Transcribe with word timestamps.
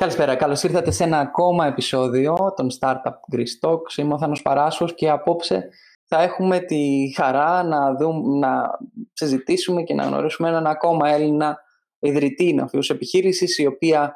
Καλησπέρα. 0.00 0.36
Καλώς 0.36 0.62
ήρθατε 0.62 0.90
σε 0.90 1.04
ένα 1.04 1.18
ακόμα 1.18 1.66
επεισόδιο 1.66 2.36
των 2.56 2.68
Startup 2.80 3.36
Greece 3.36 3.68
Talks. 3.68 3.96
Είμαι 3.96 4.14
ο 4.14 4.18
Θάνος 4.18 4.42
Παράσχος 4.42 4.94
και 4.94 5.10
απόψε 5.10 5.68
θα 6.04 6.22
έχουμε 6.22 6.58
τη 6.58 7.12
χαρά 7.16 7.62
να, 7.62 7.94
δούμε, 7.94 8.38
να 8.38 8.78
συζητήσουμε 9.12 9.82
και 9.82 9.94
να 9.94 10.04
γνωρίσουμε 10.04 10.48
έναν 10.48 10.66
ακόμα 10.66 11.08
Έλληνα 11.08 11.58
ιδρυτή 11.98 12.54
νοφιούς 12.54 12.90
επιχείρησης 12.90 13.58
η 13.58 13.66
οποία 13.66 14.14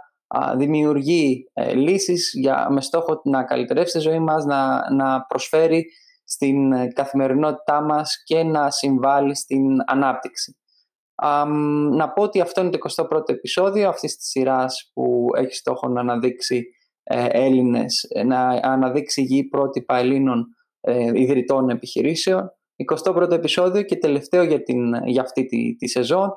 δημιουργεί 0.56 1.50
ε, 1.52 1.74
λύσεις 1.74 2.32
για, 2.34 2.66
με 2.70 2.80
στόχο 2.80 3.20
να 3.24 3.44
καλυτερεύσει 3.44 3.92
τη 3.92 4.00
ζωή 4.00 4.18
μας, 4.18 4.44
να, 4.44 4.92
να 4.92 5.22
προσφέρει 5.22 5.86
στην 6.24 6.72
ε, 6.72 6.86
καθημερινότητά 6.86 7.82
μας 7.82 8.22
και 8.24 8.42
να 8.42 8.70
συμβάλλει 8.70 9.36
στην 9.36 9.66
ανάπτυξη 9.86 10.56
να 11.90 12.12
πω 12.12 12.22
ότι 12.22 12.40
αυτό 12.40 12.60
είναι 12.60 12.70
το 12.70 12.78
21ο 13.10 13.30
επεισόδιο 13.30 13.88
αυτής 13.88 14.16
της 14.16 14.28
σειράς 14.28 14.90
που 14.94 15.28
έχει 15.36 15.54
στόχο 15.54 15.88
να 15.88 16.00
αναδείξει 16.00 16.64
ε, 17.02 17.26
Έλληνες, 17.28 18.06
ε, 18.08 18.22
να 18.22 18.48
αναδείξει 18.62 19.22
γη 19.22 19.44
πρότυπα 19.44 19.96
Ελλήνων 19.96 20.46
ε, 20.80 21.10
ιδρυτών 21.20 21.68
επιχειρήσεων. 21.68 22.52
21ο 23.04 23.30
επεισόδιο 23.30 23.82
και 23.82 23.96
τελευταίο 23.96 24.42
για, 24.42 24.62
την, 24.62 24.94
για 25.04 25.22
αυτή 25.22 25.44
τη, 25.44 25.76
τη 25.76 25.88
σεζόν. 25.88 26.32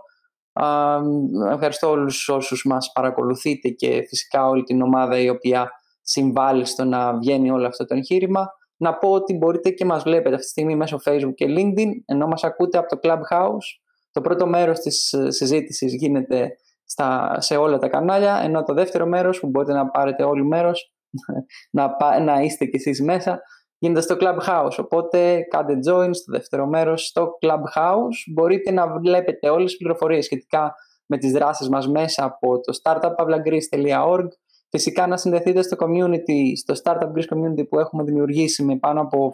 ευχαριστώ 1.51 1.89
όλους 1.89 2.29
όσους 2.29 2.65
μας 2.65 2.91
παρακολουθείτε 2.93 3.69
και 3.69 4.03
φυσικά 4.07 4.47
όλη 4.47 4.63
την 4.63 4.81
ομάδα 4.81 5.19
η 5.19 5.29
οποία 5.29 5.71
συμβάλλει 6.01 6.65
στο 6.65 6.83
να 6.83 7.17
βγαίνει 7.17 7.51
όλο 7.51 7.67
αυτό 7.67 7.85
το 7.85 7.95
εγχείρημα. 7.95 8.47
Να 8.77 8.97
πω 8.97 9.11
ότι 9.11 9.33
μπορείτε 9.33 9.69
και 9.69 9.85
μας 9.85 10.03
βλέπετε 10.03 10.29
αυτή 10.29 10.45
τη 10.45 10.49
στιγμή 10.49 10.75
μέσω 10.75 10.99
Facebook 11.05 11.33
και 11.35 11.45
LinkedIn 11.49 11.89
ενώ 12.05 12.27
μας 12.27 12.43
ακούτε 12.43 12.77
από 12.77 12.87
το 12.87 12.99
Clubhouse 13.03 13.86
το 14.17 14.23
πρώτο 14.23 14.47
μέρος 14.47 14.79
της 14.79 15.13
ε, 15.13 15.31
συζήτησης 15.31 15.93
γίνεται 15.93 16.57
στα, 16.85 17.35
σε 17.39 17.55
όλα 17.55 17.77
τα 17.77 17.87
κανάλια, 17.89 18.39
ενώ 18.43 18.63
το 18.63 18.73
δεύτερο 18.73 19.05
μέρος 19.05 19.39
που 19.39 19.47
μπορείτε 19.47 19.73
να 19.73 19.89
πάρετε 19.89 20.23
όλοι 20.23 20.45
μέρος, 20.45 20.93
να, 21.77 21.95
να 22.23 22.41
είστε 22.41 22.65
κι 22.65 22.75
εσείς 22.75 23.01
μέσα, 23.01 23.39
γίνεται 23.77 24.01
στο 24.01 24.15
Clubhouse. 24.19 24.77
Οπότε 24.77 25.41
κάντε 25.49 25.73
join 25.73 26.09
στο 26.11 26.31
δεύτερο 26.31 26.67
μέρος 26.67 27.05
στο 27.05 27.29
Clubhouse. 27.41 28.33
Μπορείτε 28.33 28.71
να 28.71 28.99
βλέπετε 28.99 29.49
όλες 29.49 29.69
τις 29.69 29.77
πληροφορίες 29.77 30.25
σχετικά 30.25 30.75
με 31.05 31.17
τις 31.17 31.31
δράσεις 31.31 31.69
μας 31.69 31.87
μέσα 31.87 32.23
από 32.23 32.59
το 32.59 32.79
startupavlagreece.org 32.83 34.27
Φυσικά 34.69 35.07
να 35.07 35.17
συνδεθείτε 35.17 35.61
στο 35.61 35.77
community, 35.79 36.51
στο 36.55 36.73
Startup 36.83 37.11
Greece 37.15 37.35
Community 37.35 37.67
που 37.69 37.79
έχουμε 37.79 38.03
δημιουργήσει 38.03 38.63
με 38.63 38.77
πάνω 38.77 39.01
από 39.01 39.33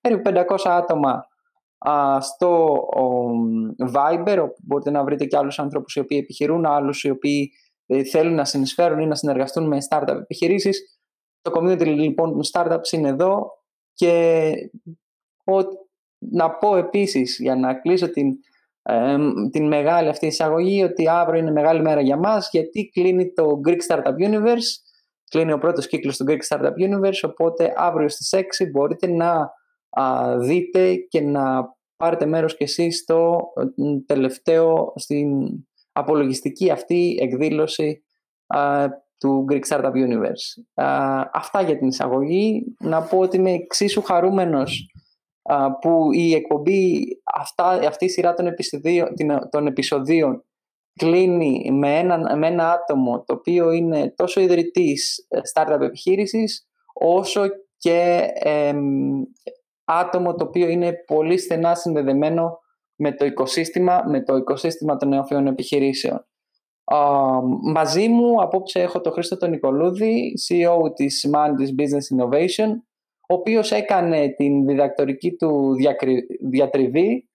περίπου 0.00 0.30
500 0.34 0.56
άτομα 0.64 1.26
στο 2.20 2.78
Viber 3.94 4.38
όπου 4.42 4.56
μπορείτε 4.62 4.90
να 4.90 5.04
βρείτε 5.04 5.24
και 5.24 5.36
άλλους 5.36 5.58
ανθρώπους 5.58 5.94
οι 5.94 6.00
οποίοι 6.00 6.18
επιχειρούν, 6.22 6.66
άλλους 6.66 7.04
οι 7.04 7.10
οποίοι 7.10 7.50
ε, 7.86 8.04
θέλουν 8.04 8.34
να 8.34 8.44
συνεισφέρουν 8.44 8.98
ή 8.98 9.06
να 9.06 9.14
συνεργαστούν 9.14 9.66
με 9.66 9.78
startup 9.88 10.16
επιχειρήσεις. 10.20 11.00
Το 11.40 11.52
community 11.54 11.86
λοιπόν 11.86 12.32
των 12.32 12.40
startups 12.52 12.92
είναι 12.92 13.08
εδώ 13.08 13.46
και 13.94 14.52
να 16.18 16.50
πω 16.50 16.76
επίσης 16.76 17.38
για 17.40 17.56
να 17.56 17.74
κλείσω 17.74 18.10
την, 18.10 18.32
την 19.50 19.66
μεγάλη 19.66 20.08
αυτή 20.08 20.26
εισαγωγή 20.26 20.82
ότι 20.82 21.08
αύριο 21.08 21.40
είναι 21.40 21.50
μεγάλη 21.50 21.80
μέρα 21.80 22.00
για 22.00 22.16
μας 22.16 22.48
γιατί 22.50 22.90
κλείνει 22.92 23.32
το 23.32 23.60
Greek 23.66 23.78
Startup 23.88 24.28
Universe 24.28 24.70
κλείνει 25.30 25.52
ο 25.52 25.58
πρώτος 25.58 25.86
κύκλος 25.86 26.16
του 26.16 26.24
Greek 26.28 26.38
Startup 26.48 26.72
Universe 26.88 27.30
οπότε 27.30 27.72
αύριο 27.76 28.08
στις 28.08 28.34
6 28.64 28.70
μπορείτε 28.72 29.06
να 29.06 29.50
α, 29.92 30.38
δείτε 30.38 30.94
και 30.94 31.20
να 31.20 31.76
πάρετε 31.96 32.26
μέρος 32.26 32.56
και 32.56 32.64
εσείς 32.64 32.98
στο 32.98 33.40
ε, 33.56 34.00
τελευταίο, 34.06 34.92
στην 34.96 35.28
απολογιστική 35.92 36.70
αυτή 36.70 37.18
εκδήλωση 37.20 38.04
α, 38.46 38.88
του 39.18 39.46
Greek 39.50 39.62
Startup 39.68 39.92
Universe. 39.92 40.82
Α, 40.84 41.20
αυτά 41.32 41.62
για 41.62 41.78
την 41.78 41.88
εισαγωγή. 41.88 42.76
Να 42.78 43.02
πω 43.02 43.18
ότι 43.18 43.36
είμαι 43.36 43.52
εξίσου 43.52 44.02
χαρούμενος 44.02 44.90
α, 45.42 45.78
που 45.78 46.12
η 46.12 46.34
εκπομπή, 46.34 47.04
αυτά, 47.34 47.68
αυτή 47.68 48.04
η 48.04 48.08
σειρά 48.08 48.34
των, 48.34 48.46
των 49.50 49.66
επεισοδίων 49.66 50.44
κλείνει 50.98 51.70
με 51.72 51.98
ένα, 51.98 52.36
με 52.36 52.46
ένα 52.46 52.72
άτομο 52.72 53.24
το 53.24 53.34
οποίο 53.34 53.70
είναι 53.70 54.10
τόσο 54.16 54.40
ιδρυτής 54.40 55.26
ε, 55.28 55.40
startup 55.54 55.80
επιχείρησης 55.80 56.66
όσο 56.92 57.42
και 57.76 58.28
άτομο 59.98 60.34
το 60.34 60.44
οποίο 60.44 60.68
είναι 60.68 60.92
πολύ 61.06 61.38
στενά 61.38 61.74
συνδεδεμένο 61.74 62.58
με 62.96 63.12
το 63.12 63.24
οικοσύστημα, 63.24 64.02
με 64.06 64.22
το 64.22 64.36
οικοσύστημα 64.36 64.96
των 64.96 65.08
νεοφιών 65.08 65.46
επιχειρήσεων. 65.46 66.26
μαζί 67.72 68.08
μου 68.08 68.42
απόψε 68.42 68.80
έχω 68.80 69.00
τον 69.00 69.12
Χρήστο 69.12 69.36
τον 69.36 69.50
Νικολούδη, 69.50 70.32
CEO 70.48 70.94
της 70.94 71.30
Mantis 71.32 71.80
Business 71.80 72.16
Innovation, 72.16 72.68
ο 73.28 73.34
οποίος 73.34 73.72
έκανε 73.72 74.28
την 74.28 74.66
διδακτορική 74.66 75.36
του 75.36 75.74
διατριβή 76.50 77.28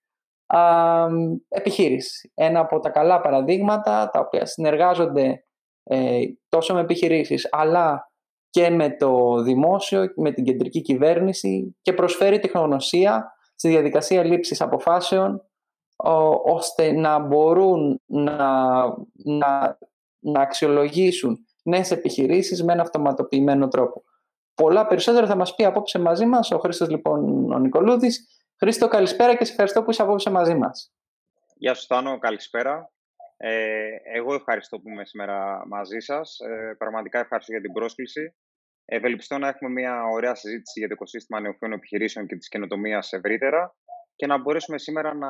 επιχείρηση. 1.47 2.31
Ένα 2.33 2.59
από 2.59 2.79
τα 2.79 2.89
καλά 2.89 3.21
παραδείγματα 3.21 4.09
τα 4.09 4.19
οποία 4.19 4.45
συνεργάζονται 4.45 5.43
ε, 5.83 6.21
τόσο 6.49 6.73
με 6.73 6.79
επιχειρήσεις 6.79 7.47
αλλά 7.51 8.11
και 8.49 8.69
με 8.69 8.95
το 8.95 9.41
δημόσιο, 9.41 10.13
με 10.15 10.31
την 10.31 10.43
κεντρική 10.43 10.81
κυβέρνηση 10.81 11.77
και 11.81 11.93
προσφέρει 11.93 12.39
τεχνογνωσία 12.39 13.31
στη 13.55 13.69
διαδικασία 13.69 14.23
λήψης 14.23 14.61
αποφάσεων 14.61 15.41
ώστε 16.43 16.91
να 16.91 17.19
μπορούν 17.19 18.01
να, 18.05 18.83
να, 19.13 19.77
να 20.19 20.41
αξιολογήσουν 20.41 21.37
νέες 21.63 21.91
επιχειρήσεις 21.91 22.63
με 22.63 22.73
ένα 22.73 22.81
αυτοματοποιημένο 22.81 23.67
τρόπο. 23.67 24.03
Πολλά 24.53 24.87
περισσότερα 24.87 25.27
θα 25.27 25.35
μας 25.35 25.55
πει 25.55 25.65
απόψε 25.65 25.99
μαζί 25.99 26.25
μας 26.25 26.51
ο 26.51 26.57
Χρήστος 26.57 26.89
λοιπόν 26.89 27.51
ο 27.51 27.59
Νικολούδης. 27.59 28.27
Χρήστο 28.59 28.87
καλησπέρα 28.87 29.35
και 29.35 29.45
σε 29.45 29.51
ευχαριστώ 29.51 29.83
που 29.83 29.91
είσαι 29.91 30.01
απόψε 30.01 30.29
μαζί 30.29 30.55
μας. 30.55 30.91
Γεια 31.55 31.73
σου 31.73 31.81
Στάνο, 31.81 32.17
καλησπέρα. 32.19 32.91
Ε, 33.37 33.89
εγώ 34.03 34.33
ευχαριστώ 34.33 34.79
που 34.79 34.89
είμαι 34.89 35.05
σήμερα 35.05 35.67
μαζί 35.67 35.99
σας. 35.99 36.39
Ε, 36.39 36.75
πραγματικά 36.77 37.19
ευχαριστώ 37.19 37.51
για 37.51 37.61
την 37.61 37.71
πρόσκληση. 37.71 38.35
Ευελπιστώ 38.85 39.37
να 39.37 39.47
έχουμε 39.47 39.69
μια 39.69 40.03
ωραία 40.03 40.35
συζήτηση 40.35 40.79
για 40.79 40.87
το 40.87 40.93
οικοσύστημα 40.93 41.39
νεοφύων 41.39 41.71
επιχειρήσεων 41.71 42.27
και 42.27 42.35
της 42.35 42.47
καινοτομίας 42.47 43.13
ευρύτερα 43.13 43.75
και 44.15 44.27
να 44.27 44.37
μπορέσουμε 44.37 44.77
σήμερα 44.77 45.13
να 45.13 45.29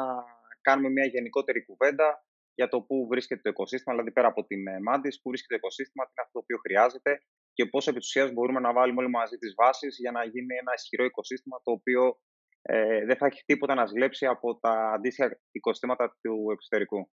κάνουμε 0.62 0.90
μια 0.90 1.06
γενικότερη 1.06 1.66
κουβέντα 1.66 2.26
για 2.54 2.68
το 2.68 2.82
πού 2.82 3.08
βρίσκεται 3.08 3.42
το 3.42 3.50
οικοσύστημα, 3.50 3.96
δηλαδή 3.96 4.12
πέρα 4.12 4.28
από 4.28 4.46
την 4.46 4.68
ε, 4.68 4.80
μάντη, 4.80 5.10
πού 5.22 5.30
βρίσκεται 5.30 5.54
το 5.54 5.60
οικοσύστημα, 5.64 6.04
τι 6.06 6.12
είναι 6.12 6.22
αυτό 6.26 6.34
το 6.40 6.44
οποίο 6.44 6.58
χρειάζεται 6.66 7.12
και 7.54 7.66
πώς 7.66 7.88
επί 7.88 8.00
της 8.00 8.34
μπορούμε 8.34 8.60
να 8.60 8.74
βάλουμε 8.74 9.02
όλοι 9.02 9.10
μαζί 9.10 9.38
τις 9.38 9.54
βάσεις 9.58 9.98
για 10.00 10.12
να 10.12 10.24
γίνει 10.24 10.56
ένα 10.62 10.72
ισχυρό 10.76 11.04
οικοσύστημα 11.06 11.58
το 11.64 11.72
οποίο 11.72 12.20
ε, 12.62 13.06
δεν 13.06 13.18
θα 13.18 13.26
έχει 13.26 13.44
τίποτα 13.46 13.74
να 13.76 13.88
σλέψει 13.88 14.26
από 14.26 14.60
τα 14.60 14.92
αντίστοιχα 14.96 15.40
οικοσύστηματα 15.52 16.18
του 16.22 16.36
εξωτερικού. 16.52 17.10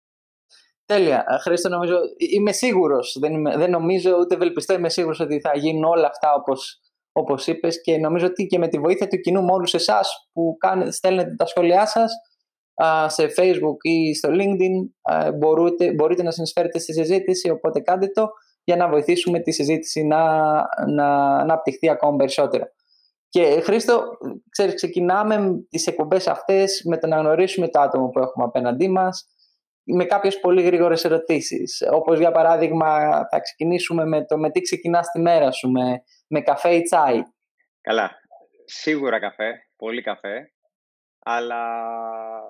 Τέλεια. 0.94 1.26
Ε, 1.28 1.38
Χρήστο, 1.38 1.70
νομίζω, 1.70 1.98
είμαι 2.18 2.52
σίγουρος. 2.52 3.18
Δεν, 3.20 3.44
δεν 3.44 3.70
νομίζω 3.70 4.18
ούτε 4.20 4.36
ευελπιστώ. 4.36 4.74
Είμαι 4.74 4.90
σίγουρος 4.90 5.20
ότι 5.20 5.40
θα 5.40 5.52
γίνουν 5.58 5.84
όλα 5.84 6.08
αυτά 6.08 6.34
όπω 6.34 6.54
όπως 7.12 7.48
είπες 7.48 7.82
και 7.82 7.98
νομίζω 7.98 8.26
ότι 8.26 8.46
και 8.46 8.58
με 8.58 8.68
τη 8.68 8.80
βοήθεια 8.80 9.08
του 9.08 9.18
κοινού 9.18 9.44
με 9.44 9.52
όλους 9.52 9.74
εσάς 9.74 10.30
που 10.34 10.56
κάνετε, 10.60 10.92
στέλνετε 10.92 11.36
τα 11.36 11.46
σχόλιά 11.46 11.86
σας 11.86 12.12
σε 13.08 13.26
facebook 13.26 13.78
ή 13.82 14.16
στο 14.16 14.30
linkedin 14.32 15.34
μπορείτε, 15.38 15.94
μπορείτε 15.94 16.24
να 16.24 16.32
συνεισφέρετε 16.32 16.80
στη 16.80 16.94
συζήτηση 16.94 17.50
οπότε 17.50 17.80
κάντε 17.80 18.08
το 18.08 18.30
για 18.64 18.76
να 18.76 18.90
βοηθήσουμε 18.90 19.40
τη 19.40 19.52
συζήτηση 19.52 20.04
να, 20.04 20.52
να 20.88 21.38
αναπτυχθεί 21.38 21.90
ακόμα 21.90 22.16
περισσότερο. 22.16 22.66
Και 23.30 23.62
Χρήστο, 23.64 24.04
ξέρεις, 24.50 24.74
ξεκινάμε 24.74 25.66
τις 25.70 25.88
εκπομπές 25.88 26.28
αυτές 26.28 26.82
με 26.86 26.98
το 26.98 27.08
να 27.08 27.18
γνωρίσουμε 27.18 27.68
το 27.68 27.80
άτομο 27.80 28.10
που 28.10 28.20
έχουμε 28.20 28.46
απέναντί 28.46 28.90
μας, 28.90 29.28
με 29.84 30.06
κάποιες 30.06 30.40
πολύ 30.40 30.62
γρήγορες 30.62 31.04
ερωτήσεις. 31.04 31.84
Όπως 31.92 32.20
για 32.20 32.32
παράδειγμα 32.32 33.00
θα 33.32 33.40
ξεκινήσουμε 33.40 34.06
με 34.06 34.26
το 34.26 34.38
με 34.38 34.52
τι 34.52 34.62
ξεκινάς 34.62 35.12
τη 35.12 35.20
μέρα 35.20 35.52
σου, 35.52 35.70
με, 35.70 36.04
με 36.28 36.42
καφέ 36.42 36.76
ή 36.76 36.82
τσάι. 36.82 37.22
Καλά, 37.82 38.12
σίγουρα 38.66 39.20
καφέ, 39.20 39.68
πολύ 39.76 40.02
καφέ. 40.02 40.52
Αλλά 41.20 41.64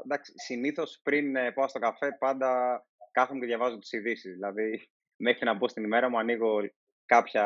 εντάξει, 0.04 0.34
συνήθως 0.36 1.00
πριν 1.04 1.36
ε, 1.36 1.52
πάω 1.52 1.68
στο 1.68 1.80
καφέ 1.80 2.16
πάντα 2.20 2.82
κάθομαι 3.12 3.40
και 3.40 3.46
διαβάζω 3.46 3.78
τις 3.78 3.92
ειδήσεις. 3.92 4.34
Δηλαδή 4.34 4.90
μέχρι 5.16 5.46
να 5.46 5.54
μπω 5.54 5.68
στην 5.68 5.84
ημέρα 5.84 6.10
μου 6.10 6.18
ανοίγω 6.18 6.60
κάποια 7.06 7.46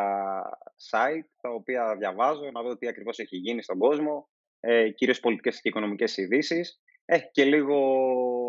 site 0.92 1.28
τα 1.42 1.50
οποία 1.50 1.96
διαβάζω, 1.98 2.52
να 2.52 2.62
δω 2.62 2.78
τι 2.78 2.88
ακριβώς 2.88 3.20
έχει 3.20 3.38
γίνει 3.38 3.62
στον 3.62 3.78
κόσμο, 3.78 4.30
ε, 4.60 4.90
κυρίως 4.90 5.20
πολιτικές 5.20 5.62
και 5.62 5.70
οικονομικές 5.70 6.18
ειδήσεις 6.18 6.80
έχει 7.06 7.30
και 7.32 7.44
λίγο 7.44 7.78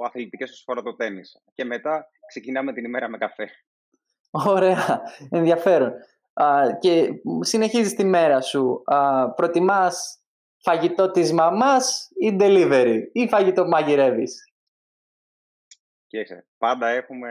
αθλητικές 0.05 0.51
όσο 0.51 0.63
φορά 0.65 0.83
το 0.83 0.95
τέννις. 0.95 1.43
Και 1.55 1.65
μετά 1.65 2.09
ξεκινάμε 2.27 2.73
την 2.73 2.85
ημέρα 2.85 3.09
με 3.09 3.19
καφέ. 3.19 3.51
Ωραία, 4.31 5.03
ενδιαφέρον. 5.31 5.93
και 6.79 7.09
συνεχίζεις 7.41 7.95
τη 7.95 8.05
μέρα 8.05 8.41
σου. 8.41 8.83
Α, 8.85 9.31
προτιμάς 9.35 10.21
φαγητό 10.63 11.11
της 11.11 11.33
μαμάς 11.33 12.09
ή 12.21 12.37
delivery; 12.41 13.01
Ή 13.13 13.29
φαγητό 13.29 13.63
που 13.63 13.69
μαγειρεύεις; 13.69 14.51
Κοίταξε, 16.07 16.47
πάντα 16.59 16.89
έχουμε 16.89 17.31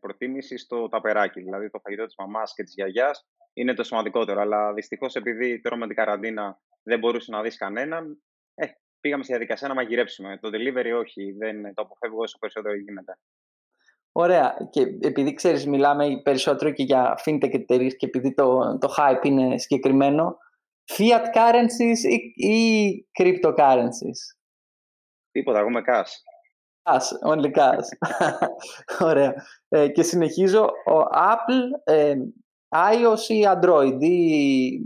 προτίμηση 0.00 0.58
στο 0.58 0.88
ταπεράκι, 0.88 1.40
δηλαδή 1.40 1.70
το 1.70 1.78
φαγητό 1.78 2.06
της 2.06 2.14
μαμάς 2.18 2.54
και 2.54 2.62
της 2.62 2.74
γιαγιάς 2.74 3.26
είναι 3.52 3.74
το 3.74 3.82
σημαντικότερο. 3.82 4.40
Αλλά 4.40 4.72
δυστυχώς, 4.72 5.14
επειδή 5.14 5.60
τώρα 5.60 5.76
με 5.76 5.86
την 5.86 5.96
καραντίνα 5.96 6.60
δεν 6.82 6.98
μπορούσε 6.98 7.30
να 7.30 7.42
δεις 7.42 7.56
κανέναν, 7.56 8.22
ε, 8.54 8.66
πήγαμε 9.06 9.24
στη 9.24 9.32
διαδικασία 9.32 9.68
να 9.68 9.74
μαγειρέψουμε. 9.74 10.38
Το 10.40 10.48
delivery 10.52 10.98
όχι, 11.00 11.32
δεν 11.32 11.74
το 11.74 11.82
αποφεύγω 11.82 12.22
όσο 12.22 12.38
περισσότερο 12.38 12.74
γίνεται. 12.74 13.18
Ωραία. 14.12 14.56
Και 14.70 14.80
επειδή 14.80 15.34
ξέρεις, 15.34 15.66
μιλάμε 15.66 16.20
περισσότερο 16.22 16.72
και 16.72 16.82
για 16.82 17.18
fintech 17.24 17.54
εταιρείες 17.54 17.96
και 17.96 18.06
επειδή 18.06 18.34
το, 18.34 18.78
το 18.78 18.94
hype 18.96 19.24
είναι 19.24 19.58
συγκεκριμένο, 19.58 20.38
fiat 20.96 21.24
currencies 21.36 21.98
ή, 22.08 22.46
ή 22.46 23.06
cryptocurrencies; 23.20 24.18
Τίποτα, 25.30 25.58
εγώ 25.58 25.70
με 25.70 25.82
cash. 25.86 26.12
Cash, 26.82 27.32
only 27.32 27.50
cash. 27.52 27.88
Ωραία. 29.10 29.34
Ε, 29.68 29.88
και 29.88 30.02
συνεχίζω, 30.02 30.62
ο 30.64 31.00
Apple, 31.14 31.80
ε, 31.84 32.14
iOS 32.68 33.28
ή 33.28 33.42
Android 33.46 34.02
ή... 34.02 34.84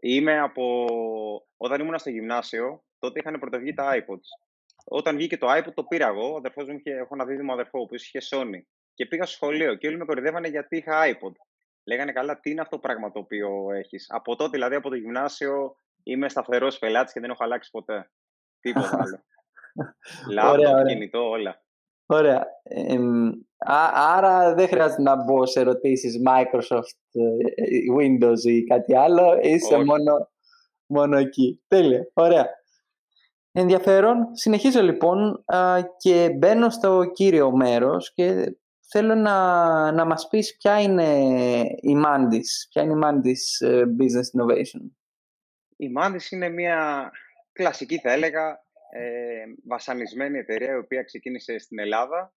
Είμαι 0.00 0.40
από... 0.40 0.86
Όταν 1.56 1.80
ήμουν 1.80 1.98
στο 1.98 2.10
γυμνάσιο, 2.10 2.84
τότε 2.98 3.18
είχαν 3.18 3.40
πρωτοβγεί 3.40 3.74
τα 3.74 3.94
iPods. 3.94 4.28
Όταν 4.84 5.16
βγήκε 5.16 5.38
το 5.38 5.46
iPod, 5.50 5.72
το 5.74 5.84
πήρα 5.84 6.06
εγώ. 6.06 6.32
Ο 6.32 6.36
αδερφός 6.36 6.68
μου 6.68 6.76
είχε, 6.76 6.90
έχω 6.90 7.14
ένα 7.14 7.24
δίδυμο 7.24 7.52
αδερφό 7.52 7.86
που 7.86 7.94
είχε 7.94 8.18
Sony. 8.30 8.60
Και 8.94 9.06
πήγα 9.06 9.24
στο 9.24 9.34
σχολείο 9.34 9.74
και 9.74 9.86
όλοι 9.86 9.96
με 9.96 10.04
κορυδεύανε 10.04 10.48
γιατί 10.48 10.76
είχα 10.76 11.02
iPod. 11.04 11.32
Λέγανε 11.86 12.12
καλά, 12.12 12.40
τι 12.40 12.50
είναι 12.50 12.60
αυτό 12.60 12.76
το 12.76 12.82
πράγμα 12.82 13.12
το 13.12 13.18
οποίο 13.18 13.66
έχεις; 13.72 14.06
Από 14.08 14.36
τότε, 14.36 14.50
δηλαδή 14.50 14.74
από 14.74 14.88
το 14.88 14.94
γυμνάσιο, 14.94 15.76
είμαι 16.02 16.28
σταθερός 16.28 16.78
πελάτης 16.78 17.12
και 17.12 17.20
δεν 17.20 17.30
έχω 17.30 17.44
αλλάξει 17.44 17.70
ποτέ. 17.70 18.10
Τίποτα 18.60 18.98
άλλο. 19.02 19.24
Λάπτοπ, 20.30 20.86
κινητό, 20.86 21.28
όλα. 21.28 21.64
Ωραία. 22.06 22.46
Ε, 22.62 22.98
άρα 23.94 24.54
δεν 24.54 24.68
χρειάζεται 24.68 25.02
να 25.02 25.24
μπω 25.24 25.46
σε 25.46 25.60
ερωτήσεις 25.60 26.20
Microsoft, 26.26 26.98
ε, 27.12 27.76
Windows 27.98 28.38
ή 28.44 28.64
κάτι 28.64 28.96
άλλο. 28.96 29.38
Είσαι 29.42 29.84
μόνο, 29.84 30.30
μόνο 30.86 31.16
εκεί. 31.16 31.62
Τέλεια. 31.68 32.10
Ωραία. 32.12 32.48
Ενδιαφέρον. 33.58 34.36
Συνεχίζω 34.36 34.82
λοιπόν 34.82 35.44
και 35.96 36.30
μπαίνω 36.38 36.70
στο 36.70 37.10
κύριο 37.14 37.56
μέρος 37.56 38.12
και 38.12 38.56
θέλω 38.90 39.14
να, 39.14 39.92
να 39.92 40.04
μας 40.04 40.28
πεις 40.28 40.56
ποια 40.56 40.80
είναι 40.80 41.20
η 41.80 41.94
Mandis, 42.04 42.48
ποια 42.70 42.82
είναι 42.82 42.92
η 42.92 43.00
Mandis 43.02 43.66
ε, 43.66 43.82
Business 43.98 44.28
Innovation. 44.36 44.80
Η 45.76 45.86
Mandis 45.98 46.30
είναι 46.30 46.48
μια 46.48 47.10
κλασική 47.52 47.98
θα 47.98 48.12
έλεγα 48.12 48.64
ε, 48.90 49.44
βασανισμένη 49.66 50.38
εταιρεία 50.38 50.72
η 50.72 50.78
οποία 50.78 51.02
ξεκίνησε 51.02 51.58
στην 51.58 51.78
Ελλάδα 51.78 52.34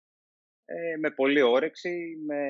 ε, 0.65 0.97
με 0.97 1.11
πολύ 1.11 1.43
όρεξη, 1.43 2.17
με, 2.27 2.43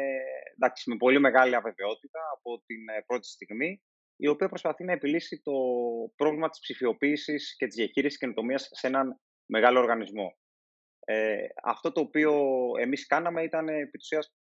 εντάξει, 0.55 0.91
με 0.91 0.97
πολύ 0.97 1.20
μεγάλη 1.20 1.55
αβεβαιότητα 1.55 2.20
από 2.37 2.62
την 2.67 2.88
ε, 2.88 3.03
πρώτη 3.06 3.26
στιγμή 3.26 3.82
η 4.20 4.29
οποία 4.29 4.49
προσπαθεί 4.49 4.85
να 4.85 4.93
επιλύσει 4.93 5.41
το 5.43 5.53
πρόβλημα 6.17 6.49
της 6.49 6.61
ψηφιοποίησης 6.61 7.56
και 7.56 7.67
της 7.67 7.76
διαχείρισης 7.76 8.19
καινοτομίας 8.19 8.69
σε 8.73 8.87
έναν 8.87 9.20
μεγάλο 9.47 9.79
οργανισμό. 9.79 10.38
Ε, 11.05 11.47
αυτό 11.62 11.93
το 11.93 12.00
οποίο 12.00 12.32
εμείς 12.79 13.06
κάναμε 13.06 13.43
ήταν 13.43 13.69
επί 13.69 13.99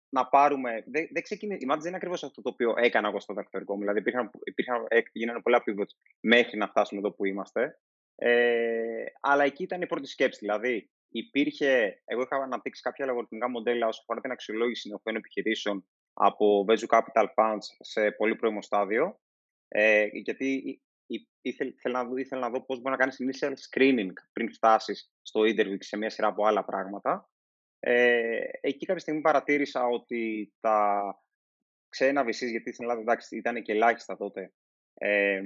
να 0.10 0.28
πάρουμε. 0.28 0.84
Δεν, 0.86 1.08
δεν 1.12 1.24
ξεκίνησε, 1.24 1.60
η 1.62 1.66
Μάτζ 1.66 1.80
δεν 1.80 1.88
είναι 1.88 1.98
ακριβώς 1.98 2.24
αυτό 2.24 2.42
το 2.42 2.50
οποίο 2.50 2.74
έκανα 2.78 3.08
εγώ 3.08 3.20
στο 3.20 3.34
δακτορικό 3.34 3.74
μου. 3.74 3.80
Δηλαδή, 3.80 4.00
υπήρχαν, 4.00 4.32
υπήρχαν, 4.44 4.88
γίνανε 5.12 5.42
πολλά 5.42 5.64
pivots 5.66 5.94
μέχρι 6.20 6.58
να 6.58 6.68
φτάσουμε 6.68 7.00
εδώ 7.00 7.12
που 7.12 7.26
είμαστε. 7.26 7.80
Ε, 8.16 9.04
αλλά 9.20 9.44
εκεί 9.44 9.64
ήταν 9.64 9.82
η 9.82 9.86
πρώτη 9.86 10.08
σκέψη. 10.08 10.40
Δηλαδή, 10.40 10.90
υπήρχε. 11.10 12.02
Εγώ 12.06 12.22
είχα 12.22 12.36
αναπτύξει 12.36 12.82
κάποια 12.82 13.06
λογοτεχνικά 13.06 13.50
μοντέλα 13.50 13.88
όσο 13.88 14.02
αφορά 14.02 14.22
την 14.22 14.32
αξιολόγηση 14.32 14.90
νεοφαίων 14.90 15.16
επιχειρήσεων 15.16 15.88
από 16.14 16.66
Venture 16.68 16.98
Capital 16.98 17.26
Funds 17.36 17.66
σε 17.80 18.12
πολύ 18.12 18.36
πρώιμο 18.36 18.62
στάδιο. 18.62 19.20
Ε, 19.68 20.08
γιατί 20.12 20.82
ήθελα, 21.42 21.72
ήθελα, 21.76 22.04
να 22.04 22.10
δω, 22.10 22.18
ήθελα 22.18 22.42
να 22.42 22.50
δω 22.50 22.62
πώς 22.62 22.80
μπορεί 22.82 22.98
να 22.98 22.98
κάνεις 22.98 23.18
initial 23.20 23.54
screening 23.70 24.14
πριν 24.34 24.54
φτάσεις 24.54 25.12
στο 25.22 25.42
interview 25.42 25.78
και 25.78 25.86
σε 25.86 25.98
μια 25.98 26.10
σειρά 26.10 26.28
από 26.28 26.46
άλλα 26.46 26.66
πράγματα. 26.66 27.30
Ε, 27.80 28.40
εκεί 28.62 28.86
κάποια 28.86 29.02
στιγμή 29.02 29.22
παρατήρησα 29.22 29.86
ότι 29.86 30.54
τα 30.60 31.02
ξένα 31.90 32.22
VCs, 32.22 32.50
γιατί 32.50 32.72
στην 32.72 32.84
Ελλάδα 32.84 33.02
εντάξει, 33.02 33.38
ήταν 33.38 33.62
και 33.62 33.72
ελάχιστα 33.72 34.18
τότε, 34.18 34.54
ε, 34.94 35.42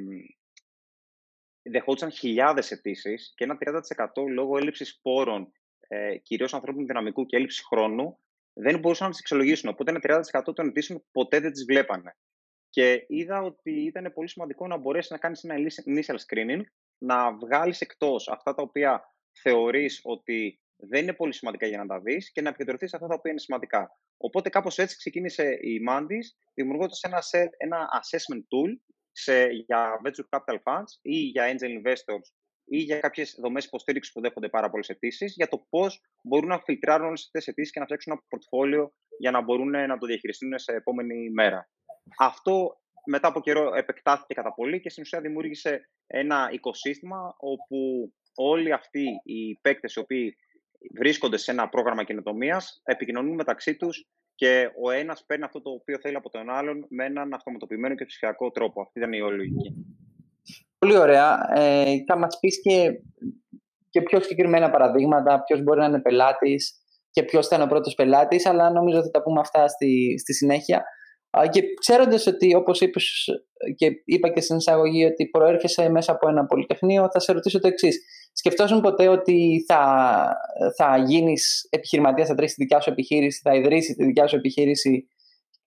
δεχόντουσαν 1.61 2.11
χιλιάδες 2.11 2.71
αιτήσεις 2.71 3.33
και 3.35 3.43
ένα 3.43 3.57
30% 3.57 4.27
λόγω 4.29 4.57
έλλειψης 4.57 4.99
πόρων, 5.01 5.51
ε, 5.79 6.17
κυρίως 6.17 6.53
ανθρώπινου 6.53 6.85
δυναμικού 6.85 7.25
και 7.25 7.35
έλλειψης 7.35 7.65
χρόνου, 7.65 8.19
δεν 8.53 8.79
μπορούσαν 8.79 9.05
να 9.05 9.11
τις 9.11 9.21
εξολογήσουν. 9.21 9.69
Οπότε 9.69 9.91
ένα 9.91 9.99
30% 9.99 10.53
των 10.53 10.67
αιτήσεων 10.67 11.03
ποτέ 11.11 11.39
δεν 11.39 11.51
τις 11.51 11.65
βλέπανε. 11.65 12.17
Και 12.71 13.05
είδα 13.07 13.41
ότι 13.41 13.71
ήταν 13.71 14.11
πολύ 14.13 14.29
σημαντικό 14.29 14.67
να 14.67 14.77
μπορέσεις 14.77 15.11
να 15.11 15.17
κάνεις 15.17 15.43
ένα 15.43 15.55
initial 15.85 16.15
screening, 16.27 16.61
να 16.97 17.33
βγάλεις 17.37 17.81
εκτός 17.81 18.27
αυτά 18.27 18.53
τα 18.53 18.61
οποία 18.61 19.03
θεωρείς 19.31 20.01
ότι 20.03 20.61
δεν 20.75 21.01
είναι 21.01 21.13
πολύ 21.13 21.33
σημαντικά 21.33 21.67
για 21.67 21.77
να 21.77 21.85
τα 21.85 21.99
δεις 21.99 22.31
και 22.31 22.41
να 22.41 22.49
επικεντρωθείς 22.49 22.89
σε 22.89 22.95
αυτά 22.95 23.07
τα 23.07 23.15
οποία 23.15 23.31
είναι 23.31 23.39
σημαντικά. 23.39 23.97
Οπότε 24.17 24.49
κάπως 24.49 24.77
έτσι 24.77 24.97
ξεκίνησε 24.97 25.57
η 25.61 25.81
Mandis, 25.89 26.25
δημιουργώντας 26.53 27.01
ένα, 27.03 27.23
ένα 27.57 27.87
assessment 28.01 28.39
tool 28.39 28.79
σε, 29.11 29.45
για 29.45 30.01
venture 30.05 30.37
capital 30.37 30.57
funds 30.63 30.91
ή 31.01 31.15
για 31.15 31.53
angel 31.53 31.87
investors 31.87 32.27
ή 32.65 32.77
για 32.77 32.99
κάποιες 32.99 33.35
δομές 33.39 33.65
υποστήριξης 33.65 34.13
που 34.13 34.21
δέχονται 34.21 34.49
πάρα 34.49 34.69
πολλές 34.69 34.89
αιτήσεις, 34.89 35.33
για 35.35 35.47
το 35.47 35.65
πώς 35.69 36.01
μπορούν 36.23 36.49
να 36.49 36.59
φιλτράρουν 36.59 37.07
όλες 37.07 37.23
αυτές 37.25 37.43
τις 37.43 37.53
αιτήσεις 37.53 37.71
και 37.71 37.79
να 37.79 37.85
φτιάξουν 37.85 38.13
ένα 38.13 38.21
πορτφόλιο 38.27 38.93
για 39.19 39.31
να 39.31 39.41
μπορούν 39.41 39.69
να 39.69 39.97
το 39.97 40.05
διαχειριστούν 40.05 40.59
σε 40.59 40.71
επόμενη 40.71 41.29
μέρα. 41.29 41.69
Αυτό 42.19 42.81
μετά 43.05 43.27
από 43.27 43.41
καιρό 43.41 43.73
επεκτάθηκε 43.75 44.33
κατά 44.33 44.53
πολύ 44.53 44.79
και 44.79 44.89
στην 44.89 45.03
ουσία 45.03 45.21
δημιούργησε 45.21 45.89
ένα 46.07 46.49
οικοσύστημα 46.51 47.35
όπου 47.37 48.11
όλοι 48.35 48.73
αυτοί 48.73 49.05
οι 49.23 49.59
παίκτες 49.61 49.93
οι 49.93 49.99
οποίοι 49.99 50.35
βρίσκονται 50.97 51.37
σε 51.37 51.51
ένα 51.51 51.69
πρόγραμμα 51.69 52.03
καινοτομίας 52.03 52.81
επικοινωνούν 52.83 53.35
μεταξύ 53.35 53.75
τους 53.75 54.07
και 54.35 54.69
ο 54.83 54.91
ένας 54.91 55.23
παίρνει 55.25 55.43
αυτό 55.43 55.61
το 55.61 55.69
οποίο 55.69 55.97
θέλει 56.01 56.15
από 56.15 56.29
τον 56.29 56.49
άλλον 56.49 56.85
με 56.89 57.05
έναν 57.05 57.33
αυτοματοποιημένο 57.33 57.95
και 57.95 58.05
ψηφιακό 58.05 58.51
τρόπο. 58.51 58.81
Αυτή 58.81 58.99
ήταν 58.99 59.13
η 59.13 59.21
όλη 59.21 59.37
λογική. 59.37 59.75
Πολύ 60.77 60.97
ωραία. 60.97 61.51
Ε, 61.53 62.03
θα 62.07 62.17
μας 62.17 62.39
πεις 62.39 62.61
και, 62.61 62.91
και 63.89 64.01
πιο 64.01 64.21
συγκεκριμένα 64.21 64.69
παραδείγματα, 64.69 65.43
ποιος 65.43 65.63
μπορεί 65.63 65.79
να 65.79 65.85
είναι 65.85 66.01
πελάτης 66.01 66.81
και 67.11 67.23
ποιος 67.23 67.45
ήταν 67.45 67.61
ο 67.61 67.67
πρώτος 67.67 67.93
πελάτης, 67.93 68.45
αλλά 68.45 68.71
νομίζω 68.71 68.97
ότι 68.97 69.05
θα 69.05 69.11
τα 69.11 69.23
πούμε 69.23 69.39
αυτά 69.39 69.67
στη, 69.67 70.15
στη 70.19 70.33
συνέχεια. 70.33 70.83
Και 71.49 71.63
ξέροντας 71.79 72.27
ότι, 72.27 72.55
όπως 72.55 72.81
είπες 72.81 73.25
και 73.75 73.91
είπα 74.05 74.29
και 74.29 74.41
στην 74.41 74.57
εισαγωγή, 74.57 75.05
ότι 75.05 75.27
προέρχεσαι 75.27 75.89
μέσα 75.89 76.11
από 76.11 76.29
ένα 76.29 76.45
πολυτεχνείο, 76.45 77.09
θα 77.11 77.19
σε 77.19 77.31
ρωτήσω 77.31 77.59
το 77.59 77.67
εξής. 77.67 77.99
Σκεφτόσουν 78.33 78.81
ποτέ 78.81 79.07
ότι 79.07 79.63
θα, 79.67 79.81
θα 80.77 80.97
γίνεις 80.97 81.67
επιχειρηματίας, 81.69 82.27
θα 82.27 82.35
τρέχει 82.35 82.53
τη 82.53 82.61
δικιά 82.61 82.79
σου 82.79 82.89
επιχείρηση, 82.89 83.39
θα 83.43 83.55
ιδρύσεις 83.55 83.95
τη 83.95 84.05
δικιά 84.05 84.27
σου 84.27 84.35
επιχείρηση; 84.35 85.07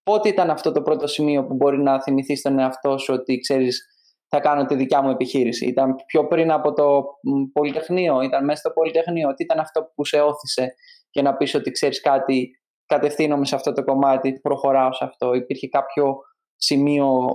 Πότε 0.03 0.29
ήταν 0.29 0.51
αυτό 0.51 0.73
το 0.73 0.83
πρώτο 0.83 1.07
σημείο 1.07 1.47
που 1.47 1.55
μπορεί 1.55 1.79
να 1.83 2.03
θυμηθείς 2.03 2.39
στον 2.39 2.59
εαυτό 2.59 2.99
σου 2.99 3.15
ότι 3.15 3.39
ξέρεις, 3.39 3.87
θα 4.29 4.41
κάνω 4.41 4.65
τη 4.65 4.75
δικιά 4.75 5.03
μου 5.03 5.11
επιχείρηση; 5.11 5.67
Ήταν 5.67 5.95
πιο 6.07 6.27
πριν 6.27 6.51
από 6.51 6.73
το 6.73 7.05
Πολυτεχνείο, 7.53 8.21
ήταν 8.21 8.45
μέσα 8.45 8.59
στο 8.59 8.71
Πολυτεχνείο; 8.71 9.35
Τι 9.35 9.43
ήταν 9.45 9.59
αυτό 9.59 9.93
που 9.95 10.05
σε 10.05 10.21
όθησε 10.21 10.75
για 11.11 11.23
να 11.23 11.37
πεις 11.37 11.55
ότι 11.55 11.71
ξέρεις 11.71 12.01
κάτι, 12.01 12.51
κατευθύνομαι 12.87 13.45
σε 13.45 13.55
αυτό 13.55 13.73
το 13.73 13.85
κομμάτι, 13.85 14.41
προχωράω 14.41 14.93
σε 14.93 15.05
αυτό. 15.05 15.35
Υπήρχε 15.35 15.69
κάποιο 15.69 16.17
σημείο 16.57 17.29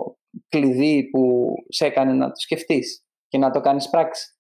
κλειδί 0.50 1.10
που 1.10 1.54
σε 1.70 1.86
έκανε 1.86 2.14
να 2.14 2.28
το 2.28 2.40
σκεφτείς 2.40 3.06
και 3.28 3.38
να 3.38 3.52
το 3.52 3.60
κάνεις 3.60 3.90
πράξη; 3.90 4.38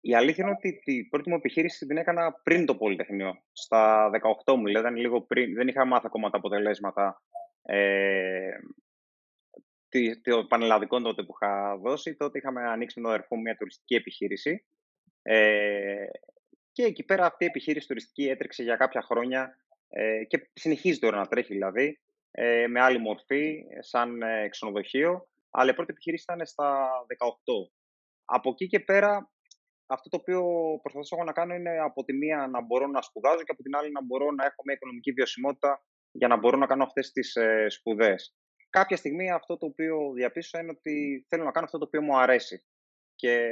Η 0.00 0.14
αλήθεια 0.14 0.44
είναι 0.44 0.54
ότι 0.58 0.78
την 0.84 1.08
πρώτη 1.08 1.30
μου 1.30 1.36
επιχείρηση 1.36 1.86
την 1.86 1.96
έκανα 1.96 2.32
πριν 2.42 2.66
το 2.66 2.76
Πολυτεχνείο, 2.76 3.42
στα 3.52 4.10
18 4.44 4.56
μου, 4.56 4.64
δηλαδή 4.64 5.00
λίγο 5.00 5.20
πριν. 5.20 5.54
Δεν 5.54 5.68
είχα 5.68 5.84
μάθει 5.84 6.06
ακόμα 6.06 6.30
τα 6.30 6.36
αποτελέσματα 6.36 7.22
ε, 7.62 8.50
των 10.22 10.46
πανελλαδικών 10.48 11.02
τότε 11.02 11.22
που 11.22 11.32
είχα 11.40 11.76
δώσει. 11.76 12.16
Τότε 12.16 12.38
είχαμε 12.38 12.60
ανοίξει 12.62 13.00
με 13.00 13.06
τον 13.06 13.14
αδερφό 13.14 13.36
μου 13.36 13.42
μια 13.42 13.56
τουριστική 13.56 13.94
επιχείρηση. 13.94 14.64
Ε, 15.22 16.06
και 16.72 16.82
εκεί 16.82 17.04
πέρα 17.04 17.26
αυτή 17.26 17.44
η 17.44 17.46
επιχείρηση 17.46 17.86
τουριστική 17.86 18.28
έτρεξε 18.28 18.62
για 18.62 18.76
κάποια 18.76 19.02
χρόνια 19.02 19.56
ε, 19.88 20.24
και 20.24 20.50
συνεχίζει 20.52 20.98
τώρα 20.98 21.16
να 21.16 21.26
τρέχει 21.26 21.52
δηλαδή, 21.52 22.00
ε, 22.30 22.66
με 22.66 22.80
άλλη 22.80 22.98
μορφή, 22.98 23.64
σαν 23.78 24.22
ε, 24.22 24.48
ξενοδοχείο. 24.48 25.28
Αλλά 25.50 25.70
η 25.70 25.74
πρώτη 25.74 25.90
επιχείρηση 25.92 26.24
ήταν 26.28 26.46
στα 26.46 26.88
18. 27.18 27.28
Από 28.24 28.50
εκεί 28.50 28.66
και 28.66 28.80
πέρα, 28.80 29.30
αυτό 29.86 30.08
το 30.08 30.16
οποίο 30.16 30.42
προσπαθώ 30.82 31.24
να 31.24 31.32
κάνω 31.32 31.54
είναι 31.54 31.78
από 31.78 32.04
τη 32.04 32.12
μία 32.12 32.46
να 32.46 32.60
μπορώ 32.60 32.86
να 32.86 33.02
σπουδάζω 33.02 33.42
και 33.42 33.52
από 33.52 33.62
την 33.62 33.76
άλλη 33.76 33.92
να 33.92 34.04
μπορώ 34.04 34.30
να 34.30 34.44
έχω 34.44 34.62
μια 34.64 34.74
οικονομική 34.74 35.12
βιωσιμότητα 35.12 35.84
για 36.10 36.28
να 36.28 36.36
μπορώ 36.36 36.56
να 36.56 36.66
κάνω 36.66 36.84
αυτές 36.84 37.12
τις 37.12 37.36
ε, 37.36 37.66
σπουδές. 37.68 38.36
Κάποια 38.70 38.96
στιγμή 38.96 39.30
αυτό 39.30 39.56
το 39.56 39.66
οποίο 39.66 40.12
διαπίστωσα 40.14 40.62
είναι 40.62 40.74
ότι 40.76 41.26
θέλω 41.28 41.44
να 41.44 41.50
κάνω 41.50 41.64
αυτό 41.66 41.78
το 41.78 41.84
οποίο 41.84 42.02
μου 42.02 42.18
αρέσει. 42.18 42.64
Και 43.14 43.50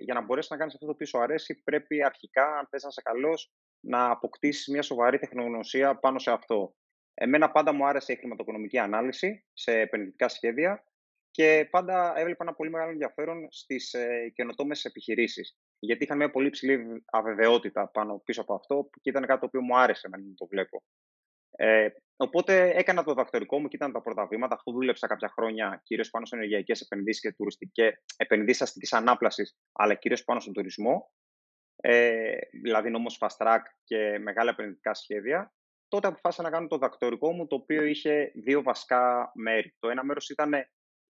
για 0.00 0.14
να 0.14 0.20
μπορέσεις 0.20 0.50
να 0.50 0.56
κάνεις 0.56 0.74
αυτό 0.74 0.86
το 0.86 0.92
οποίο 0.92 1.06
σου 1.06 1.18
αρέσει, 1.18 1.62
πρέπει 1.64 2.04
αρχικά, 2.04 2.58
αν 2.58 2.66
θες 2.70 2.82
να 2.82 2.88
είσαι 2.88 3.02
καλός, 3.04 3.52
να 3.80 4.10
αποκτήσεις 4.10 4.68
μια 4.68 4.82
σοβαρή 4.82 5.18
τεχνογνωσία 5.18 5.96
πάνω 5.96 6.18
σε 6.18 6.30
αυτό. 6.30 6.74
Εμένα 7.14 7.50
πάντα 7.50 7.72
μου 7.72 7.86
άρεσε 7.86 8.12
η 8.12 8.16
χρηματοοικονομική 8.16 8.78
ανάλυση 8.78 9.44
σε 9.52 9.72
επενδυτικά 9.80 10.28
σχέδια 10.28 10.84
και 11.30 11.68
πάντα 11.70 12.12
έβλεπα 12.16 12.44
ένα 12.44 12.54
πολύ 12.54 12.70
μεγάλο 12.70 12.90
ενδιαφέρον 12.90 13.46
στις 13.50 13.92
ε, 13.92 14.32
καινοτόμες 14.34 14.84
επιχειρήσεις. 14.84 15.56
Γιατί 15.78 16.04
είχαν 16.04 16.16
μια 16.16 16.30
πολύ 16.30 16.50
ψηλή 16.50 17.04
αβεβαιότητα 17.10 17.88
πάνω 17.88 18.22
πίσω 18.24 18.40
από 18.40 18.54
αυτό 18.54 18.90
και 19.00 19.10
ήταν 19.10 19.26
κάτι 19.26 19.40
το 19.40 19.46
οποίο 19.46 19.62
μου 19.62 19.78
άρεσε 19.78 20.08
να 20.08 20.18
το 20.36 20.46
βλέπω. 20.46 20.82
Ε, 21.50 21.88
οπότε 22.16 22.70
έκανα 22.74 23.04
το 23.04 23.14
δακτορικό 23.14 23.58
μου 23.60 23.68
και 23.68 23.76
ήταν 23.76 23.92
τα 23.92 24.00
πρώτα 24.00 24.26
βήματα, 24.26 24.54
αφού 24.54 24.72
δούλεψα 24.72 25.06
κάποια 25.06 25.28
χρόνια 25.28 25.80
κυρίως 25.84 26.10
πάνω 26.10 26.26
σε 26.26 26.36
ενεργειακές 26.36 26.80
επενδύσεις 26.80 27.22
και 27.22 27.32
τουριστικέ 27.32 28.02
επενδύσεις 28.16 28.62
αστικής 28.62 28.92
ανάπλασης, 28.92 29.56
αλλά 29.72 29.94
κυρίως 29.94 30.24
πάνω 30.24 30.40
στον 30.40 30.52
τουρισμό. 30.52 31.10
Ε, 31.80 32.36
δηλαδή 32.62 32.90
νόμος 32.90 33.18
fast 33.20 33.46
track 33.46 33.60
και 33.84 34.18
μεγάλα 34.18 34.50
επενδυτικά 34.50 34.94
σχέδια. 34.94 35.52
Τότε 35.88 36.06
αποφάσισα 36.06 36.42
να 36.42 36.50
κάνω 36.50 36.66
το 36.66 36.78
δακτορικό 36.78 37.32
μου, 37.32 37.46
το 37.46 37.54
οποίο 37.54 37.84
είχε 37.84 38.32
δύο 38.34 38.62
βασικά 38.62 39.32
μέρη. 39.34 39.76
Το 39.78 39.88
ένα 39.88 40.04
μέρος 40.04 40.28
ήταν 40.28 40.52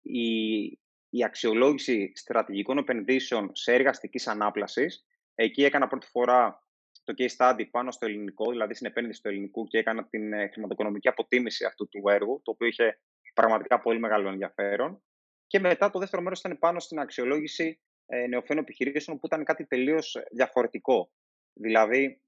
η, 0.03 0.63
η 1.09 1.25
αξιολόγηση 1.25 2.13
στρατηγικών 2.15 2.79
επενδύσεων 2.79 3.51
σε 3.55 3.73
έργα 3.75 3.91
αστική 3.91 4.31
ανάπλασης. 4.31 5.05
Εκεί 5.35 5.65
έκανα 5.65 5.89
πρώτη 5.89 6.07
φορά 6.07 6.65
το 7.05 7.15
case 7.19 7.37
study 7.37 7.71
πάνω 7.71 7.91
στο 7.91 8.07
ελληνικό, 8.07 8.51
δηλαδή 8.51 8.75
στην 8.75 8.87
επένδυση 8.87 9.23
του 9.23 9.29
ελληνικού 9.29 9.67
και 9.67 9.79
έκανα 9.79 10.09
την 10.09 10.33
ε, 10.33 10.49
χρηματοοικονομική 10.49 11.09
αποτίμηση 11.09 11.65
αυτού 11.65 11.89
του 11.89 12.09
έργου, 12.09 12.41
το 12.45 12.51
οποίο 12.51 12.67
είχε 12.67 13.01
πραγματικά 13.35 13.81
πολύ 13.81 13.99
μεγάλο 13.99 14.29
ενδιαφέρον. 14.29 15.03
Και 15.47 15.59
μετά 15.59 15.91
το 15.91 15.99
δεύτερο 15.99 16.23
μέρος 16.23 16.39
ήταν 16.39 16.59
πάνω 16.59 16.81
στην 16.81 16.99
αξιολόγηση 16.99 17.81
ε, 18.11 18.27
νεοφαίνων 18.27 18.63
επιχειρήσεων, 18.63 19.19
που 19.19 19.27
ήταν 19.27 19.45
κάτι 19.45 19.67
τελείως 19.67 20.17
διαφορετικό. 20.31 21.11
Δηλαδή, 21.53 22.21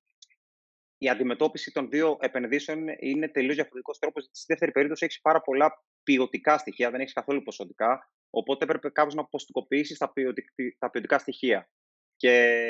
η 0.98 1.08
αντιμετώπιση 1.08 1.72
των 1.72 1.90
δύο 1.90 2.16
επενδύσεων 2.20 2.86
είναι 2.98 3.28
τελείως 3.28 3.54
διαφορετικός 3.54 3.98
τρόπος. 3.98 4.28
Στη 4.32 4.44
δεύτερη 4.48 4.72
περίπτωση 4.72 5.04
έχεις 5.04 5.20
πάρα 5.20 5.40
πολλά 5.40 5.84
ποιοτικά 6.02 6.58
στοιχεία, 6.58 6.90
δεν 6.90 7.00
έχεις 7.00 7.12
καθόλου 7.12 7.42
ποσοτικά. 7.42 8.10
Οπότε 8.30 8.64
έπρεπε 8.64 8.90
κάπως 8.90 9.14
να 9.14 9.24
ποστικοποιήσει 9.24 9.98
τα, 9.98 10.12
τα 10.78 10.90
ποιοτικά 10.90 11.18
στοιχεία. 11.18 11.70
Και 12.16 12.62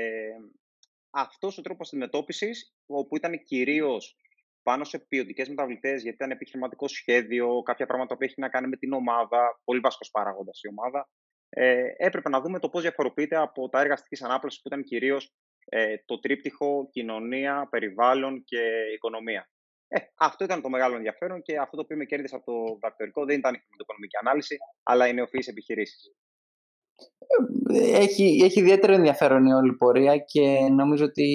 αυτός 1.11 1.59
ο 1.59 1.62
τρόπος 1.62 1.88
αντιμετώπισης, 1.88 2.75
όπου 2.87 3.16
ήταν 3.16 3.42
κυρίως 3.42 4.16
πάνω 4.62 4.85
σε 4.85 4.99
ποιοτικές 4.99 5.49
μεταβλητές, 5.49 6.02
γιατί 6.02 6.16
ήταν 6.16 6.31
επιχειρηματικό 6.31 6.88
σχέδιο, 6.88 7.62
κάποια 7.62 7.87
πράγματα 7.87 8.16
που 8.16 8.25
έχει 8.25 8.40
να 8.40 8.49
κάνει 8.49 8.69
με 8.69 8.76
την 8.76 8.92
ομάδα, 8.92 9.61
πολύ 9.64 9.81
βασικός 9.81 10.11
παράγοντας 10.11 10.61
η 10.62 10.69
ομάδα. 10.69 11.11
Ε, 11.55 11.85
έπρεπε 11.97 12.29
να 12.29 12.41
δούμε 12.41 12.59
το 12.59 12.69
πώς 12.69 12.83
διαφοροποιείται 12.83 13.37
από 13.37 13.69
τα 13.69 13.81
έργα 13.81 13.93
αστικής 13.93 14.23
ανάπλασης 14.23 14.61
που 14.61 14.69
ήταν 14.69 14.83
κυρίως 14.83 15.33
ε, 15.65 15.95
το 16.05 16.19
τρίπτυχο 16.19 16.89
κοινωνία, 16.91 17.67
περιβάλλον 17.71 18.45
και 18.45 18.61
οικονομία. 18.95 19.49
Ε, 19.89 19.99
αυτό 20.19 20.45
ήταν 20.45 20.63
το 20.63 20.69
μεγάλο 20.69 20.97
ενδιαφέρον 20.97 21.43
και 21.43 21.59
αυτό 21.59 21.77
το 21.77 21.83
οποίο 21.83 21.97
με 21.97 22.05
κέρδισε 22.05 22.35
από 22.35 22.45
το 22.45 22.79
δακτορικό 22.81 23.25
δεν 23.25 23.39
ήταν 23.39 23.55
η 23.55 23.61
οικονομική 23.81 24.17
ανάλυση, 24.21 24.57
αλλά 24.83 25.09
οι 25.09 25.15
νεοφυείς 25.15 25.49
επιχειρήσεις 25.49 26.13
έχει, 27.81 28.41
έχει 28.45 28.61
ιδιαίτερο 28.61 28.93
ενδιαφέρον 28.93 29.47
η 29.47 29.53
όλη 29.53 29.73
πορεία 29.73 30.17
και 30.17 30.69
νομίζω 30.71 31.05
ότι 31.05 31.27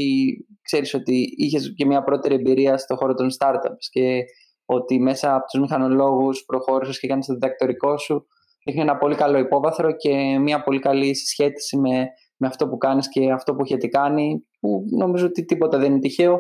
ξέρεις 0.62 0.94
ότι 0.94 1.34
είχες 1.38 1.74
και 1.76 1.86
μια 1.86 2.04
πρώτερη 2.04 2.36
εμπειρία 2.36 2.78
στο 2.78 2.96
χώρο 2.96 3.14
των 3.14 3.28
startups 3.40 3.86
και 3.90 4.24
ότι 4.66 5.00
μέσα 5.00 5.36
από 5.36 5.46
τους 5.46 5.60
μηχανολόγους 5.60 6.44
προχώρησες 6.46 7.00
και 7.00 7.06
έκανες 7.06 7.26
το 7.26 7.34
διδακτορικό 7.34 7.98
σου 7.98 8.28
έχει 8.68 8.80
ένα 8.80 8.98
πολύ 8.98 9.16
καλό 9.16 9.38
υπόβαθρο 9.38 9.96
και 9.96 10.40
μια 10.40 10.64
πολύ 10.64 10.80
καλή 10.80 11.16
συσχέτιση 11.16 11.78
με, 11.78 12.08
με 12.38 12.48
αυτό 12.48 12.68
που 12.68 12.78
κάνεις 12.78 13.10
και 13.10 13.32
αυτό 13.32 13.56
που 13.56 13.62
έχετε 13.64 13.88
κάνει 13.88 14.48
που 14.60 14.84
νομίζω 14.98 15.26
ότι 15.26 15.46
τίποτα 15.46 15.78
δεν 15.78 15.92
είναι 15.92 16.00
τυχαίο 16.00 16.38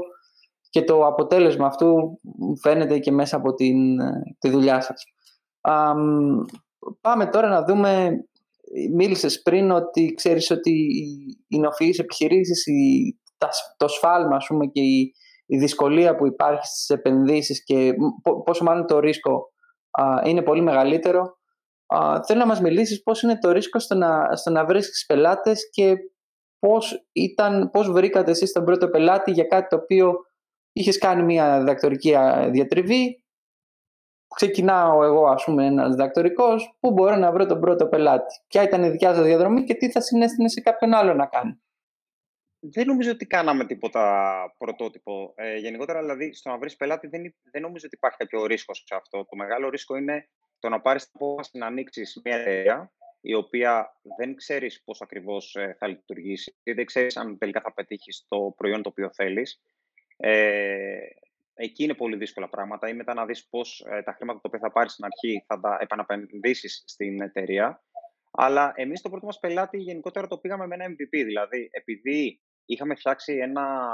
και 0.69 0.83
το 0.83 1.05
αποτέλεσμα 1.05 1.65
αυτού 1.65 2.19
φαίνεται 2.61 2.99
και 2.99 3.11
μέσα 3.11 3.35
από 3.35 3.53
την, 3.53 3.97
τη 4.39 4.49
δουλειά 4.49 4.81
σας. 4.81 5.03
πάμε 7.01 7.25
τώρα 7.29 7.47
να 7.49 7.63
δούμε 7.63 8.09
μίλησες 8.93 9.41
πριν 9.41 9.71
ότι 9.71 10.13
ξέρεις 10.13 10.51
ότι 10.51 10.71
οι 11.47 11.59
νοφείς 11.59 11.99
επιχειρήσεις, 11.99 12.63
το 13.77 13.87
σφάλμα 13.87 14.35
ας 14.35 14.45
πούμε, 14.47 14.65
και 14.65 14.81
η, 14.81 15.11
η 15.45 15.57
δυσκολία 15.57 16.15
που 16.15 16.27
υπάρχει 16.27 16.65
στις 16.65 16.89
επενδύσεις 16.89 17.63
και 17.63 17.93
πόσο 18.45 18.63
μάλλον 18.63 18.85
το 18.85 18.99
ρίσκο 18.99 19.51
είναι 20.25 20.41
πολύ 20.41 20.61
μεγαλύτερο. 20.61 21.36
Α, 21.87 22.23
θέλω 22.23 22.39
να 22.39 22.45
μας 22.45 22.61
μιλήσεις 22.61 23.03
πώς 23.03 23.21
είναι 23.21 23.37
το 23.37 23.51
ρίσκο 23.51 23.79
στο 23.79 23.95
να, 23.95 24.35
στο 24.35 24.51
να 24.51 24.65
βρίσκεις 24.65 25.05
πελάτες 25.05 25.69
και 25.69 25.95
πώς, 26.59 27.07
ήταν, 27.11 27.69
πώς 27.69 27.91
βρήκατε 27.91 28.31
εσείς 28.31 28.51
τον 28.51 28.65
πρώτο 28.65 28.89
πελάτη 28.89 29.31
για 29.31 29.43
κάτι 29.43 29.67
το 29.67 29.75
οποίο 29.75 30.15
είχες 30.71 30.97
κάνει 30.97 31.23
μια 31.23 31.59
διδακτορική 31.59 32.15
διατριβή 32.51 33.21
ξεκινάω 34.35 35.03
εγώ, 35.03 35.25
ας 35.27 35.43
πούμε, 35.43 35.65
ένας 35.65 35.89
διδακτορικός, 35.89 36.77
πού 36.79 36.91
μπορώ 36.91 37.15
να 37.15 37.31
βρω 37.31 37.45
τον 37.45 37.59
πρώτο 37.59 37.87
πελάτη. 37.87 38.35
Ποια 38.47 38.63
ήταν 38.63 38.83
η 38.83 38.89
δικιά 38.89 39.13
σας 39.13 39.25
διαδρομή 39.25 39.63
και 39.63 39.73
τι 39.73 39.91
θα 39.91 40.01
συνέστηνε 40.01 40.49
σε 40.49 40.61
κάποιον 40.61 40.93
άλλο 40.93 41.13
να 41.13 41.25
κάνει. 41.25 41.61
Δεν 42.71 42.87
νομίζω 42.87 43.11
ότι 43.11 43.25
κάναμε 43.25 43.65
τίποτα 43.65 44.35
πρωτότυπο. 44.57 45.33
Ε, 45.35 45.57
γενικότερα, 45.57 45.99
δηλαδή, 45.99 46.33
στο 46.33 46.49
να 46.49 46.57
βρεις 46.57 46.75
πελάτη, 46.75 47.07
δεν, 47.07 47.35
δεν 47.51 47.61
νομίζω 47.61 47.85
ότι 47.85 47.95
υπάρχει 47.95 48.17
κάποιο 48.17 48.45
ρίσκο 48.45 48.73
σε 48.73 48.95
αυτό. 48.95 49.25
Το 49.25 49.35
μεγάλο 49.35 49.69
ρίσκο 49.69 49.95
είναι 49.95 50.29
το 50.59 50.69
να 50.69 50.81
πάρεις 50.81 51.03
την 51.03 51.11
απόφαση 51.15 51.57
να 51.57 51.65
ανοίξεις 51.65 52.21
μια 52.23 52.35
εταιρεία 52.35 52.91
η 53.21 53.33
οποία 53.33 53.99
δεν 54.17 54.35
ξέρεις 54.35 54.83
πώς 54.83 55.01
ακριβώς 55.01 55.55
ε, 55.55 55.75
θα 55.79 55.87
λειτουργήσει, 55.87 56.55
δεν 56.63 56.85
ξέρεις 56.85 57.17
αν 57.17 57.37
τελικά 57.37 57.61
θα 57.61 57.73
πετύχεις 57.73 58.25
το 58.27 58.53
προϊόν 58.57 58.81
το 58.81 58.89
οποίο 58.89 59.09
θέλεις. 59.13 59.61
Ε, 60.17 60.97
Εκεί 61.59 61.83
είναι 61.83 61.93
πολύ 61.93 62.15
δύσκολα 62.15 62.49
πράγματα 62.49 62.89
ή 62.89 62.93
μετά 62.93 63.13
να 63.13 63.25
δεις 63.25 63.47
πώς 63.49 63.85
ε, 63.89 64.01
τα 64.01 64.11
χρήματα 64.11 64.39
τα 64.39 64.47
οποία 64.47 64.59
θα 64.59 64.71
πάρεις 64.71 64.91
στην 64.91 65.05
αρχή 65.05 65.43
θα 65.47 65.59
τα 65.59 65.77
επαναπενδύσεις 65.81 66.83
στην 66.85 67.21
εταιρεία. 67.21 67.83
Αλλά 68.31 68.73
εμείς 68.75 69.01
το 69.01 69.09
πρώτο 69.09 69.25
μας 69.25 69.39
πελάτη 69.39 69.77
γενικότερα 69.77 70.27
το 70.27 70.37
πήγαμε 70.37 70.67
με 70.67 70.75
ένα 70.75 70.85
MVP. 70.85 71.25
Δηλαδή, 71.25 71.69
επειδή 71.71 72.41
είχαμε 72.67 72.95
φτιάξει 72.95 73.33
ένα 73.33 73.87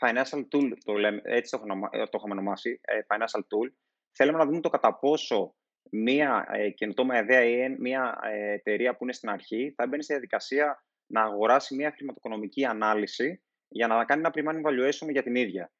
financial 0.00 0.44
tool, 0.52 0.72
το 0.84 0.92
λέμε, 0.92 1.20
έτσι 1.24 1.50
το, 1.50 1.64
το 1.90 2.10
έχουμε 2.12 2.32
ονομάσει, 2.32 2.80
ε, 2.82 2.98
financial 3.08 3.40
tool, 3.40 3.72
θέλαμε 4.12 4.38
να 4.38 4.44
δούμε 4.44 4.60
το 4.60 4.68
κατά 4.68 4.98
πόσο 4.98 5.54
μία 5.90 6.46
ε, 6.50 6.70
καινοτόμα 6.70 7.18
ιδέα 7.18 7.44
ή 7.44 7.76
μία 7.78 8.18
ε, 8.22 8.52
εταιρεία 8.52 8.96
που 8.96 9.04
είναι 9.04 9.12
στην 9.12 9.28
αρχή 9.28 9.72
θα 9.76 9.82
έμπαινε 9.82 10.02
στη 10.02 10.12
διαδικασία 10.12 10.84
να 11.06 11.22
αγοράσει 11.22 11.74
μία 11.74 11.92
χρηματοοικονομική 11.96 12.64
ανάλυση 12.64 13.42
για 13.68 13.86
να 13.86 14.04
κάνει 14.04 14.20
ένα 14.20 14.32
pre-money 14.34 14.68
valuation 14.68 15.10
για 15.10 15.22
την 15.22 15.34
ίδια. 15.34 15.72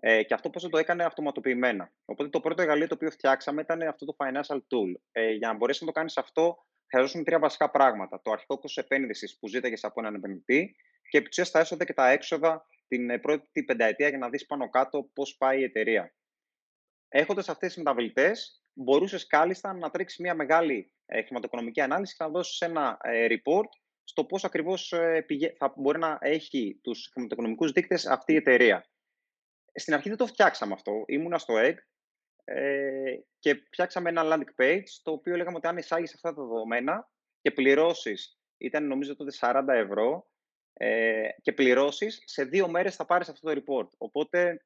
Ε, 0.00 0.22
και 0.22 0.34
αυτό 0.34 0.50
πώς 0.50 0.68
το 0.68 0.78
έκανε 0.78 1.04
αυτοματοποιημένα. 1.04 1.92
Οπότε 2.04 2.28
το 2.30 2.40
πρώτο 2.40 2.62
εργαλείο 2.62 2.86
το 2.86 2.94
οποίο 2.94 3.10
φτιάξαμε 3.10 3.60
ήταν 3.60 3.82
αυτό 3.82 4.04
το 4.04 4.16
financial 4.18 4.56
tool. 4.56 5.00
Ε, 5.12 5.30
για 5.30 5.48
να 5.48 5.54
μπορέσει 5.54 5.84
να 5.84 5.86
το 5.86 5.92
κάνεις 5.92 6.16
αυτό, 6.16 6.66
χρειαζόσουν 6.90 7.24
τρία 7.24 7.38
βασικά 7.38 7.70
πράγματα. 7.70 8.20
Το 8.22 8.30
αρχικό 8.30 8.58
κόστος 8.58 8.84
επένδυσης 8.84 9.38
που 9.38 9.48
ζήταγες 9.48 9.84
από 9.84 10.00
έναν 10.00 10.14
επενδυτή 10.14 10.76
και 11.08 11.18
επί 11.18 11.28
τα 11.50 11.58
έσοδα 11.58 11.84
και 11.84 11.92
τα 11.92 12.08
έξοδα 12.08 12.66
την 12.88 13.10
ε, 13.10 13.18
πρώτη 13.18 13.64
πενταετία 13.64 14.08
για 14.08 14.18
να 14.18 14.28
δεις 14.28 14.46
πάνω 14.46 14.68
κάτω 14.68 15.10
πώς 15.12 15.36
πάει 15.36 15.60
η 15.60 15.62
εταιρεία. 15.62 16.14
Έχοντας 17.08 17.48
αυτές 17.48 17.68
τις 17.68 17.76
μεταβλητές, 17.76 18.62
μπορούσες 18.72 19.26
κάλλιστα 19.26 19.72
να 19.72 19.90
τρέξεις 19.90 20.18
μια 20.18 20.34
μεγάλη 20.34 20.92
ε, 21.06 21.22
χρηματοοικονομική 21.22 21.80
ανάλυση 21.80 22.16
και 22.16 22.24
να 22.24 22.30
δώσεις 22.30 22.60
ένα 22.60 22.98
ε, 23.02 23.26
report 23.30 23.68
στο 24.04 24.24
πώς 24.24 24.44
ακριβώς 24.44 24.92
ε, 24.92 25.26
θα 25.58 25.72
μπορεί 25.76 25.98
να 25.98 26.18
έχει 26.20 26.80
τους 26.82 27.08
χρηματοοικονομικούς 27.12 27.72
δείκτες 27.72 28.06
αυτή 28.06 28.32
η 28.32 28.36
εταιρεία 28.36 28.88
στην 29.78 29.94
αρχή 29.94 30.08
δεν 30.08 30.18
το 30.18 30.26
φτιάξαμε 30.26 30.72
αυτό. 30.72 31.04
Ήμουνα 31.06 31.38
στο 31.38 31.54
egg 31.56 31.74
ε, 32.44 33.14
και 33.38 33.54
φτιάξαμε 33.54 34.08
ένα 34.08 34.22
landing 34.24 34.62
page, 34.62 34.88
το 35.02 35.10
οποίο 35.10 35.36
λέγαμε 35.36 35.56
ότι 35.56 35.66
αν 35.66 35.76
εισάγεις 35.76 36.14
αυτά 36.14 36.34
τα 36.34 36.42
δεδομένα 36.42 37.10
και 37.40 37.50
πληρώσεις, 37.50 38.38
ήταν 38.56 38.86
νομίζω 38.86 39.16
τότε 39.16 39.30
40 39.40 39.64
ευρώ, 39.68 40.30
ε, 40.80 41.28
και 41.42 41.52
πληρώσεις, 41.52 42.22
σε 42.24 42.44
δύο 42.44 42.68
μέρες 42.68 42.96
θα 42.96 43.04
πάρεις 43.04 43.28
αυτό 43.28 43.52
το 43.52 43.62
report. 43.62 43.88
Οπότε, 43.98 44.64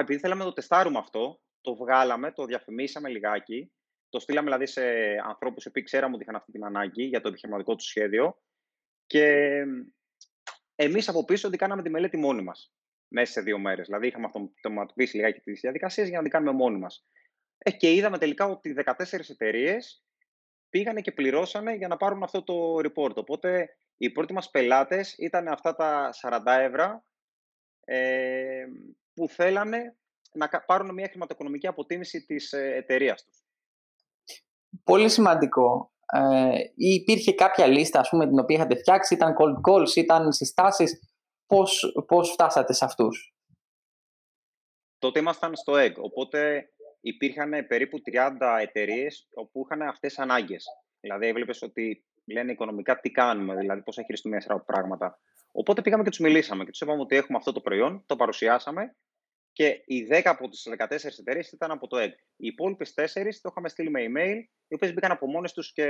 επειδή 0.00 0.20
θέλαμε 0.20 0.40
να 0.40 0.48
το 0.48 0.52
τεστάρουμε 0.52 0.98
αυτό, 0.98 1.40
το 1.60 1.76
βγάλαμε, 1.76 2.32
το 2.32 2.44
διαφημίσαμε 2.44 3.08
λιγάκι, 3.08 3.72
το 4.08 4.18
στείλαμε 4.18 4.44
δηλαδή 4.44 4.66
σε 4.66 4.82
ανθρώπους 5.24 5.64
που 5.72 5.82
ξέραμε 5.82 6.14
ότι 6.14 6.22
είχαν 6.22 6.36
αυτή 6.36 6.52
την 6.52 6.64
ανάγκη 6.64 7.04
για 7.04 7.20
το 7.20 7.28
επιχειρηματικό 7.28 7.74
τους 7.74 7.86
σχέδιο 7.86 8.42
και 9.06 9.56
εμείς 10.74 11.08
από 11.08 11.24
πίσω 11.24 11.48
ότι 11.48 11.56
κάναμε 11.56 11.82
τη 11.82 11.90
μελέτη 11.90 12.16
μόνοι 12.16 12.42
μας 12.42 12.74
μέσα 13.08 13.32
σε 13.32 13.40
δύο 13.40 13.58
μέρες. 13.58 13.86
Δηλαδή, 13.86 14.06
είχαμε 14.06 14.30
αυτοματοποιήσει 14.54 15.16
λιγάκι 15.16 15.40
τις 15.40 15.60
διαδικασίες 15.60 16.08
για 16.08 16.16
να 16.16 16.22
την 16.22 16.32
κάνουμε 16.32 16.52
μόνοι 16.52 16.78
μας. 16.78 17.06
Ε, 17.58 17.70
και 17.70 17.92
είδαμε 17.92 18.18
τελικά 18.18 18.46
ότι 18.46 18.74
14 18.86 19.30
εταιρείες 19.30 20.04
πήγανε 20.70 21.00
και 21.00 21.12
πληρώσανε 21.12 21.74
για 21.74 21.88
να 21.88 21.96
πάρουν 21.96 22.22
αυτό 22.22 22.42
το 22.42 22.76
report. 22.76 23.14
Οπότε, 23.14 23.68
οι 23.96 24.10
πρώτοι 24.10 24.32
μας 24.32 24.50
πελάτες 24.50 25.14
ήταν 25.18 25.48
αυτά 25.48 25.74
τα 25.74 26.10
40 26.22 26.40
ευρώ 26.46 27.04
ε, 27.84 28.64
που 29.14 29.28
θέλανε 29.28 29.96
να 30.32 30.48
πάρουν 30.66 30.94
μια 30.94 31.08
χρηματοοικονομική 31.08 31.66
αποτίμηση 31.66 32.24
της 32.26 32.52
ε, 32.52 32.74
εταιρείας 32.74 33.24
τους. 33.24 33.44
Πολύ 34.84 35.08
σημαντικό. 35.08 35.92
Ε, 36.12 36.58
υπήρχε 36.74 37.32
κάποια 37.34 37.66
λίστα 37.66 38.00
ας 38.00 38.08
πούμε, 38.08 38.26
την 38.28 38.38
οποία 38.38 38.56
είχατε 38.56 38.76
φτιάξει, 38.76 39.14
ήταν 39.14 39.34
cold 39.38 39.70
calls, 39.70 39.96
ήταν 39.96 40.32
συστάσεις 40.32 41.00
πώς, 41.46 41.92
πώς 42.06 42.30
φτάσατε 42.30 42.72
σε 42.72 42.84
αυτούς; 42.84 43.34
Τότε 44.98 45.18
ήμασταν 45.18 45.56
στο 45.56 45.72
EGG, 45.76 45.94
οπότε 45.96 46.68
υπήρχαν 47.00 47.66
περίπου 47.66 47.98
30 48.12 48.58
εταιρείες 48.60 49.28
όπου 49.34 49.62
είχαν 49.64 49.82
αυτές 49.88 50.14
τι 50.14 50.22
ανάγκες. 50.22 50.66
Δηλαδή, 51.00 51.26
έβλεπες 51.26 51.62
ότι 51.62 52.04
λένε 52.24 52.52
οικονομικά 52.52 53.00
τι 53.00 53.10
κάνουμε, 53.10 53.56
δηλαδή 53.56 53.82
πώς 53.82 53.94
θα 53.94 54.02
χειριστούμε 54.02 54.34
μια 54.34 54.44
σειρά 54.44 54.60
πράγματα. 54.60 55.20
Οπότε 55.52 55.82
πήγαμε 55.82 56.02
και 56.02 56.10
τους 56.10 56.18
μιλήσαμε 56.18 56.64
και 56.64 56.70
τους 56.70 56.80
είπαμε 56.80 57.00
ότι 57.00 57.16
έχουμε 57.16 57.38
αυτό 57.38 57.52
το 57.52 57.60
προϊόν, 57.60 58.02
το 58.06 58.16
παρουσιάσαμε 58.16 58.94
και 59.52 59.82
οι 59.86 60.06
10 60.10 60.20
από 60.24 60.48
τις 60.48 60.68
14 60.78 60.88
εταιρείες 61.18 61.52
ήταν 61.52 61.70
από 61.70 61.86
το 61.86 61.96
ΕΓ. 61.96 62.10
Οι 62.36 62.46
υπόλοιπες 62.46 62.94
4 62.96 63.40
το 63.42 63.48
είχαμε 63.50 63.68
στείλει 63.68 63.90
με 63.90 64.00
email, 64.00 64.36
οι 64.68 64.74
οποίες 64.74 64.94
μπήκαν 64.94 65.10
από 65.10 65.26
μόνες 65.26 65.52
τους 65.52 65.72
και, 65.72 65.88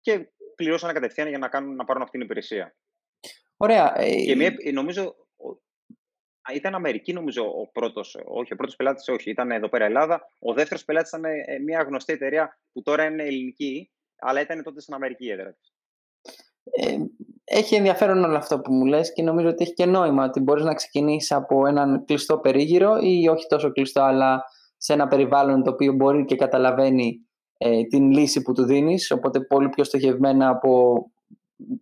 και 0.00 0.28
πληρώσαν 0.54 0.94
κατευθείαν 0.94 1.28
για 1.28 1.38
να, 1.38 1.48
κάνουν, 1.48 1.74
να 1.74 1.84
πάρουν 1.84 2.02
αυτή 2.02 2.16
την 2.16 2.26
υπηρεσία. 2.26 2.76
Ωραία. 3.56 3.92
Ε, 3.96 4.24
και 4.24 4.36
μια, 4.36 4.54
νομίζω, 4.72 5.23
ήταν 6.52 6.74
Αμερική, 6.74 7.12
νομίζω, 7.12 7.42
ο 7.42 7.68
πρώτος. 7.72 8.16
Όχι, 8.24 8.52
ο 8.52 8.56
πρώτος 8.56 8.76
πελάτης, 8.76 9.08
όχι, 9.08 9.30
ήταν 9.30 9.50
εδώ 9.50 9.68
πέρα 9.68 9.84
Ελλάδα. 9.84 10.20
Ο 10.38 10.52
δεύτερος 10.52 10.84
πελάτης 10.84 11.08
ήταν 11.10 11.24
ε, 11.24 11.58
μια 11.64 11.82
γνωστή 11.82 12.12
εταιρεία 12.12 12.58
που 12.72 12.82
τώρα 12.82 13.04
είναι 13.04 13.22
ελληνική, 13.22 13.90
αλλά 14.18 14.40
ήταν 14.40 14.62
τότε 14.62 14.80
στην 14.80 14.94
Αμερική 14.94 15.24
η 15.24 15.30
έδρα 15.30 15.56
ε, 16.70 16.96
έχει 17.44 17.74
ενδιαφέρον 17.74 18.24
όλο 18.24 18.36
αυτό 18.36 18.60
που 18.60 18.72
μου 18.72 18.84
λες 18.84 19.12
και 19.12 19.22
νομίζω 19.22 19.48
ότι 19.48 19.62
έχει 19.62 19.74
και 19.74 19.86
νόημα 19.86 20.24
ότι 20.24 20.40
μπορείς 20.40 20.64
να 20.64 20.74
ξεκινήσεις 20.74 21.32
από 21.32 21.66
έναν 21.66 22.04
κλειστό 22.04 22.38
περίγυρο 22.38 22.96
ή 23.00 23.28
όχι 23.28 23.46
τόσο 23.46 23.72
κλειστό 23.72 24.02
αλλά 24.02 24.44
σε 24.76 24.92
ένα 24.92 25.08
περιβάλλον 25.08 25.62
το 25.62 25.70
οποίο 25.70 25.92
μπορεί 25.92 26.24
και 26.24 26.36
καταλαβαίνει 26.36 27.26
ε, 27.58 27.82
την 27.84 28.10
λύση 28.10 28.42
που 28.42 28.52
του 28.52 28.64
δίνεις 28.64 29.10
οπότε 29.10 29.40
πολύ 29.40 29.68
πιο 29.68 29.84
στοχευμένα 29.84 30.48
από 30.48 31.02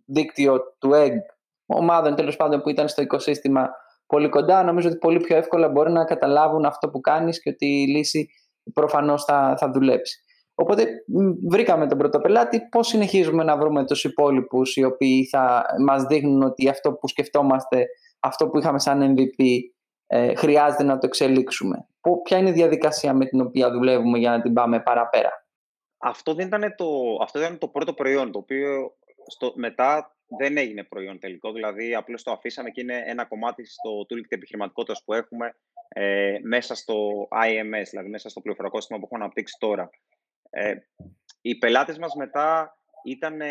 δίκτυο 0.05 0.59
του 0.79 0.91
EGG 0.93 1.17
ομάδων 1.65 2.15
τέλος 2.15 2.35
πάντων 2.35 2.61
που 2.61 2.69
ήταν 2.69 2.87
στο 2.87 3.01
οικοσύστημα 3.01 3.69
πολύ 4.13 4.29
κοντά 4.29 4.63
νομίζω 4.63 4.87
ότι 4.89 4.97
πολύ 4.97 5.19
πιο 5.19 5.35
εύκολα 5.37 5.69
μπορεί 5.69 5.91
να 5.91 6.05
καταλάβουν 6.05 6.65
αυτό 6.65 6.89
που 6.89 6.99
κάνεις 6.99 7.41
και 7.41 7.49
ότι 7.49 7.65
η 7.65 7.87
λύση 7.87 8.29
προφανώς 8.73 9.23
θα, 9.23 9.55
θα 9.57 9.71
δουλέψει. 9.71 10.23
Οπότε 10.55 10.87
βρήκαμε 11.49 11.87
τον 11.87 11.97
πρώτο 11.97 12.19
πελάτη, 12.19 12.67
πώς 12.71 12.87
συνεχίζουμε 12.87 13.43
να 13.43 13.57
βρούμε 13.57 13.85
τους 13.85 14.03
υπόλοιπους 14.03 14.75
οι 14.75 14.83
οποίοι 14.83 15.25
θα 15.25 15.65
μας 15.85 16.03
δείχνουν 16.03 16.41
ότι 16.41 16.69
αυτό 16.69 16.93
που 16.93 17.07
σκεφτόμαστε, 17.07 17.85
αυτό 18.19 18.47
που 18.47 18.57
είχαμε 18.57 18.79
σαν 18.79 19.15
MVP 19.15 19.43
ε, 20.07 20.35
χρειάζεται 20.35 20.83
να 20.83 20.97
το 20.97 21.05
εξελίξουμε; 21.05 21.87
Ποια 22.23 22.37
είναι 22.37 22.49
η 22.49 22.53
διαδικασία 22.53 23.13
με 23.13 23.25
την 23.25 23.41
οποία 23.41 23.71
δουλεύουμε 23.71 24.17
για 24.17 24.29
να 24.29 24.41
την 24.41 24.53
πάμε 24.53 24.79
παραπέρα; 24.79 25.31
Αυτό 25.97 26.33
δεν 26.33 26.47
ήταν 26.47 26.73
το, 26.77 26.85
αυτό 27.21 27.39
ήταν 27.39 27.57
το 27.57 27.67
πρώτο 27.67 27.93
προϊόν, 27.93 28.31
το 28.31 28.39
οποίο 28.39 28.91
στο, 29.27 29.53
μετά 29.55 30.12
δεν 30.37 30.57
έγινε 30.57 30.83
προϊόν 30.83 31.19
τελικό, 31.19 31.51
δηλαδή 31.51 31.95
απλώς 31.95 32.23
το 32.23 32.31
αφήσαμε 32.31 32.69
και 32.69 32.81
είναι 32.81 33.03
ένα 33.05 33.25
κομμάτι 33.25 33.65
στο 33.65 34.05
toolkit 34.09 34.31
επιχειρηματικότητας 34.31 35.03
που 35.03 35.13
έχουμε 35.13 35.55
ε, 35.87 36.37
μέσα 36.43 36.75
στο 36.75 37.27
IMS, 37.45 37.85
δηλαδή 37.89 38.09
μέσα 38.09 38.29
στο 38.29 38.41
πληροφορικό 38.41 38.79
σύστημα 38.79 38.99
που 38.99 39.05
έχουμε 39.05 39.23
αναπτύξει 39.23 39.55
τώρα. 39.59 39.89
Ε, 40.49 40.75
οι 41.41 41.57
πελάτες 41.57 41.97
μας 41.97 42.15
μετά 42.15 42.77
ήταν, 43.03 43.41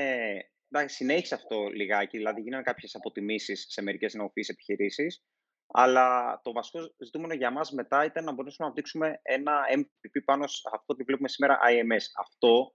συνέχισε 0.84 1.34
αυτό 1.34 1.68
λιγάκι, 1.68 2.16
δηλαδή 2.16 2.40
γίνανε 2.40 2.62
κάποιες 2.62 2.94
αποτιμήσεις 2.94 3.66
σε 3.68 3.82
μερικές 3.82 4.14
νεοφυείς 4.14 4.48
επιχειρήσεις, 4.48 5.24
αλλά 5.66 6.40
το 6.42 6.52
βασικό 6.52 6.94
ζητούμενο 6.98 7.34
για 7.34 7.50
μας 7.50 7.70
μετά 7.70 8.04
ήταν 8.04 8.24
να 8.24 8.32
μπορέσουμε 8.32 8.56
να 8.58 8.64
αναπτύξουμε 8.64 9.20
ένα 9.22 9.60
MVP 9.74 10.22
πάνω 10.24 10.46
σε 10.46 10.60
αυτό 10.72 10.94
που 10.94 11.04
βλέπουμε 11.04 11.28
σήμερα 11.28 11.58
IMS. 11.70 12.04
Αυτό 12.16 12.74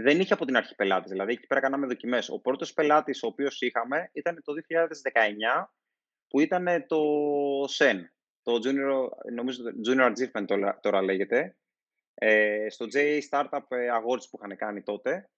δεν 0.00 0.20
είχε 0.20 0.32
από 0.32 0.44
την 0.44 0.56
αρχή 0.56 0.74
πελάτες, 0.74 1.10
δηλαδή 1.10 1.32
εκεί 1.32 1.46
πέρα 1.46 1.60
κάναμε 1.60 1.86
δοκιμές. 1.86 2.28
Ο 2.28 2.40
πρώτος 2.40 2.72
πελάτης 2.72 3.22
ο 3.22 3.26
οποίος 3.26 3.60
είχαμε 3.60 4.10
ήταν 4.12 4.42
το 4.44 4.52
2019, 4.52 5.72
που 6.28 6.40
ήταν 6.40 6.84
το 6.86 7.00
SEN, 7.78 8.00
το 8.42 8.52
Junior, 8.52 9.08
νομίζω 9.32 9.62
Junior 9.88 10.12
Achievement 10.12 10.72
τώρα 10.80 11.02
λέγεται, 11.02 11.56
ε, 12.14 12.66
στο 12.68 12.86
JA 12.94 13.20
Startup 13.30 13.60
ε, 13.68 13.88
Awards 13.92 14.28
που 14.30 14.38
είχαν 14.40 14.56
κάνει 14.56 14.82
τότε, 14.82 15.30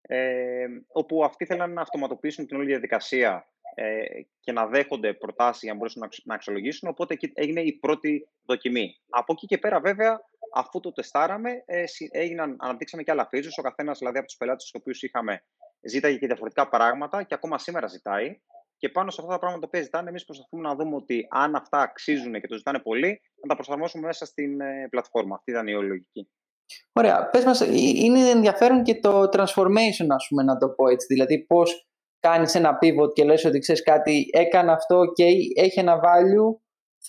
ε, 0.00 0.66
όπου 0.88 1.24
αυτοί 1.24 1.44
θέλαν 1.44 1.72
να 1.72 1.80
αυτοματοποιήσουν 1.80 2.46
την 2.46 2.56
όλη 2.56 2.66
διαδικασία 2.66 3.48
ε, 3.74 4.04
και 4.40 4.52
να 4.52 4.66
δέχονται 4.66 5.14
προτάσεις 5.14 5.62
για 5.62 5.72
να 5.72 5.78
μπορέσουν 5.78 6.02
να, 6.02 6.08
να 6.24 6.34
αξιολογήσουν, 6.34 6.88
οπότε 6.88 7.14
εκεί 7.14 7.32
έγινε 7.34 7.60
η 7.60 7.72
πρώτη 7.72 8.28
δοκιμή. 8.42 9.00
Από 9.08 9.32
εκεί 9.32 9.46
και 9.46 9.58
πέρα 9.58 9.80
βέβαια, 9.80 10.20
αφού 10.60 10.80
το 10.80 10.92
τεστάραμε, 10.92 11.50
ε, 11.66 11.84
έγιναν, 12.10 12.56
αναπτύξαμε 12.60 13.02
και 13.02 13.10
άλλα 13.10 13.28
features, 13.32 13.56
ο 13.58 13.62
καθένας 13.62 13.98
δηλαδή 13.98 14.18
από 14.18 14.26
τους 14.26 14.36
πελάτες 14.36 14.62
τους 14.62 14.80
οποίους 14.80 15.02
είχαμε 15.02 15.42
ζήταγε 15.80 16.18
και 16.18 16.26
διαφορετικά 16.26 16.68
πράγματα 16.68 17.22
και 17.22 17.34
ακόμα 17.34 17.58
σήμερα 17.58 17.86
ζητάει. 17.86 18.40
Και 18.76 18.88
πάνω 18.88 19.10
σε 19.10 19.20
αυτά 19.20 19.32
τα 19.32 19.38
πράγματα 19.38 19.68
που 19.68 19.78
ζητάνε, 19.82 20.08
εμείς 20.08 20.24
προσπαθούμε 20.24 20.62
να 20.62 20.74
δούμε 20.74 20.94
ότι 20.94 21.26
αν 21.30 21.54
αυτά 21.54 21.80
αξίζουν 21.80 22.32
και 22.40 22.46
το 22.46 22.56
ζητάνε 22.56 22.78
πολύ, 22.78 23.20
να 23.42 23.48
τα 23.48 23.54
προσαρμόσουμε 23.54 24.06
μέσα 24.06 24.24
στην 24.26 24.60
ε, 24.60 24.88
πλατφόρμα. 24.90 25.34
Αυτή 25.34 25.50
ήταν 25.50 25.66
η 25.66 25.74
όλη 25.74 25.88
λογική. 25.88 26.30
Ωραία. 26.92 27.28
Πες 27.28 27.44
μας, 27.44 27.60
ε, 27.60 27.66
είναι 27.74 28.30
ενδιαφέρον 28.30 28.82
και 28.82 29.00
το 29.00 29.22
transformation, 29.22 30.06
ας 30.08 30.26
πούμε, 30.28 30.42
να 30.42 30.56
το 30.56 30.68
πω 30.68 30.88
έτσι. 30.88 31.06
Δηλαδή, 31.06 31.44
πώς 31.44 31.88
κάνεις 32.20 32.54
ένα 32.54 32.78
pivot 32.82 33.12
και 33.12 33.24
λες 33.24 33.44
ότι 33.44 33.58
ξέρεις 33.58 33.82
κάτι, 33.82 34.28
έκανα 34.32 34.72
αυτό 34.72 35.04
και 35.14 35.24
έχει 35.54 35.80
ένα 35.80 36.00
value, 36.00 36.60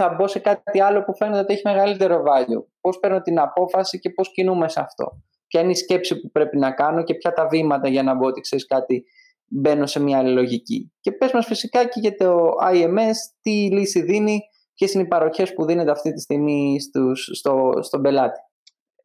θα 0.01 0.09
μπω 0.09 0.27
σε 0.27 0.39
κάτι 0.39 0.81
άλλο 0.81 1.03
που 1.03 1.15
φαίνεται 1.15 1.39
ότι 1.39 1.53
έχει 1.53 1.61
μεγαλύτερο 1.65 2.23
value. 2.27 2.63
Πώς 2.81 2.99
παίρνω 2.99 3.21
την 3.21 3.39
απόφαση 3.39 3.99
και 3.99 4.09
πώς 4.09 4.31
κινούμε 4.31 4.69
σε 4.69 4.79
αυτό. 4.79 5.21
Ποια 5.47 5.61
είναι 5.61 5.71
η 5.71 5.75
σκέψη 5.75 6.19
που 6.19 6.31
πρέπει 6.31 6.57
να 6.57 6.71
κάνω 6.71 7.03
και 7.03 7.15
ποια 7.15 7.33
τα 7.33 7.47
βήματα 7.47 7.89
για 7.89 8.03
να 8.03 8.15
μπω 8.15 8.25
ότι 8.25 8.41
ξέρεις 8.41 8.65
κάτι, 8.65 9.05
μπαίνω 9.45 9.85
σε 9.85 9.99
μια 9.99 10.17
άλλη 10.17 10.31
λογική. 10.31 10.93
Και 10.99 11.11
πες 11.11 11.31
μας 11.31 11.45
φυσικά 11.45 11.85
και 11.85 11.99
για 11.99 12.15
το 12.15 12.49
IMS, 12.71 13.15
τι 13.41 13.51
λύση 13.51 14.01
δίνει, 14.01 14.39
ποιες 14.73 14.93
είναι 14.93 15.03
οι 15.03 15.07
παροχές 15.07 15.53
που 15.53 15.65
δίνεται 15.65 15.91
αυτή 15.91 16.13
τη 16.13 16.19
στιγμή 16.21 16.81
στους, 16.81 17.29
στο, 17.33 17.71
στον 17.81 18.01
πελάτη. 18.01 18.39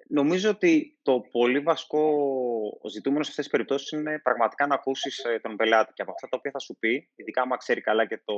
Νομίζω 0.09 0.51
ότι 0.51 0.99
το 1.03 1.21
πολύ 1.21 1.61
βασικό 1.61 2.03
ζητούμενο 2.91 3.23
σε 3.23 3.31
αυτές 3.31 3.45
τις 3.45 3.53
περιπτώσεις 3.53 3.91
είναι 3.91 4.21
πραγματικά 4.23 4.67
να 4.67 4.75
ακούσεις 4.75 5.19
ε, 5.19 5.39
τον 5.43 5.57
πελάτη 5.57 5.93
και 5.93 6.03
από 6.03 6.11
αυτά 6.11 6.29
τα 6.29 6.37
οποία 6.39 6.51
θα 6.51 6.59
σου 6.59 6.77
πει, 6.79 7.11
ειδικά 7.15 7.43
άμα 7.43 7.57
ξέρει 7.57 7.81
καλά 7.81 8.07
και 8.07 8.23
το 8.25 8.35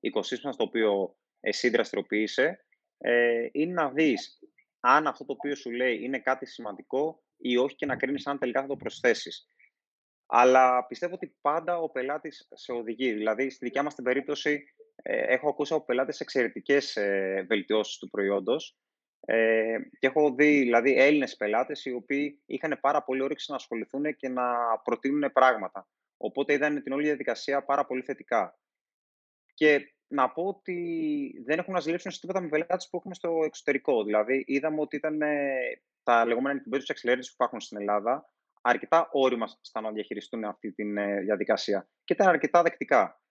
οικοσύστημα 0.00 0.52
στο 0.52 0.64
οποίο 0.64 1.16
εσύ 1.40 1.68
δραστηριοποιείσαι, 1.68 2.64
ε, 2.98 3.48
είναι 3.52 3.72
να 3.72 3.90
δεις 3.90 4.38
αν 4.80 5.06
αυτό 5.06 5.24
το 5.24 5.32
οποίο 5.32 5.54
σου 5.54 5.70
λέει 5.70 5.98
είναι 6.02 6.18
κάτι 6.18 6.46
σημαντικό 6.46 7.22
ή 7.36 7.56
όχι 7.56 7.74
και 7.74 7.86
να 7.86 7.96
κρίνεις 7.96 8.26
αν 8.26 8.38
τελικά 8.38 8.60
θα 8.60 8.66
το 8.66 8.76
προσθέσεις. 8.76 9.48
Αλλά 10.26 10.86
πιστεύω 10.86 11.14
ότι 11.14 11.36
πάντα 11.40 11.78
ο 11.78 11.90
πελάτης 11.90 12.48
σε 12.54 12.72
οδηγεί. 12.72 13.12
Δηλαδή, 13.12 13.50
στη 13.50 13.64
δικιά 13.64 13.82
μας 13.82 13.94
την 13.94 14.04
περίπτωση, 14.04 14.74
ε, 15.02 15.32
έχω 15.32 15.48
ακούσει 15.48 15.74
από 15.74 15.84
πελάτες 15.84 16.20
εξαιρετικές 16.20 16.96
ε, 16.96 17.44
βελτιώσεις 17.48 17.98
του 17.98 18.08
προϊόντος. 18.08 18.76
Ε, 19.20 19.78
και 19.98 20.06
έχω 20.06 20.34
δει 20.34 20.58
δηλαδή 20.58 20.94
Έλληνες 20.98 21.36
πελάτες 21.36 21.84
οι 21.84 21.92
οποίοι 21.92 22.42
είχαν 22.46 22.78
πάρα 22.80 23.02
πολύ 23.02 23.22
όρεξη 23.22 23.50
να 23.50 23.56
ασχοληθούν 23.56 24.16
και 24.16 24.28
να 24.28 24.78
προτείνουν 24.84 25.32
πράγματα. 25.32 25.88
Οπότε 26.16 26.52
είδαν 26.52 26.82
την 26.82 26.92
όλη 26.92 27.04
διαδικασία 27.04 27.64
πάρα 27.64 27.86
πολύ 27.86 28.02
θετικά. 28.02 28.58
Και 29.54 29.94
να 30.08 30.30
πω 30.30 30.42
ότι 30.42 31.42
δεν 31.44 31.58
έχουν 31.58 31.74
να 31.74 31.80
ζηλέψουν 31.80 32.10
σε 32.10 32.20
τίποτα 32.20 32.40
με 32.40 32.48
πελάτες 32.48 32.88
που 32.90 32.96
έχουμε 32.96 33.14
στο 33.14 33.40
εξωτερικό. 33.44 34.04
Δηλαδή, 34.04 34.44
είδαμε 34.46 34.80
ότι 34.80 34.96
ήταν 34.96 35.22
ε, 35.22 35.48
τα 36.02 36.26
λεγόμενα 36.26 36.62
incubators 36.62 36.94
accelerators 36.94 37.26
που 37.26 37.34
υπάρχουν 37.34 37.60
στην 37.60 37.78
Ελλάδα, 37.78 38.32
αρκετά 38.60 39.08
όρημα 39.12 39.46
στα 39.60 39.80
να 39.80 39.92
διαχειριστούν 39.92 40.44
αυτή 40.44 40.72
τη 40.72 40.82
ε, 40.82 41.20
διαδικασία 41.20 41.88
και 42.04 42.12
ήταν 42.12 42.28
αρκετά 42.28 42.62
δεκτικά. 42.62 43.22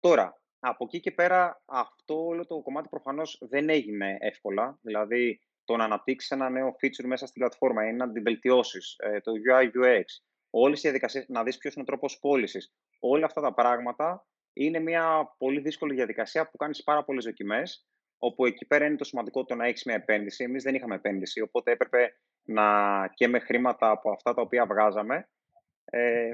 Τώρα, 0.00 0.40
από 0.58 0.84
εκεί 0.84 1.00
και 1.00 1.10
πέρα, 1.10 1.62
αυτό 1.64 2.24
όλο 2.26 2.46
το 2.46 2.60
κομμάτι 2.60 2.88
προφανώς 2.88 3.38
δεν 3.40 3.68
έγινε 3.68 4.16
εύκολα. 4.20 4.78
Δηλαδή, 4.82 5.40
το 5.64 5.76
να 5.76 5.84
αναπτύξεις 5.84 6.30
ένα 6.30 6.50
νέο 6.50 6.76
feature 6.82 7.04
μέσα 7.04 7.26
στην 7.26 7.40
πλατφόρμα 7.40 7.88
ή 7.88 7.92
να 7.92 8.12
την 8.12 8.22
βελτιώσεις, 8.22 8.96
ε, 8.98 9.20
το 9.20 9.32
UI, 9.32 9.64
UX, 9.64 10.04
όλες 10.50 10.78
οι 10.78 10.82
διαδικασίες, 10.82 11.28
να 11.28 11.42
δεις 11.42 11.58
ποιος 11.58 11.74
είναι 11.74 11.82
ο 11.82 11.86
τρόπος 11.86 12.18
πώλησης. 12.18 12.74
Όλα 13.00 13.26
αυτά 13.26 13.40
τα 13.40 13.54
πράγματα 13.54 14.26
είναι 14.54 14.78
μια 14.78 15.34
πολύ 15.38 15.60
δύσκολη 15.60 15.94
διαδικασία 15.94 16.50
που 16.50 16.56
κάνεις 16.56 16.82
πάρα 16.82 17.04
πολλές 17.04 17.24
δοκιμές. 17.24 17.88
Όπου 18.18 18.46
εκεί 18.46 18.66
πέρα 18.66 18.86
είναι 18.86 18.96
το 18.96 19.04
σημαντικό 19.04 19.44
το 19.44 19.54
να 19.54 19.66
έχεις 19.66 19.84
μια 19.84 19.94
επένδυση. 19.94 20.44
Εμείς 20.44 20.62
δεν 20.62 20.74
είχαμε 20.74 20.94
επένδυση, 20.94 21.40
οπότε 21.40 21.70
έπρεπε 21.70 22.16
να 22.42 22.64
και 23.14 23.28
με 23.28 23.38
χρήματα 23.38 23.90
από 23.90 24.10
αυτά 24.10 24.34
τα 24.34 24.42
οποία 24.42 24.66
βγάζαμε. 24.66 25.28
Ε, 25.84 26.30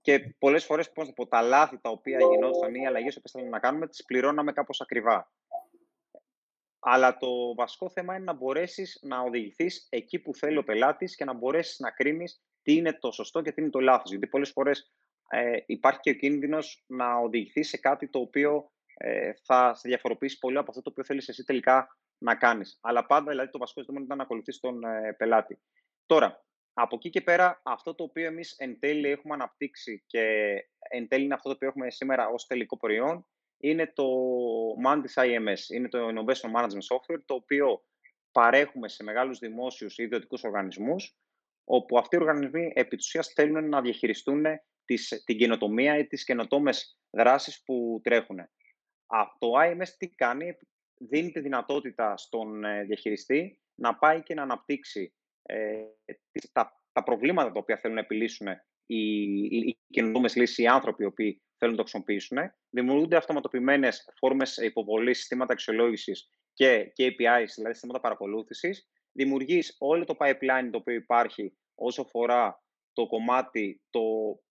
και 0.00 0.34
πολλές 0.38 0.64
φορές 0.64 0.92
πώς 0.92 1.12
πω, 1.12 1.26
τα 1.26 1.42
λάθη 1.42 1.78
τα 1.80 1.90
οποία 1.90 2.18
γινόταν 2.18 2.74
ή 2.74 2.80
οι 2.82 2.86
αλλαγές 2.86 3.20
που 3.20 3.28
θέλαμε 3.28 3.50
να 3.50 3.58
κάνουμε, 3.58 3.88
τις 3.88 4.04
πληρώναμε 4.04 4.52
κάπως 4.52 4.80
ακριβά. 4.80 5.32
Αλλά 6.78 7.16
το 7.16 7.54
βασικό 7.54 7.90
θέμα 7.90 8.14
είναι 8.14 8.24
να 8.24 8.32
μπορέσεις 8.32 8.98
να 9.02 9.20
οδηγηθείς 9.20 9.86
εκεί 9.90 10.18
που 10.18 10.34
θέλει 10.34 10.58
ο 10.58 10.64
πελάτης 10.64 11.16
και 11.16 11.24
να 11.24 11.34
μπορέσεις 11.34 11.78
να 11.78 11.90
κρίνεις 11.90 12.42
τι 12.62 12.72
είναι 12.72 12.92
το 12.92 13.12
σωστό 13.12 13.42
και 13.42 13.52
τι 13.52 13.60
είναι 13.60 13.70
το 13.70 13.80
λάθος. 13.80 14.10
Γιατί 14.10 14.26
πολλές 14.26 14.50
φορές 14.50 14.92
ε, 15.28 15.56
υπάρχει 15.66 16.00
και 16.00 16.10
ο 16.10 16.14
κίνδυνος 16.14 16.84
να 16.86 17.14
οδηγηθεί 17.14 17.62
σε 17.62 17.76
κάτι 17.76 18.08
το 18.08 18.18
οποίο 18.18 18.70
ε, 18.94 19.32
θα 19.42 19.74
σε 19.74 19.88
διαφοροποιήσει 19.88 20.38
πολύ 20.38 20.58
από 20.58 20.70
αυτό 20.70 20.82
το 20.82 20.90
οποίο 20.90 21.04
θέλεις 21.04 21.28
εσύ 21.28 21.44
τελικά 21.44 21.98
να 22.18 22.34
κάνεις. 22.34 22.78
Αλλά 22.82 23.06
πάντα 23.06 23.30
δηλαδή, 23.30 23.50
το 23.50 23.58
βασικό 23.58 23.80
ζήτημα 23.80 24.00
ήταν 24.00 24.16
να 24.16 24.22
ακολουθείς 24.22 24.60
τον 24.60 24.84
ε, 24.84 25.14
πελάτη. 25.18 25.58
Τώρα, 26.06 26.44
από 26.72 26.96
εκεί 26.96 27.10
και 27.10 27.20
πέρα, 27.20 27.60
αυτό 27.64 27.94
το 27.94 28.04
οποίο 28.04 28.26
εμείς 28.26 28.52
εν 28.52 28.78
τέλει 28.78 29.08
έχουμε 29.08 29.34
αναπτύξει 29.34 30.04
και 30.06 30.54
εν 30.78 31.08
τέλει 31.08 31.24
είναι 31.24 31.34
αυτό 31.34 31.48
το 31.48 31.54
οποίο 31.54 31.68
έχουμε 31.68 31.90
σήμερα 31.90 32.28
ως 32.28 32.46
τελικό 32.46 32.76
προϊόν, 32.76 33.26
είναι 33.58 33.92
το 33.94 34.04
Mantis 34.86 35.22
IMS, 35.22 35.74
είναι 35.74 35.88
το 35.88 36.08
Innovation 36.08 36.60
Management 36.60 36.86
Software, 36.94 37.20
το 37.24 37.34
οποίο 37.34 37.84
παρέχουμε 38.32 38.88
σε 38.88 39.02
μεγάλους 39.02 39.38
δημόσιους 39.38 39.98
ή 39.98 40.02
ιδιωτικούς 40.02 40.44
οργανισμούς, 40.44 41.16
όπου 41.68 41.98
αυτοί 41.98 42.16
οι 42.16 42.18
οργανισμοί 42.18 42.72
επί 42.74 42.96
θέλουν 43.34 43.68
να 43.68 43.80
διαχειριστούν 43.80 44.44
τις, 44.84 45.22
την 45.24 45.38
καινοτομία 45.38 45.98
ή 45.98 46.06
τις 46.06 46.24
καινοτόμες 46.24 46.98
δράσεις 47.10 47.62
που 47.62 48.00
τρέχουν. 48.02 48.36
Το 49.38 49.52
IMS 49.60 49.88
τι 49.98 50.08
κάνει, 50.08 50.56
δίνει 50.98 51.30
τη 51.30 51.40
δυνατότητα 51.40 52.16
στον 52.16 52.64
ε, 52.64 52.84
διαχειριστή 52.84 53.60
να 53.74 53.98
πάει 53.98 54.22
και 54.22 54.34
να 54.34 54.42
αναπτύξει 54.42 55.14
ε, 55.42 55.82
τα, 56.52 56.82
τα 56.92 57.02
προβλήματα 57.02 57.52
τα 57.52 57.58
οποία 57.58 57.76
θέλουν 57.76 57.96
να 57.96 58.02
επιλύσουν 58.02 58.46
οι, 58.86 59.22
οι 59.44 59.78
καινοτόμες 59.90 60.36
λύσεις, 60.36 60.58
οι 60.58 60.66
άνθρωποι 60.66 61.02
οι 61.02 61.06
οποίοι 61.06 61.42
θέλουν 61.58 61.74
να 61.74 61.82
το 61.82 61.88
χρησιμοποιήσουν. 61.88 62.38
Δημιουργούνται 62.70 63.16
αυτοματοποιημένες 63.16 64.12
φόρμες 64.18 64.56
υποβολής, 64.56 65.18
συστήματα 65.18 65.52
αξιολόγησης 65.52 66.30
και 66.52 66.92
KPIs, 66.98 67.50
δηλαδή 67.54 67.72
συστήματα 67.72 68.00
παρακολούθησης. 68.00 68.88
Δημιουργείς 69.16 69.76
όλο 69.78 70.04
το 70.04 70.16
pipeline 70.18 70.68
το 70.70 70.78
οποίο 70.78 70.94
υπάρχει 70.94 71.56
όσο 71.74 72.02
αφορά 72.02 72.62
το 72.92 73.06
κομμάτι, 73.06 73.82
το 73.90 74.00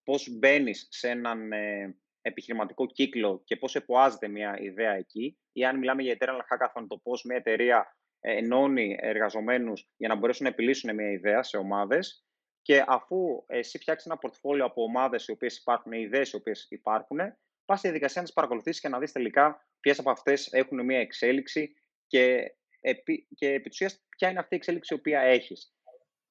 πώς 0.03 0.29
μπαίνεις 0.37 0.87
σε 0.89 1.09
έναν 1.09 1.51
ε, 1.51 1.97
επιχειρηματικό 2.21 2.85
κύκλο 2.85 3.41
και 3.45 3.55
πώς 3.55 3.75
εποάζεται 3.75 4.27
μια 4.27 4.57
ιδέα 4.59 4.93
εκεί 4.93 5.37
ή 5.51 5.65
αν 5.65 5.77
μιλάμε 5.77 6.01
για 6.01 6.17
eternal 6.19 6.39
hackathon, 6.39 6.85
το 6.87 6.97
πώς 6.97 7.23
μια 7.23 7.35
εταιρεία 7.35 7.97
ε, 8.19 8.37
ενώνει 8.37 8.95
εργαζομένους 8.99 9.89
για 9.97 10.07
να 10.07 10.15
μπορέσουν 10.15 10.45
να 10.45 10.51
επιλύσουν 10.51 10.95
μια 10.95 11.11
ιδέα 11.11 11.43
σε 11.43 11.57
ομάδες. 11.57 12.25
Και 12.61 12.83
αφού 12.87 13.43
εσύ 13.47 13.77
φτιάξεις 13.77 14.05
ένα 14.05 14.17
πορτφόλιο 14.17 14.65
από 14.65 14.83
ομάδες 14.83 15.27
οι 15.27 15.31
οποίες 15.31 15.57
υπάρχουν, 15.57 15.91
ιδέες 15.91 16.31
οι 16.31 16.35
οποίες 16.35 16.67
υπάρχουν, 16.69 17.17
πας 17.65 17.79
στη 17.79 17.87
διαδικασία 17.87 18.21
να 18.21 18.27
τις 18.27 18.35
παρακολουθήσεις 18.35 18.81
και 18.81 18.89
να 18.89 18.99
δεις 18.99 19.11
τελικά 19.11 19.67
ποιες 19.79 19.99
από 19.99 20.09
αυτές 20.09 20.53
έχουν 20.53 20.85
μια 20.85 20.99
εξέλιξη 20.99 21.75
και 22.07 22.55
επί, 22.87 23.27
και 23.35 23.47
επί 23.47 23.69
ποια 24.17 24.29
είναι 24.29 24.39
αυτή 24.39 24.53
η 24.53 24.57
εξέλιξη 24.57 24.93
η 24.93 24.97
οποία 24.97 25.19
έχεις 25.19 25.75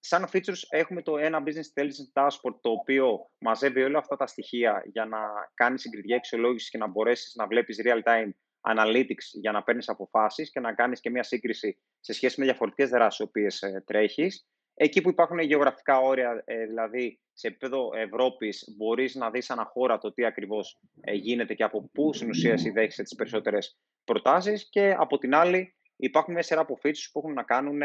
σαν 0.07 0.29
features 0.33 0.63
έχουμε 0.69 1.03
το 1.03 1.19
ένα 1.19 1.43
Business 1.47 1.81
Intelligence 1.81 2.23
Dashboard 2.23 2.57
το 2.61 2.71
οποίο 2.71 3.31
μαζεύει 3.39 3.83
όλα 3.83 3.99
αυτά 3.99 4.17
τα 4.17 4.27
στοιχεία 4.27 4.83
για 4.87 5.05
να 5.05 5.19
κάνεις 5.55 5.81
συγκριτική 5.81 6.15
αξιολόγηση 6.15 6.71
και 6.71 6.79
να 6.79 6.89
μπορέσεις 6.89 7.35
να 7.35 7.47
βλέπεις 7.47 7.81
real-time 7.85 8.31
analytics 8.61 9.27
για 9.33 9.53
να 9.53 9.63
παίρνεις 9.63 9.89
αποφάσεις 9.89 10.51
και 10.51 10.61
να 10.61 10.75
κάνεις 10.75 11.01
και 11.01 11.11
μια 11.11 11.23
σύγκριση 11.23 11.79
σε 12.01 12.13
σχέση 12.13 12.41
με 12.41 12.47
διαφορετικές 12.47 12.89
δράσεις 12.91 13.19
οι 13.21 13.23
οποίες 13.23 13.63
ε, 13.63 13.83
τρέχεις. 13.87 14.47
Εκεί 14.75 15.01
που 15.01 15.09
υπάρχουν 15.09 15.39
γεωγραφικά 15.39 15.99
όρια, 15.99 16.43
ε, 16.45 16.67
δηλαδή 16.67 17.21
σε 17.33 17.47
επίπεδο 17.47 17.91
Ευρώπης, 17.95 18.75
μπορείς 18.77 19.15
να 19.15 19.31
δεις 19.31 19.51
ένα 19.51 19.65
χώρα 19.65 19.99
το 19.99 20.13
τι 20.13 20.25
ακριβώς 20.25 20.81
ε, 21.01 21.13
γίνεται 21.13 21.55
και 21.55 21.65
από 21.65 21.91
πού 21.93 22.15
στην 22.15 22.29
ουσία 22.29 22.55
δέχεσαι 22.75 23.03
τις 23.03 23.15
περισσότερες 23.15 23.79
προτάσεις. 24.05 24.69
Και 24.69 24.95
από 24.99 25.19
την 25.19 25.35
άλλη, 25.35 25.75
υπάρχουν 25.97 26.35
μια 26.35 26.43
σειρά 26.43 26.61
από 26.61 26.79
features 26.83 27.09
που 27.13 27.19
έχουν 27.19 27.33
να 27.33 27.43
κάνουν 27.43 27.81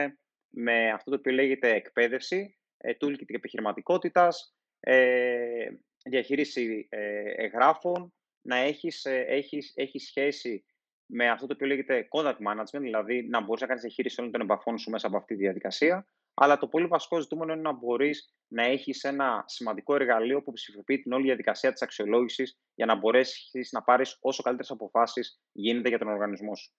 με 0.49 0.91
αυτό 0.91 1.09
το 1.09 1.15
οποίο 1.15 1.31
λέγεται 1.31 1.69
εκπαίδευση, 1.69 2.57
ε, 2.77 2.91
toolkit 3.01 3.25
και 3.25 3.35
επιχειρηματικότητας, 3.35 4.55
ε, 4.79 5.67
διαχείριση 6.03 6.87
ε, 6.89 7.31
εγγράφων, 7.35 8.13
να 8.41 8.55
έχεις, 8.55 9.05
ε, 9.05 9.25
έχεις, 9.27 9.73
έχεις 9.75 10.07
σχέση 10.07 10.65
με 11.05 11.29
αυτό 11.29 11.47
το 11.47 11.53
οποίο 11.53 11.67
λέγεται 11.67 12.07
contact 12.11 12.37
management, 12.37 12.79
δηλαδή 12.79 13.27
να 13.27 13.41
μπορείς 13.41 13.61
να 13.61 13.67
κάνεις 13.67 13.81
διαχείριση 13.81 14.19
όλων 14.19 14.31
των 14.31 14.41
εμπαφών 14.41 14.77
σου 14.77 14.89
μέσα 14.89 15.07
από 15.07 15.17
αυτή 15.17 15.35
τη 15.35 15.41
διαδικασία. 15.41 16.07
Αλλά 16.33 16.57
το 16.57 16.67
πολύ 16.67 16.85
βασικό 16.85 17.19
ζητούμενο 17.19 17.53
είναι 17.53 17.61
να 17.61 17.73
μπορείς 17.73 18.33
να 18.47 18.63
έχεις 18.63 19.03
ένα 19.03 19.43
σημαντικό 19.47 19.95
εργαλείο 19.95 20.41
που 20.41 20.51
ψηφιοποιεί 20.51 20.99
την 20.99 21.11
όλη 21.11 21.23
διαδικασία 21.23 21.71
της 21.71 21.81
αξιολόγησης 21.81 22.59
για 22.75 22.85
να 22.85 22.95
μπορέσεις 22.95 23.71
να 23.71 23.81
πάρεις 23.81 24.17
όσο 24.21 24.43
καλύτερες 24.43 24.71
αποφάσεις 24.71 25.41
γίνεται 25.51 25.89
για 25.89 25.97
τον 25.97 26.07
οργανισμό 26.07 26.55
σου. 26.55 26.71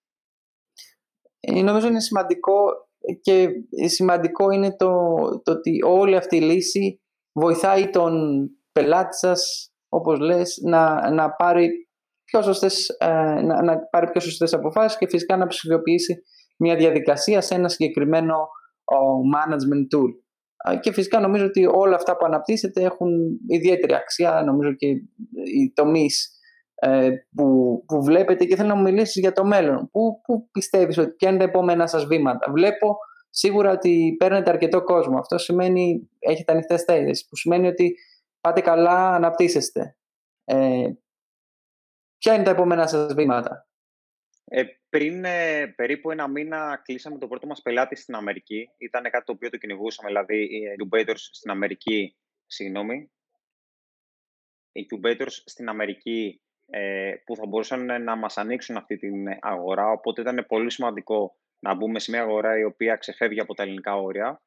Ε, 1.41 1.61
νομίζω 1.61 1.87
είναι 1.87 1.99
σημαντικό 1.99 2.63
και 3.21 3.49
σημαντικό 3.87 4.51
είναι 4.51 4.75
το, 4.75 4.93
το 5.43 5.51
ότι 5.51 5.79
όλη 5.85 6.15
αυτή 6.15 6.35
η 6.35 6.41
λύση 6.41 7.01
βοηθάει 7.31 7.89
τον 7.89 8.45
πελάτη 8.71 9.17
σας, 9.17 9.71
όπως 9.89 10.19
λες, 10.19 10.59
να, 10.63 11.11
να, 11.11 11.31
πάρει 11.31 11.69
πιο 12.23 12.41
σωστές, 12.41 12.89
ε, 12.89 13.41
να, 13.41 13.63
να 13.63 13.77
πάρει 13.79 14.11
πιο 14.11 14.21
σωστές 14.21 14.53
αποφάσεις 14.53 14.97
και 14.97 15.07
φυσικά 15.07 15.37
να 15.37 15.47
ψηφιοποιήσει 15.47 16.23
μια 16.57 16.75
διαδικασία 16.75 17.41
σε 17.41 17.55
ένα 17.55 17.69
συγκεκριμένο 17.69 18.35
management 19.35 19.97
tool. 19.97 20.09
Και 20.79 20.91
φυσικά 20.91 21.19
νομίζω 21.19 21.45
ότι 21.45 21.65
όλα 21.65 21.95
αυτά 21.95 22.17
που 22.17 22.25
αναπτύσσετε 22.25 22.81
έχουν 22.83 23.09
ιδιαίτερη 23.47 23.93
αξία, 23.93 24.43
νομίζω 24.45 24.73
και 24.73 24.87
οι 25.55 25.71
τομείς 25.73 26.25
ε, 26.25 26.39
που, 27.35 27.83
που 27.87 28.03
βλέπετε 28.03 28.45
και 28.45 28.55
θέλω 28.55 28.67
να 28.67 28.75
μου 28.75 28.81
μιλήσεις 28.81 29.21
για 29.21 29.31
το 29.31 29.45
μέλλον. 29.45 29.89
Πού, 29.91 30.21
πού 30.21 30.49
πιστεύεις 30.51 30.97
ότι 30.97 31.11
ποια 31.11 31.29
είναι 31.29 31.37
τα 31.37 31.43
επόμενα 31.43 31.87
σας 31.87 32.05
βήματα; 32.05 32.51
Βλέπω 32.51 32.97
σίγουρα 33.29 33.71
ότι 33.71 34.15
παίρνετε 34.19 34.49
αρκετό 34.49 34.83
κόσμο. 34.83 35.19
Αυτό 35.19 35.37
σημαίνει 35.37 36.09
έχετε 36.19 36.51
ανοιχτές 36.51 36.83
θέσεις, 36.83 37.27
που 37.27 37.35
σημαίνει 37.35 37.67
ότι 37.67 37.95
πάτε 38.41 38.61
καλά, 38.61 39.15
αναπτύσσεστε. 39.15 39.95
Ε, 40.43 40.87
ποια 42.17 42.33
είναι 42.33 42.43
τα 42.43 42.51
επόμενα 42.51 42.87
σας 42.87 43.13
βήματα; 43.13 43.67
Ε, 44.45 44.63
πριν 44.89 45.25
ε, 45.25 45.67
περίπου 45.75 46.11
ένα 46.11 46.27
μήνα 46.27 46.81
κλείσαμε 46.83 47.17
το 47.17 47.27
πρώτο 47.27 47.47
μας 47.47 47.61
πελάτη 47.61 47.95
στην 47.95 48.15
Αμερική. 48.15 48.69
Ήταν 48.77 49.03
κάτι 49.03 49.25
το 49.25 49.31
οποίο 49.31 49.49
το 49.49 49.57
κυνηγούσαμε, 49.57 50.07
δηλαδή 50.07 50.43
οι 50.43 50.61
incubators 50.77 51.15
στην 51.31 51.51
Αμερική, 51.51 52.17
συγγνώμη, 52.45 53.11
incubators 54.73 55.35
στην 55.45 55.69
Αμερική 55.69 56.41
ε, 56.47 56.50
που 57.25 57.35
θα 57.35 57.45
μπορούσαν 57.47 58.03
να 58.03 58.15
μας 58.15 58.37
ανοίξουν 58.37 58.77
αυτή 58.77 58.97
την 58.97 59.27
αγορά. 59.41 59.91
Οπότε 59.91 60.21
ήταν 60.21 60.45
πολύ 60.47 60.71
σημαντικό 60.71 61.35
να 61.59 61.73
μπούμε 61.73 61.99
σε 61.99 62.11
μια 62.11 62.21
αγορά 62.21 62.59
η 62.59 62.63
οποία 62.63 62.95
ξεφεύγει 62.95 63.39
από 63.39 63.53
τα 63.53 63.63
ελληνικά 63.63 63.95
όρια. 63.95 64.41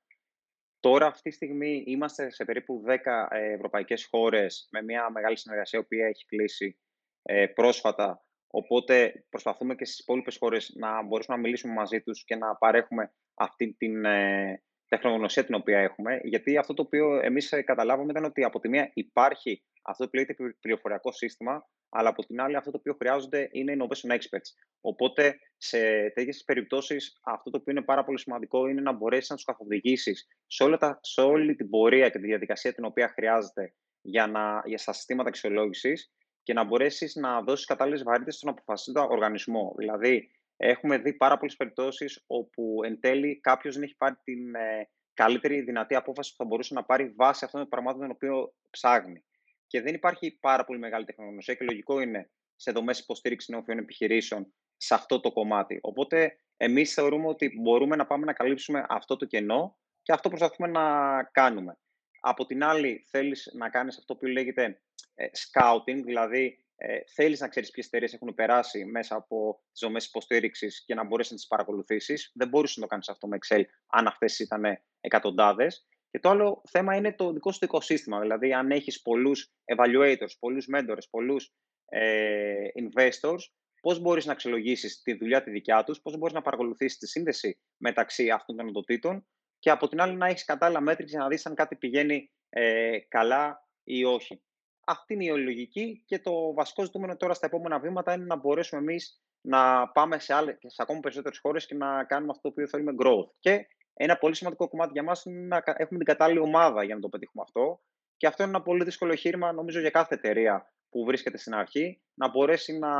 Τώρα, 0.81 1.07
αυτή 1.07 1.31
τη 1.31 1.35
στιγμή, 1.35 1.85
είμαστε 1.87 2.31
σε 2.31 2.45
περίπου 2.45 2.85
10 2.87 2.97
ε, 3.31 3.53
ευρωπαϊκές 3.53 4.05
χώρες 4.05 4.69
με 4.71 4.83
μια 4.83 5.11
μεγάλη 5.11 5.39
συνεργασία, 5.39 5.79
η 5.79 5.83
οποία 5.83 6.07
έχει 6.07 6.25
κλείσει 6.25 6.79
ε, 7.23 7.47
πρόσφατα. 7.47 8.25
Οπότε, 8.47 9.25
προσπαθούμε 9.29 9.75
και 9.75 9.85
στις 9.85 9.99
υπόλοιπες 9.99 10.37
χώρες 10.37 10.73
να 10.75 11.03
μπορέσουμε 11.03 11.37
να 11.37 11.43
μιλήσουμε 11.43 11.73
μαζί 11.73 12.01
τους 12.01 12.25
και 12.25 12.37
να 12.37 12.57
παρέχουμε 12.57 13.13
αυτή 13.35 13.75
την 13.79 14.05
ε, 14.05 14.63
τεχνογνωσία 14.89 15.45
την 15.45 15.55
οποία 15.55 15.79
έχουμε. 15.79 16.21
Γιατί 16.23 16.57
αυτό 16.57 16.75
το 16.75 16.83
οποίο 16.83 17.21
εμείς 17.23 17.53
καταλάβαμε 17.65 18.11
ήταν 18.11 18.25
ότι 18.25 18.45
από 18.45 18.61
τη 18.61 18.69
μία 18.69 18.91
υπάρχει 18.95 19.63
αυτό 19.83 20.05
που 20.05 20.17
λέγεται 20.17 20.35
πληροφοριακό 20.61 21.13
σύστημα, 21.13 21.69
αλλά 21.89 22.09
από 22.09 22.27
την 22.27 22.41
άλλη 22.41 22.57
αυτό 22.57 22.71
το 22.71 22.77
οποίο 22.77 22.95
χρειάζονται 22.95 23.49
είναι 23.53 23.77
innovation 23.79 24.11
experts. 24.11 24.51
Οπότε 24.81 25.39
σε 25.57 26.11
τέτοιες 26.15 26.45
περιπτώσεις 26.45 27.21
αυτό 27.25 27.51
το 27.51 27.59
οποίο 27.61 27.73
είναι 27.73 27.83
πάρα 27.83 28.05
πολύ 28.05 28.19
σημαντικό 28.19 28.67
είναι 28.67 28.81
να 28.81 28.93
μπορέσεις 28.93 29.29
να 29.29 29.37
τους 29.37 29.45
καθοδηγήσεις 29.45 30.27
σε, 30.47 30.65
σε 31.01 31.21
όλη 31.21 31.55
την 31.55 31.69
πορεία 31.71 32.09
και 32.09 32.19
τη 32.19 32.27
διαδικασία 32.27 32.73
την 32.73 32.85
οποία 32.85 33.09
χρειάζεται 33.09 33.75
για, 34.01 34.27
να, 34.27 34.63
για 34.65 34.79
στα 34.79 34.93
συστήματα 34.93 35.29
αξιολόγησης 35.29 36.13
και 36.43 36.53
να 36.53 36.65
μπορέσεις 36.65 37.15
να 37.15 37.43
δώσεις 37.43 37.67
κατάλληλες 37.67 38.03
βαρύτητες 38.03 38.35
στον 38.35 38.51
αποφασιστικό 38.51 39.07
οργανισμό. 39.11 39.75
Δηλαδή, 39.79 40.31
έχουμε 40.57 40.99
δει 40.99 41.15
πάρα 41.15 41.37
πολλές 41.37 41.57
περιπτώσεις 41.57 42.25
όπου 42.27 42.81
εν 42.85 43.01
τέλει 43.01 43.41
κάποιος 43.41 43.75
δεν 43.75 43.83
έχει 43.83 43.97
πάρει 43.97 44.15
την 44.25 44.55
ε, 44.55 44.89
καλύτερη 45.15 45.61
δυνατή 45.61 45.95
απόφαση 45.95 46.31
που 46.31 46.37
θα 46.37 46.45
μπορούσε 46.45 46.75
να 46.75 46.85
πάρει 46.85 47.13
βάσει 47.17 47.45
αυτών 47.45 47.61
των 47.61 47.69
πραγμάτων 47.69 48.01
τον 48.01 48.11
οποίο 48.11 48.55
ψάχνει 48.71 49.25
και 49.67 49.81
δεν 49.81 49.95
υπάρχει 49.95 50.39
πάρα 50.41 50.65
πολύ 50.65 50.79
μεγάλη 50.79 51.05
τεχνογνωσία 51.05 51.55
και 51.55 51.65
λογικό 51.65 52.01
είναι 52.01 52.31
σε 52.57 52.73
δομές 52.73 52.99
υποστήριξης 52.99 53.49
νέων 53.49 53.79
επιχειρήσεων 53.79 54.55
σε 54.77 54.95
αυτό 54.95 55.21
το 55.21 55.33
κομμάτι. 55.33 55.79
Οπότε, 55.83 56.39
εμείς 56.57 56.95
θεωρούμε 56.95 57.29
ότι 57.29 57.53
μπορούμε 57.61 57.97
να 57.97 58.07
πάμε 58.07 58.25
να 58.25 58.33
καλύψουμε 58.33 58.87
αυτό 58.89 59.17
το 59.17 59.25
κενό 59.25 59.79
και 60.03 60.13
αυτό 60.13 60.29
προσπαθούμε 60.29 60.69
να 60.69 61.23
κάνουμε. 61.23 61.79
Από 62.21 62.47
την 62.47 62.65
άλλη, 62.65 63.05
θέλεις 63.11 63.51
να 63.55 63.69
κάνεις 63.69 63.99
αυτό 63.99 64.17
που 64.17 64.27
λέγεται 64.27 64.83
ε, 65.15 65.27
scouting, 65.27 66.03
δηλαδή 66.05 66.64
ε, 66.77 66.99
θέλεις 67.15 67.41
να 67.41 67.49
ξέρεις 67.49 67.71
ποιες 67.71 67.87
εταιρείες 67.87 68.13
έχουν 68.13 68.35
περάσει 68.35 68.85
μέσα 68.85 69.17
από 69.17 69.63
τι 69.73 69.85
δομέ 69.85 70.01
υποστήριξης 70.09 70.85
και 70.85 70.95
να 70.95 71.05
μπορέσεις 71.05 71.31
να 71.33 71.37
τις 71.37 71.47
παρακολουθήσεις. 71.47 72.33
Δεν 72.35 72.49
μπορούσε 72.49 72.75
να 72.77 72.83
το 72.83 72.91
κάνεις 72.91 73.09
αυτό 73.09 73.27
με 73.29 73.39
Excel, 73.41 73.63
αν 73.87 74.07
αυτές 74.07 74.39
ήταν 74.39 74.65
εκατοντάδες. 75.01 75.89
Και 76.11 76.21
το 76.21 76.29
άλλο 76.29 76.63
θέμα 76.71 76.97
είναι 76.97 77.13
το 77.13 77.33
δικό 77.33 77.53
σου 77.53 77.59
το 77.59 77.67
οικοσύστημα. 77.67 78.21
Δηλαδή, 78.21 78.53
αν 78.53 78.71
έχεις 78.71 79.03
πολλούς 79.03 79.53
evaluators, 79.77 80.39
πολλούς 80.39 80.67
mentors, 80.75 81.09
πολλούς 81.11 81.53
ε, 81.89 82.67
investors, 82.75 83.39
πώς 83.81 83.99
μπορείς 83.99 84.27
να 84.27 84.33
αξιολογήσεις 84.33 85.03
τη 85.03 85.15
δουλειά 85.15 85.43
τη 85.43 85.51
δικιά 85.51 85.85
τους, 85.85 86.01
πώς 86.01 86.17
μπορείς 86.17 86.35
να 86.35 86.43
παρακολουθήσεις 86.43 86.99
τη 86.99 87.07
σύνδεση 87.07 87.59
μεταξύ 87.77 88.31
αυτών 88.31 88.57
των 88.57 88.69
οντοτήτων 88.69 89.27
και 89.59 89.71
από 89.71 89.89
την 89.89 90.01
άλλη 90.01 90.17
να 90.17 90.27
έχεις 90.27 90.45
κατάλληλα 90.45 90.81
μέτρηση 90.81 91.11
για 91.11 91.19
να 91.19 91.29
δεις 91.29 91.47
αν 91.47 91.55
κάτι 91.55 91.77
πηγαίνει 91.77 92.31
ε, 92.49 92.99
καλά 93.09 93.69
ή 93.85 94.05
όχι. 94.05 94.43
Αυτή 94.87 95.15
είναι 95.15 95.25
η 95.25 95.43
λογική 95.45 96.03
και 96.07 96.19
το 96.19 96.55
βασικό 96.55 96.85
ζητούμενο 96.85 97.17
τώρα 97.17 97.35
στα 97.35 97.47
επόμενα 97.47 97.79
βήματα 97.79 98.15
είναι 98.15 98.25
να 98.25 98.37
μπορέσουμε 98.37 98.81
εμείς 98.81 99.23
να 99.41 99.89
πάμε 99.89 100.19
σε, 100.19 100.35
άλλες, 100.35 100.57
σε 100.61 100.83
ακόμα 100.83 101.01
περισσότερες 101.01 101.39
χώρες 101.39 101.67
και 101.67 101.75
να 101.75 102.05
κάνουμε 102.05 102.31
αυτό 102.31 102.43
το 102.43 102.49
οποίο 102.49 102.69
θέλουμε 102.69 102.93
growth. 103.03 103.31
Και 103.39 103.67
ένα 103.95 104.17
πολύ 104.17 104.35
σημαντικό 104.35 104.69
κομμάτι 104.69 104.91
για 104.93 105.03
μας 105.03 105.25
είναι 105.25 105.47
να 105.47 105.63
έχουμε 105.65 105.99
την 105.99 106.05
κατάλληλη 106.05 106.39
ομάδα 106.39 106.85
για 106.85 106.95
να 106.95 107.01
το 107.01 107.09
πετύχουμε 107.09 107.45
αυτό. 107.47 107.81
Και 108.17 108.27
αυτό 108.27 108.43
είναι 108.43 108.53
ένα 108.53 108.63
πολύ 108.63 108.85
δύσκολο 108.85 109.13
εγχείρημα, 109.13 109.53
νομίζω, 109.53 109.81
για 109.81 109.91
κάθε 109.91 110.15
εταιρεία 110.15 110.73
που 110.91 111.05
βρίσκεται 111.05 111.39
στην 111.39 111.55
αρχή, 111.55 112.01
να 112.15 112.31
μπορέσει 112.31 112.79
να, 112.79 112.91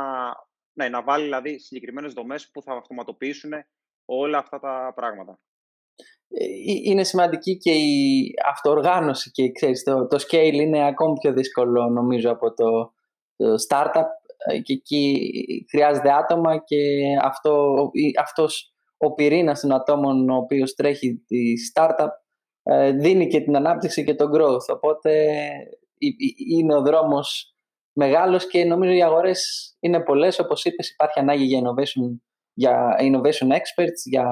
ναι, 0.73 0.89
να 0.89 1.03
βάλει 1.03 1.23
δηλαδή 1.23 1.59
συγκεκριμένες 1.59 2.13
δομές 2.13 2.51
που 2.51 2.61
θα 2.61 2.73
αυτοματοποιήσουν 2.73 3.51
όλα 4.05 4.37
αυτά 4.37 4.59
τα 4.59 4.93
πράγματα. 4.95 5.39
Ε, 6.29 6.45
είναι 6.83 7.03
σημαντική 7.03 7.57
και 7.57 7.71
η 7.71 8.33
αυτοοργάνωση 8.51 9.31
και 9.31 9.51
ξέρεις, 9.51 9.83
το, 9.83 10.07
το 10.07 10.25
scale 10.29 10.53
είναι 10.53 10.87
ακόμη 10.87 11.13
πιο 11.19 11.33
δύσκολο 11.33 11.89
νομίζω 11.89 12.31
από 12.31 12.53
το, 12.53 12.93
το 13.35 13.55
startup. 13.69 14.05
Ε, 14.47 14.59
και 14.59 14.73
εκεί 14.73 15.31
χρειάζεται 15.69 16.11
άτομα 16.11 16.57
και 16.57 17.01
αυτό, 17.21 17.75
αυτός 18.21 18.73
ο 18.97 19.13
πυρήνας 19.13 19.59
των 19.59 19.71
ατόμων 19.71 20.29
ο 20.29 20.35
οποίος 20.35 20.73
τρέχει 20.73 21.23
τη 21.27 21.53
startup 21.73 22.07
ε, 22.63 22.91
δίνει 22.91 23.27
και 23.27 23.41
την 23.41 23.55
ανάπτυξη 23.55 24.03
και 24.03 24.15
τον 24.15 24.31
growth. 24.35 24.73
Οπότε 24.73 25.39
είναι 26.49 26.75
ο 26.75 26.81
δρόμος 26.81 27.55
μεγάλος 27.93 28.47
και 28.47 28.65
νομίζω 28.65 28.91
οι 28.91 29.03
αγορές 29.03 29.69
είναι 29.79 29.99
πολλές. 29.99 30.39
Όπως 30.39 30.65
είπες 30.65 30.89
υπάρχει 30.89 31.19
ανάγκη 31.19 31.43
για 31.43 31.61
innovation 31.61 32.19
για 32.55 32.95
innovation 32.99 33.51
experts, 33.51 34.01
για 34.03 34.25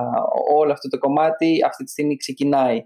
όλο 0.55 0.71
αυτό 0.71 0.89
το 0.89 0.97
κομμάτι 0.97 1.63
αυτή 1.65 1.83
τη 1.83 1.91
στιγμή 1.91 2.15
ξεκινάει. 2.15 2.81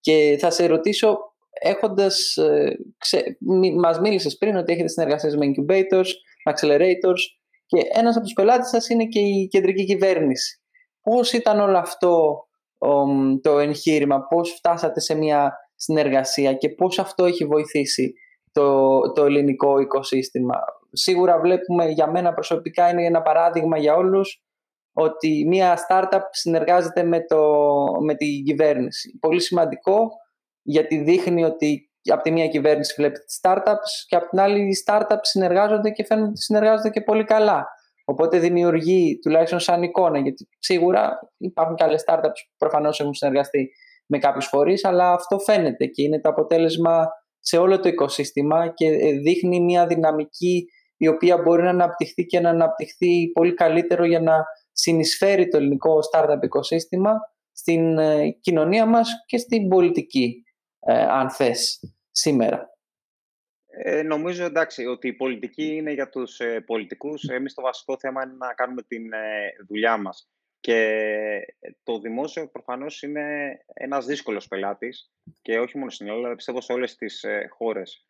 Και 0.00 0.36
θα 0.40 0.50
σε 0.50 0.66
ρωτήσω, 0.66 1.18
έχοντας, 1.60 2.36
ε, 2.36 2.76
ξε, 2.98 3.36
μας 3.80 4.00
μίλησες 4.00 4.36
πριν 4.36 4.56
ότι 4.56 4.72
έχετε 4.72 4.88
συνεργασίες 4.88 5.36
με 5.36 5.46
incubators, 5.46 6.08
με 6.44 6.52
accelerators 6.54 7.20
και 7.66 7.82
ένας 7.92 8.16
από 8.16 8.24
τους 8.24 8.32
πελάτες 8.32 8.68
σας 8.68 8.88
είναι 8.88 9.04
και 9.04 9.20
η 9.20 9.48
κεντρική 9.50 9.84
κυβέρνηση. 9.84 10.60
Πώς 11.02 11.32
ήταν 11.32 11.60
όλο 11.60 11.78
αυτό 11.78 12.44
το 13.40 13.58
εγχείρημα, 13.58 14.26
πώς 14.26 14.50
φτάσατε 14.50 15.00
σε 15.00 15.14
μια 15.14 15.52
συνεργασία 15.74 16.54
και 16.54 16.68
πώς 16.68 16.98
αυτό 16.98 17.24
έχει 17.24 17.44
βοηθήσει 17.44 18.12
το, 18.52 19.00
το 19.12 19.24
ελληνικό 19.24 19.78
οικοσύστημα; 19.78 20.54
Σίγουρα 20.92 21.40
βλέπουμε 21.40 21.88
για 21.88 22.10
μένα 22.10 22.32
προσωπικά 22.32 22.90
είναι 22.90 23.04
ένα 23.04 23.22
παράδειγμα 23.22 23.78
για 23.78 23.94
όλους 23.94 24.42
ότι 24.92 25.44
μια 25.48 25.78
startup 25.88 26.20
συνεργάζεται 26.30 27.02
με, 27.02 27.24
το, 27.24 27.42
με 28.00 28.14
την 28.14 28.44
κυβέρνηση. 28.44 29.18
Πολύ 29.20 29.40
σημαντικό 29.40 30.08
γιατί 30.62 30.96
δείχνει 30.96 31.44
ότι 31.44 31.90
από 32.12 32.22
τη 32.22 32.30
μία 32.30 32.48
κυβέρνηση 32.48 32.94
βλέπει 32.96 33.18
τις 33.18 33.38
startups 33.42 34.06
και 34.08 34.16
από 34.16 34.28
την 34.28 34.40
άλλη 34.40 34.60
οι 34.60 34.84
startups 34.86 35.20
συνεργάζονται 35.22 35.90
και 35.90 36.04
φαίνονται 36.04 36.28
ότι 36.28 36.40
συνεργάζονται 36.40 36.90
και 36.90 37.00
πολύ 37.00 37.24
καλά. 37.24 37.66
Οπότε 38.04 38.38
δημιουργεί 38.38 39.18
τουλάχιστον 39.22 39.60
σαν 39.60 39.82
εικόνα, 39.82 40.18
γιατί 40.18 40.48
σίγουρα 40.58 41.18
υπάρχουν 41.36 41.76
και 41.76 41.84
άλλες 41.84 42.04
startups 42.06 42.40
που 42.48 42.56
προφανώς 42.58 43.00
έχουν 43.00 43.14
συνεργαστεί 43.14 43.70
με 44.06 44.18
κάποιους 44.18 44.46
φορείς, 44.46 44.84
αλλά 44.84 45.12
αυτό 45.12 45.38
φαίνεται 45.38 45.86
και 45.86 46.02
είναι 46.02 46.20
το 46.20 46.28
αποτέλεσμα 46.28 47.08
σε 47.38 47.56
όλο 47.58 47.80
το 47.80 47.88
οικοσύστημα 47.88 48.68
και 48.68 48.90
δείχνει 49.22 49.60
μια 49.60 49.86
δυναμική 49.86 50.66
η 51.02 51.08
οποία 51.08 51.38
μπορεί 51.38 51.62
να 51.62 51.70
αναπτυχθεί 51.70 52.26
και 52.26 52.40
να 52.40 52.50
αναπτυχθεί 52.50 53.30
πολύ 53.32 53.54
καλύτερο 53.54 54.04
για 54.04 54.20
να 54.20 54.44
συνεισφέρει 54.72 55.48
το 55.48 55.56
ελληνικό 55.56 55.98
startup 56.12 56.42
οικοσύστημα 56.42 57.12
στην 57.52 57.98
ε, 57.98 58.30
κοινωνία 58.30 58.86
μας 58.86 59.10
και 59.26 59.38
στην 59.38 59.68
πολιτική, 59.68 60.44
ε, 60.80 61.02
αν 61.02 61.30
θες, 61.30 61.80
σήμερα. 62.10 62.68
Ε, 63.66 64.02
νομίζω 64.02 64.44
εντάξει 64.44 64.86
ότι 64.86 65.08
η 65.08 65.12
πολιτική 65.12 65.66
είναι 65.66 65.92
για 65.92 66.08
τους 66.08 66.40
ε, 66.40 66.60
πολιτικούς. 66.60 67.24
Εμείς 67.24 67.54
το 67.54 67.62
βασικό 67.62 67.98
θέμα 67.98 68.22
είναι 68.22 68.34
να 68.38 68.54
κάνουμε 68.54 68.82
την 68.82 69.12
ε, 69.12 69.52
δουλειά 69.68 69.96
μας. 69.96 70.30
Και 70.60 71.00
το 71.82 71.98
δημόσιο 71.98 72.48
προφανώς 72.48 73.02
είναι 73.02 73.56
ένας 73.74 74.06
δύσκολος 74.06 74.48
πελάτης 74.48 75.12
και 75.42 75.58
όχι 75.58 75.78
μόνο 75.78 75.90
στην 75.90 76.06
Ελλάδα, 76.06 76.26
αλλά 76.26 76.36
πιστεύω 76.36 76.60
σε 76.60 76.72
όλες 76.72 76.96
τις 76.96 77.24
χώρες. 77.48 78.04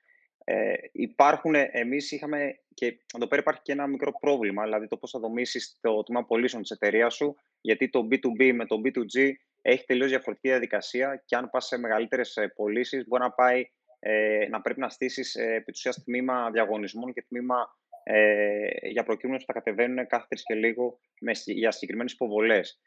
Ε, 0.44 0.74
υπάρχουν, 0.92 1.54
εμείς 1.54 2.12
είχαμε, 2.12 2.58
και 2.74 2.98
εδώ 3.16 3.26
πέρα 3.26 3.40
υπάρχει 3.40 3.62
και 3.62 3.72
ένα 3.72 3.86
μικρό 3.86 4.12
πρόβλημα, 4.20 4.62
δηλαδή 4.62 4.86
το 4.86 4.96
πώς 4.96 5.10
θα 5.10 5.18
δομήσεις 5.18 5.78
το 5.80 6.02
τμήμα 6.02 6.24
πωλήσεων 6.24 6.62
της 6.62 6.70
εταιρείας 6.70 7.14
σου, 7.14 7.36
γιατί 7.60 7.88
το 7.90 8.08
B2B 8.10 8.52
με 8.52 8.66
το 8.66 8.80
B2G 8.84 9.30
έχει 9.62 9.84
τελείως 9.84 10.08
διαφορετική 10.08 10.48
διαδικασία 10.48 11.22
και 11.26 11.36
αν 11.36 11.50
πας 11.50 11.66
σε 11.66 11.78
μεγαλύτερες 11.78 12.36
ε, 12.36 12.48
πωλήσεις, 12.48 13.06
μπορεί 13.06 13.22
να 13.22 13.30
πάει 13.30 13.70
ε, 13.98 14.46
να 14.48 14.60
πρέπει 14.60 14.80
να 14.80 14.88
στήσεις 14.88 15.34
ε, 15.34 15.54
επί 15.54 15.72
τμήμα 16.04 16.50
διαγωνισμών 16.50 17.12
και 17.12 17.24
τμήμα 17.28 17.78
ε, 18.02 18.88
για 18.88 19.02
προκείμενους 19.02 19.44
που 19.44 19.52
θα 19.52 19.60
κατεβαίνουν 19.60 20.06
κάθε 20.06 20.26
τρεις 20.28 20.42
και 20.42 20.54
λίγο 20.54 20.98
με, 21.20 21.32
για 21.44 21.70
συγκεκριμένες 21.70 22.12
υποβολές. 22.12 22.80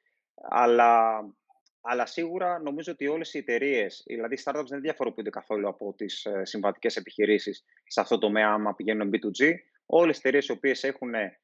Αλλά 0.49 1.21
αλλά 1.85 2.05
σίγουρα 2.05 2.59
νομίζω 2.59 2.91
ότι 2.91 3.07
όλες 3.07 3.33
οι 3.33 3.37
εταιρείες, 3.37 4.03
δηλαδή 4.05 4.35
οι 4.35 4.41
startups 4.43 4.67
δεν 4.67 4.81
διαφοροποιούνται 4.81 5.29
καθόλου 5.29 5.67
από 5.67 5.93
τις 5.93 6.25
ε, 6.25 6.45
συμβατικές 6.45 6.95
επιχειρήσεις 6.95 7.63
σε 7.87 7.99
αυτό 7.99 8.17
το 8.17 8.25
τομέα, 8.25 8.49
άμα 8.49 8.75
πηγαίνουν 8.75 9.09
B2G. 9.13 9.53
Όλες 9.85 10.15
οι 10.15 10.19
εταιρείες 10.19 10.47
οι 10.47 10.51
οποίες 10.51 10.83
έχουν 10.83 11.13
ε, 11.13 11.39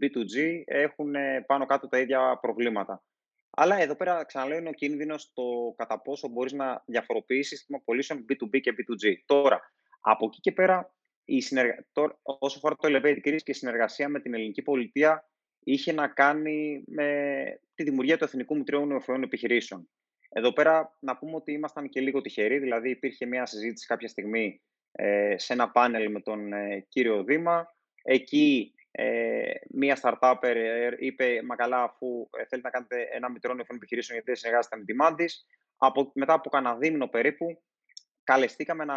B2G 0.00 0.62
έχουν 0.64 1.14
ε, 1.14 1.44
πάνω 1.46 1.66
κάτω 1.66 1.88
τα 1.88 1.98
ίδια 1.98 2.38
προβλήματα. 2.40 3.04
Αλλά 3.50 3.80
εδώ 3.80 3.94
πέρα 3.96 4.24
ξαναλέω 4.24 4.58
είναι 4.58 4.68
ο 4.68 4.72
κίνδυνος 4.72 5.32
το 5.32 5.42
κατά 5.76 6.00
πόσο 6.00 6.28
μπορείς 6.28 6.52
να 6.52 6.82
διαφοροποιήσεις 6.86 7.58
σύστημα 7.58 7.80
πωλήσεων 7.84 8.24
B2B 8.28 8.60
και 8.60 8.74
B2G. 8.78 9.14
Τώρα, 9.26 9.60
από 10.00 10.26
εκεί 10.26 10.40
και 10.40 10.52
πέρα, 10.52 10.94
η 11.24 11.40
συνεργα... 11.40 11.86
Τώρα, 11.92 12.18
όσο 12.22 12.56
αφορά 12.58 12.74
το 12.74 12.88
elevated 12.88 13.28
crise 13.28 13.42
και 13.42 13.50
η 13.50 13.52
συνεργασία 13.52 14.08
με 14.08 14.20
την 14.20 14.34
ελληνική 14.34 14.62
πολιτεία, 14.62 15.28
είχε 15.72 15.92
να 15.92 16.08
κάνει 16.08 16.82
με 16.86 17.60
τη 17.74 17.82
δημιουργία 17.82 18.18
του 18.18 18.24
Εθνικού 18.24 18.56
Μητρώου 18.56 18.86
Νεοφυών 18.86 19.22
Επιχειρήσεων. 19.22 19.88
Εδώ 20.28 20.52
πέρα 20.52 20.96
να 21.00 21.16
πούμε 21.16 21.34
ότι 21.34 21.52
ήμασταν 21.52 21.88
και 21.88 22.00
λίγο 22.00 22.20
τυχεροί, 22.20 22.58
δηλαδή 22.58 22.90
υπήρχε 22.90 23.26
μια 23.26 23.46
συζήτηση 23.46 23.86
κάποια 23.86 24.08
στιγμή 24.08 24.62
ε, 24.92 25.34
σε 25.38 25.52
ένα 25.52 25.70
πάνελ 25.70 26.10
με 26.10 26.20
τον 26.20 26.52
ε, 26.52 26.86
κύριο 26.88 27.24
Δήμα. 27.24 27.74
Εκεί 28.02 28.74
ε, 28.90 29.50
μια 29.70 29.98
startup 30.02 30.36
ε, 30.40 30.90
είπε, 30.98 31.42
μα 31.44 31.56
καλά, 31.56 31.82
αφού 31.82 32.28
θέλετε 32.30 32.60
να 32.62 32.70
κάνετε 32.70 33.08
ένα 33.10 33.30
Μητρό 33.30 33.54
Νεοφυών 33.54 33.76
Επιχειρήσεων, 33.76 34.18
γιατί 34.18 34.30
δεν 34.30 34.40
συνεργάζεται 34.40 34.76
με 34.76 34.84
τη 34.84 34.94
Μάντης. 34.94 35.46
Από, 35.76 36.12
μετά 36.14 36.32
από 36.32 36.50
κανένα 36.50 36.76
δίμηνο 36.76 37.08
περίπου, 37.08 37.62
καλεστήκαμε 38.24 38.84
να, 38.84 38.96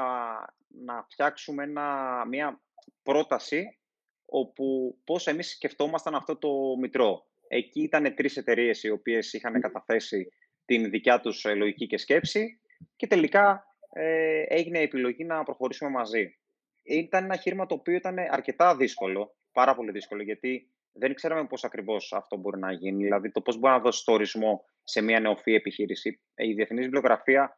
να 0.67 1.05
φτιάξουμε 1.09 1.63
ένα, 1.63 2.25
μια 2.27 2.61
πρόταση 3.03 3.80
όπου 4.33 4.97
πώς 5.03 5.27
εμείς 5.27 5.51
σκεφτόμασταν 5.51 6.15
αυτό 6.15 6.37
το 6.37 6.49
μητρό. 6.79 7.25
Εκεί 7.47 7.81
ήταν 7.81 8.15
τρεις 8.15 8.37
εταιρείες 8.37 8.83
οι 8.83 8.89
οποίες 8.89 9.33
είχαν 9.33 9.61
καταθέσει 9.61 10.31
την 10.65 10.89
δικιά 10.89 11.19
τους 11.19 11.45
ε, 11.45 11.53
λογική 11.53 11.87
και 11.87 11.97
σκέψη 11.97 12.59
και 12.95 13.07
τελικά 13.07 13.63
ε, 13.93 14.43
έγινε 14.47 14.79
η 14.79 14.81
επιλογή 14.81 15.23
να 15.23 15.43
προχωρήσουμε 15.43 15.89
μαζί. 15.89 16.37
Ήταν 16.83 17.23
ένα 17.23 17.35
χείρημα 17.35 17.65
το 17.65 17.75
οποίο 17.75 17.93
ήταν 17.93 18.17
αρκετά 18.29 18.75
δύσκολο, 18.75 19.35
πάρα 19.51 19.75
πολύ 19.75 19.91
δύσκολο, 19.91 20.23
γιατί 20.23 20.71
δεν 20.91 21.13
ξέραμε 21.13 21.47
πώς 21.47 21.63
ακριβώς 21.63 22.13
αυτό 22.13 22.37
μπορεί 22.37 22.59
να 22.59 22.71
γίνει, 22.71 23.03
δηλαδή 23.03 23.31
το 23.31 23.41
πώς 23.41 23.57
μπορεί 23.57 23.73
να 23.73 23.79
δώσει 23.79 24.05
το 24.05 24.11
ορισμό 24.11 24.65
σε 24.83 25.01
μια 25.01 25.19
νεοφύ 25.19 25.53
επιχείρηση. 25.53 26.21
Η 26.35 26.53
διεθνής 26.53 26.83
βιβλιογραφία 26.83 27.57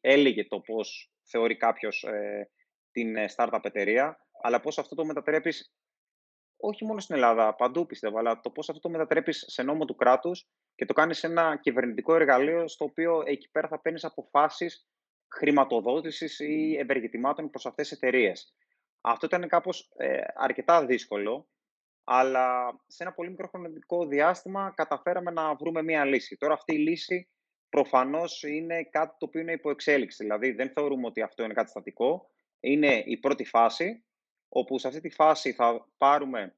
έλεγε 0.00 0.44
το 0.44 0.60
πώς 0.60 1.12
θεωρεί 1.24 1.56
κάποιος 1.56 2.02
ε, 2.02 2.50
την 2.92 3.16
ε, 3.16 3.26
startup 3.36 3.60
εταιρεία, 3.62 4.18
αλλά 4.42 4.60
πώς 4.60 4.78
αυτό 4.78 4.94
το 4.94 5.04
μετατρέπεις 5.04 5.72
όχι 6.60 6.84
μόνο 6.84 7.00
στην 7.00 7.14
Ελλάδα, 7.14 7.54
παντού 7.54 7.86
πιστεύω, 7.86 8.18
αλλά 8.18 8.40
το 8.40 8.50
πώς 8.50 8.68
αυτό 8.68 8.80
το 8.80 8.90
μετατρέπεις 8.90 9.44
σε 9.46 9.62
νόμο 9.62 9.84
του 9.84 9.94
κράτους 9.94 10.48
και 10.74 10.84
το 10.84 10.92
κάνεις 10.92 11.24
ένα 11.24 11.56
κυβερνητικό 11.56 12.14
εργαλείο 12.14 12.68
στο 12.68 12.84
οποίο 12.84 13.22
εκεί 13.26 13.50
πέρα 13.50 13.68
θα 13.68 13.80
παίρνεις 13.80 14.04
αποφάσεις 14.04 14.88
χρηματοδότησης 15.28 16.38
ή 16.38 16.76
ευεργετημάτων 16.78 17.50
προς 17.50 17.66
αυτές 17.66 17.88
τις 17.88 17.96
εταιρείες. 17.96 18.54
Αυτό 19.00 19.26
ήταν 19.26 19.48
κάπως 19.48 19.92
ε, 19.96 20.20
αρκετά 20.34 20.86
δύσκολο, 20.86 21.48
αλλά 22.04 22.74
σε 22.86 23.02
ένα 23.02 23.12
πολύ 23.12 23.30
μικρό 23.30 23.48
χρονικό 23.48 24.06
διάστημα 24.06 24.72
καταφέραμε 24.76 25.30
να 25.30 25.54
βρούμε 25.54 25.82
μία 25.82 26.04
λύση. 26.04 26.36
Τώρα 26.36 26.54
αυτή 26.54 26.74
η 26.74 26.78
λύση 26.78 27.28
προφανώς 27.68 28.42
είναι 28.42 28.84
κάτι 28.84 29.16
το 29.18 29.26
οποίο 29.26 29.40
είναι 29.40 29.52
υπό 29.52 29.70
εξέλιξη. 29.70 30.22
Δηλαδή 30.22 30.50
δεν 30.52 30.70
θεωρούμε 30.70 31.06
ότι 31.06 31.22
αυτό 31.22 31.44
είναι 31.44 31.54
κάτι 31.54 31.70
στατικό. 31.70 32.30
Είναι 32.60 33.02
η 33.06 33.16
πρώτη 33.16 33.44
φάση 33.44 34.04
όπου 34.52 34.78
σε 34.78 34.88
αυτή 34.88 35.00
τη 35.00 35.10
φάση 35.10 35.52
θα 35.52 35.88
πάρουμε 35.96 36.54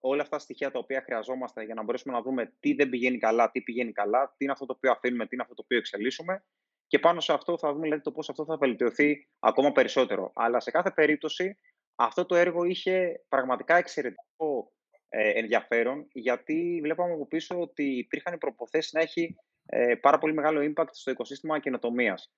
όλα 0.00 0.22
αυτά 0.22 0.36
τα 0.36 0.42
στοιχεία 0.42 0.70
τα 0.70 0.78
οποία 0.78 1.02
χρειαζόμαστε 1.02 1.64
για 1.64 1.74
να 1.74 1.82
μπορέσουμε 1.82 2.14
να 2.14 2.22
δούμε 2.22 2.52
τι 2.60 2.72
δεν 2.72 2.88
πηγαίνει 2.88 3.18
καλά, 3.18 3.50
τι 3.50 3.62
πηγαίνει 3.62 3.92
καλά, 3.92 4.26
τι 4.26 4.44
είναι 4.44 4.52
αυτό 4.52 4.66
το 4.66 4.72
οποίο 4.76 4.90
αφήνουμε, 4.90 5.26
τι 5.26 5.34
είναι 5.34 5.42
αυτό 5.42 5.54
το 5.54 5.62
οποίο 5.64 5.78
εξελίσσουμε 5.78 6.44
και 6.86 6.98
πάνω 6.98 7.20
σε 7.20 7.32
αυτό 7.32 7.58
θα 7.58 7.72
δούμε 7.72 7.82
δηλαδή, 7.82 8.02
το 8.02 8.12
πώς 8.12 8.28
αυτό 8.28 8.44
θα 8.44 8.56
βελτιωθεί 8.56 9.28
ακόμα 9.38 9.72
περισσότερο. 9.72 10.32
Αλλά 10.34 10.60
σε 10.60 10.70
κάθε 10.70 10.90
περίπτωση 10.90 11.56
αυτό 11.94 12.26
το 12.26 12.34
έργο 12.34 12.64
είχε 12.64 13.24
πραγματικά 13.28 13.76
εξαιρετικό 13.76 14.72
ε, 15.08 15.30
ενδιαφέρον 15.30 16.06
γιατί 16.12 16.80
βλέπαμε 16.82 17.12
από 17.12 17.26
πίσω 17.26 17.60
ότι 17.60 17.98
υπήρχαν 17.98 18.34
οι 18.34 18.38
προποθέσει 18.38 18.90
να 18.92 19.00
έχει 19.00 19.36
ε, 19.66 19.94
πάρα 19.94 20.18
πολύ 20.18 20.34
μεγάλο 20.34 20.72
impact 20.72 20.88
στο 20.90 21.10
οικοσύστημα 21.10 21.58
καινοτομίας. 21.58 22.32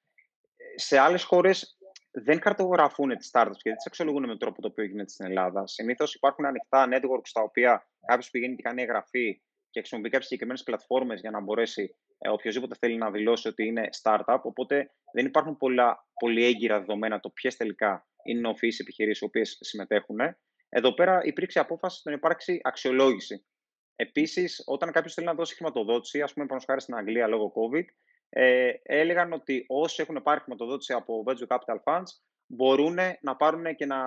Σε 0.75 0.99
άλλες 0.99 1.23
χώρες 1.25 1.79
δεν 2.11 2.41
χαρτογραφούν 2.43 3.17
τις 3.17 3.31
startups 3.33 3.57
και 3.57 3.69
δεν 3.69 3.75
τις 3.75 3.87
αξιολογούν 3.87 4.23
με 4.23 4.29
τον 4.29 4.39
τρόπο 4.39 4.61
το 4.61 4.69
οποίο 4.69 4.85
γίνεται 4.85 5.11
στην 5.11 5.27
Ελλάδα. 5.27 5.67
Συνήθως 5.67 6.15
υπάρχουν 6.15 6.45
ανοιχτά 6.45 6.89
networks 6.91 7.27
στα 7.27 7.43
οποία 7.43 7.89
κάποιος 8.07 8.31
πηγαίνει 8.31 8.57
και 8.57 8.63
κάνει 8.63 8.83
εγγραφή 8.83 9.43
και 9.71 9.79
χρησιμοποιεί 9.79 10.09
κάποιες 10.09 10.25
συγκεκριμένες 10.25 10.63
πλατφόρμες 10.63 11.21
για 11.21 11.31
να 11.31 11.41
μπορέσει 11.41 11.97
ε, 12.19 12.29
οποιοδήποτε 12.29 12.75
θέλει 12.79 12.97
να 12.97 13.11
δηλώσει 13.11 13.49
ότι 13.49 13.67
είναι 13.67 13.89
startup. 14.03 14.39
Οπότε 14.43 14.91
δεν 15.13 15.27
υπάρχουν 15.27 15.57
πολλά, 15.57 16.07
πολύ 16.15 16.45
έγκυρα 16.45 16.79
δεδομένα 16.79 17.21
το 17.21 17.31
ποιες 17.31 17.57
τελικά 17.57 18.07
είναι 18.23 18.49
οφείλει 18.49 18.77
επιχειρήσεις 18.79 19.21
οι 19.21 19.25
οποίες 19.25 19.59
συμμετέχουν. 19.61 20.19
Εδώ 20.69 20.95
πέρα 20.95 21.21
υπήρξε 21.25 21.59
απόφαση 21.59 22.01
να 22.05 22.13
υπάρξει 22.13 22.61
αξιολόγηση. 22.63 23.45
Επίσης, 23.97 24.63
όταν 24.67 24.93
κάποιος 24.93 25.15
θέλει 25.15 25.27
να 25.27 25.35
δώσει 25.35 25.55
χρηματοδότηση, 25.55 26.23
ας 26.23 26.33
πούμε, 26.33 26.47
πάνω 26.47 26.63
χάρη 26.67 26.81
στην 26.81 26.95
Αγγλία 26.95 27.27
λόγω 27.27 27.53
COVID, 27.55 27.85
ε, 28.31 28.73
έλεγαν 28.83 29.33
ότι 29.33 29.65
όσοι 29.69 30.03
έχουν 30.03 30.23
πάρει 30.23 30.41
χρηματοδότηση 30.41 30.93
από 30.93 31.25
Venture 31.27 31.57
Capital 31.57 31.77
Funds 31.85 32.09
μπορούν 32.47 32.99
να 33.21 33.37
πάρουν 33.37 33.75
και 33.75 33.87
να 33.87 33.99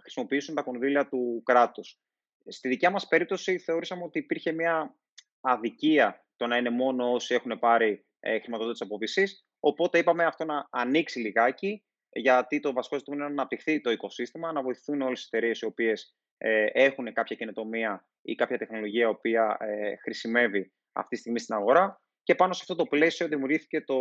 χρησιμοποιήσουν 0.00 0.54
τα 0.54 0.62
κονδύλια 0.62 1.08
του 1.08 1.42
κράτους. 1.44 2.00
Στη 2.46 2.68
δικιά 2.68 2.90
μας 2.90 3.08
περίπτωση, 3.08 3.58
θεωρήσαμε 3.58 4.02
ότι 4.04 4.18
υπήρχε 4.18 4.52
μια 4.52 4.96
αδικία 5.40 6.26
το 6.36 6.46
να 6.46 6.56
είναι 6.56 6.70
μόνο 6.70 7.12
όσοι 7.12 7.34
έχουν 7.34 7.58
πάρει 7.58 8.06
ε, 8.20 8.38
χρηματοδότηση 8.40 8.84
από 8.84 8.98
VCs. 9.00 9.28
Οπότε 9.60 9.98
είπαμε 9.98 10.24
αυτό 10.24 10.44
να 10.44 10.66
ανοίξει 10.70 11.18
λιγάκι, 11.18 11.84
γιατί 12.10 12.60
το 12.60 12.72
βασικό 12.72 12.96
ζήτημα 12.96 13.16
είναι 13.16 13.24
να 13.24 13.30
αναπτυχθεί 13.30 13.80
το 13.80 13.90
οικοσύστημα, 13.90 14.52
να 14.52 14.62
βοηθούν 14.62 15.00
όλες 15.00 15.18
τις 15.18 15.28
εταιρείες 15.32 15.60
οι 15.60 15.64
οποίες 15.64 16.16
ε, 16.38 16.66
έχουν 16.72 17.12
κάποια 17.12 17.36
καινοτομία 17.36 18.06
ή 18.22 18.34
κάποια 18.34 18.58
τεχνολογία 18.58 19.02
η 19.02 19.08
οποία 19.10 19.56
ε, 19.60 19.96
χρησιμεύει 19.96 20.72
αυτή 20.92 21.14
τη 21.14 21.20
στιγμή 21.20 21.38
στην 21.38 21.54
αγορά. 21.54 22.00
Και 22.26 22.34
πάνω 22.34 22.52
σε 22.52 22.60
αυτό 22.62 22.74
το 22.74 22.84
πλαίσιο 22.84 23.28
δημιουργήθηκε 23.28 23.80
το 23.80 23.94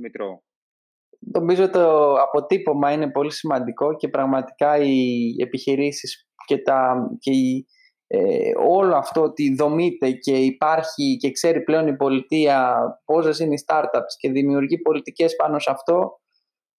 Μητρό. 0.00 0.42
Νομίζω 1.18 1.70
το 1.70 2.14
αποτύπωμα 2.14 2.92
είναι 2.92 3.10
πολύ 3.10 3.32
σημαντικό 3.32 3.96
και 3.96 4.08
πραγματικά 4.08 4.76
οι 4.76 5.34
επιχειρήσεις 5.38 6.28
και, 6.46 6.58
τα, 6.58 7.08
και 7.18 7.30
η, 7.30 7.66
ε, 8.06 8.52
όλο 8.68 8.96
αυτό 8.96 9.22
ότι 9.22 9.54
δομείται 9.54 10.10
και 10.10 10.36
υπάρχει 10.36 11.16
και 11.16 11.30
ξέρει 11.30 11.62
πλέον 11.62 11.86
η 11.86 11.96
πολιτεία 11.96 12.82
πόσες 13.04 13.38
είναι 13.38 13.54
οι 13.54 13.64
startups 13.66 14.14
και 14.18 14.30
δημιουργεί 14.30 14.78
πολιτικές 14.78 15.36
πάνω 15.36 15.58
σε 15.58 15.70
αυτό 15.70 16.20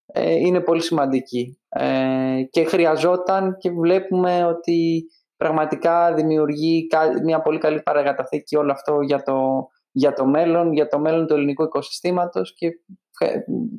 ε, 0.06 0.36
είναι 0.36 0.62
πολύ 0.62 0.82
σημαντική 0.82 1.60
ε, 1.70 2.42
και 2.50 2.64
χρειαζόταν 2.64 3.58
και 3.58 3.72
βλέπουμε 3.72 4.46
ότι 4.46 5.04
πραγματικά 5.38 6.14
δημιουργεί 6.14 6.88
μια 7.24 7.42
πολύ 7.42 7.58
καλή 7.58 7.82
παραγαταθήκη 7.82 8.56
όλο 8.56 8.72
αυτό 8.72 9.02
για 9.02 9.24
το, 9.24 9.68
για 9.94 10.14
το 10.14 10.26
μέλλον, 10.26 10.74
για 10.74 10.88
το 10.88 11.00
μέλλον 11.00 11.28
του 11.28 11.34
ελληνικού 11.34 11.64
οικοσυστήματος 11.64 12.54
και 12.54 12.70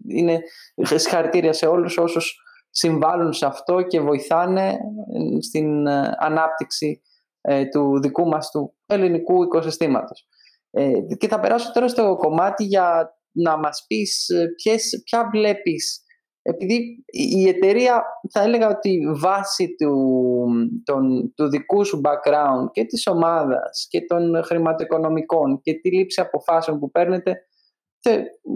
είναι 0.09 0.40
συγχαρητήρια 0.83 1.53
σε 1.53 1.66
όλους 1.66 1.98
όσους 1.98 2.42
συμβάλλουν 2.70 3.33
σε 3.33 3.46
αυτό 3.46 3.83
και 3.83 4.00
βοηθάνε 4.00 4.79
στην 5.40 5.88
ανάπτυξη 6.18 7.03
ε, 7.40 7.64
του 7.64 8.00
δικού 8.00 8.27
μας 8.27 8.50
του 8.50 8.74
ελληνικού 8.87 9.42
οικοσυστήματος. 9.42 10.27
Ε, 10.70 10.92
και 11.18 11.29
θα 11.29 11.40
περάσω 11.40 11.72
τώρα 11.72 11.88
στο 11.88 12.16
κομμάτι 12.16 12.64
για 12.64 13.14
να 13.33 13.59
μας 13.59 13.85
πεις 13.88 14.29
ε, 14.29 14.46
ποιες, 14.57 15.03
ποια 15.05 15.29
βλέπεις 15.33 16.03
επειδή 16.46 17.04
η 17.07 17.48
εταιρεία 17.48 18.04
θα 18.30 18.42
έλεγα 18.42 18.68
ότι 18.68 19.00
βάσει 19.14 19.74
του, 19.74 20.46
τον, 20.85 21.35
του 21.35 21.48
δικού 21.48 21.85
σου 21.85 22.00
background 22.04 22.70
και 22.72 22.85
της 22.85 23.07
ομάδας 23.07 23.87
και 23.90 24.00
των 24.00 24.42
χρηματοοικονομικών 24.44 25.61
και 25.61 25.74
τη 25.74 25.90
λήψη 25.90 26.20
αποφάσεων 26.20 26.78
που 26.78 26.90
παίρνετε 26.90 27.37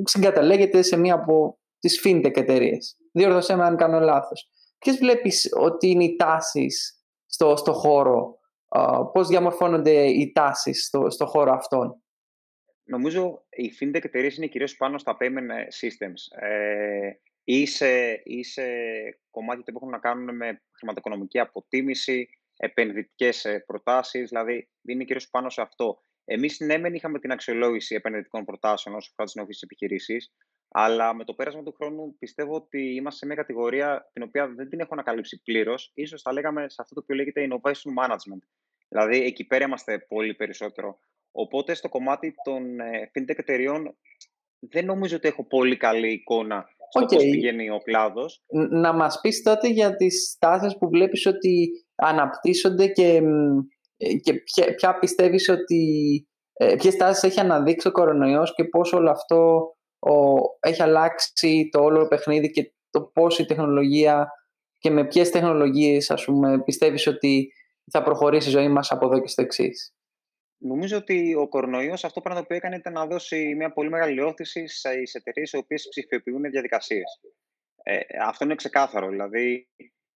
συγκαταλέγεται 0.04 0.82
σε 0.82 0.96
μία 0.96 1.14
από 1.14 1.58
τις 1.78 2.02
fintech 2.04 2.36
εταιρείες. 2.36 2.96
Διόρθωσέ 3.12 3.56
με 3.56 3.64
αν 3.64 3.76
κάνω 3.76 4.00
λάθος. 4.00 4.50
Ποιες 4.78 4.96
βλέπεις 4.98 5.48
ότι 5.58 5.90
είναι 5.90 6.04
οι 6.04 6.16
τάσεις 6.16 7.02
στο, 7.26 7.56
στο 7.56 7.72
χώρο 7.72 8.38
πώς 9.12 9.28
διαμορφώνονται 9.28 10.06
οι 10.06 10.32
τάσεις 10.32 10.86
στο, 10.86 11.10
στο 11.10 11.26
χώρο 11.26 11.52
αυτόν; 11.52 12.02
Νομίζω 12.88 13.44
οι 13.50 13.72
fintech 13.80 14.04
εταιρείες 14.04 14.36
είναι 14.36 14.46
κυρίως 14.46 14.76
πάνω 14.76 14.98
στα 14.98 15.16
payment 15.20 15.50
systems 15.80 16.40
ε, 16.40 17.10
ή, 17.50 17.66
σε, 17.66 18.20
ή 18.24 18.44
σε 18.44 18.62
κομμάτια 19.30 19.64
που 19.64 19.72
έχουν 19.74 19.88
να 19.88 19.98
κάνουν 19.98 20.36
με 20.36 20.62
χρηματοοικονομική 20.72 21.38
αποτίμηση, 21.38 22.28
επενδυτικές 22.56 23.44
ε, 23.44 23.58
προτάσεις, 23.66 24.28
δηλαδή 24.28 24.68
είναι 24.82 25.04
κυρίως 25.04 25.28
πάνω 25.30 25.50
σε 25.50 25.60
αυτό. 25.60 26.02
Εμείς 26.24 26.60
ναι, 26.60 26.78
μεν 26.78 26.94
είχαμε 26.94 27.18
την 27.18 27.32
αξιολόγηση 27.32 27.94
επενδυτικών 27.94 28.44
προτάσεων 28.44 28.94
όσο 28.94 29.08
αφορά 29.10 29.26
τις 29.26 29.34
νεοφύσεις 29.34 29.62
επιχειρήσεις, 29.62 30.32
αλλά 30.68 31.14
με 31.14 31.24
το 31.24 31.34
πέρασμα 31.34 31.62
του 31.62 31.72
χρόνου 31.72 32.16
πιστεύω 32.18 32.54
ότι 32.54 32.94
είμαστε 32.94 33.18
σε 33.18 33.26
μια 33.26 33.34
κατηγορία 33.34 34.10
την 34.12 34.22
οποία 34.22 34.48
δεν 34.48 34.68
την 34.68 34.80
έχω 34.80 34.92
ανακαλύψει 34.92 35.42
πλήρως. 35.42 35.92
σω 36.08 36.18
θα 36.18 36.32
λέγαμε 36.32 36.68
σε 36.68 36.76
αυτό 36.78 36.94
το 36.94 37.00
οποίο 37.00 37.16
λέγεται 37.16 37.48
innovation 37.50 38.04
management. 38.04 38.42
Δηλαδή 38.88 39.22
εκεί 39.22 39.46
πέρα 39.46 39.64
είμαστε 39.64 39.98
πολύ 39.98 40.34
περισσότερο. 40.34 40.98
Οπότε 41.30 41.74
στο 41.74 41.88
κομμάτι 41.88 42.34
των 42.44 42.80
ε, 42.80 43.10
fintech 43.14 43.38
εταιριών 43.38 43.96
δεν 44.58 44.84
νομίζω 44.84 45.16
ότι 45.16 45.28
έχω 45.28 45.46
πολύ 45.46 45.76
καλή 45.76 46.12
εικόνα 46.12 46.68
στο 46.88 47.04
okay. 47.04 47.14
πώς 47.14 47.22
πηγαίνει 47.22 47.70
ο 47.70 47.78
κλάδος. 47.78 48.42
Να 48.70 48.92
μας 48.92 49.20
πεις 49.20 49.42
τότε 49.42 49.68
για 49.68 49.96
τις 49.96 50.36
τάσεις 50.38 50.78
που 50.78 50.88
βλέπεις 50.88 51.26
ότι 51.26 51.68
αναπτύσσονται 51.94 52.86
και, 52.86 53.22
ε, 53.96 54.14
και 54.14 54.34
ποια, 54.34 54.74
ποια 54.74 54.98
πιστεύεις 54.98 55.48
ότι 55.48 55.82
ε, 56.52 56.74
ποιες 56.74 56.96
τάσεις 56.96 57.22
έχει 57.22 57.40
αναδείξει 57.40 57.88
ο 57.88 57.92
κορονοϊός 57.92 58.54
και 58.54 58.64
πώς 58.64 58.92
όλο 58.92 59.10
αυτό 59.10 59.60
ο, 59.98 60.36
έχει 60.60 60.82
αλλάξει 60.82 61.68
το 61.72 61.82
όλο 61.82 62.08
παιχνίδι 62.08 62.50
και 62.50 62.72
το 62.90 63.02
πώς 63.02 63.38
η 63.38 63.44
τεχνολογία 63.44 64.28
και 64.78 64.90
με 64.90 65.06
ποιες 65.06 65.30
τεχνολογίες 65.30 66.10
ας 66.10 66.24
πούμε, 66.24 66.62
πιστεύεις 66.62 67.06
ότι 67.06 67.52
θα 67.90 68.02
προχωρήσει 68.02 68.48
η 68.48 68.52
ζωή 68.52 68.68
μας 68.68 68.90
από 68.90 69.06
εδώ 69.06 69.20
και 69.20 69.28
στο 69.28 69.42
εξής; 69.42 69.94
Νομίζω 70.58 70.96
ότι 70.96 71.34
ο 71.34 71.48
κορονοϊός 71.48 72.04
αυτό 72.04 72.20
πράγμα 72.20 72.44
που 72.44 72.52
έκανε 72.52 72.76
ήταν 72.76 72.92
να 72.92 73.06
δώσει 73.06 73.54
μια 73.54 73.72
πολύ 73.72 73.88
μεγάλη 73.88 74.20
όθηση 74.20 74.66
σε 74.66 74.88
εταιρείες 75.12 75.52
οι 75.52 75.56
οποίες 75.56 75.86
ψηφιοποιούν 75.88 76.42
διαδικασίες. 76.42 77.20
Ε, 77.82 78.00
αυτό 78.22 78.44
είναι 78.44 78.54
ξεκάθαρο. 78.54 79.08
Δηλαδή, 79.08 79.68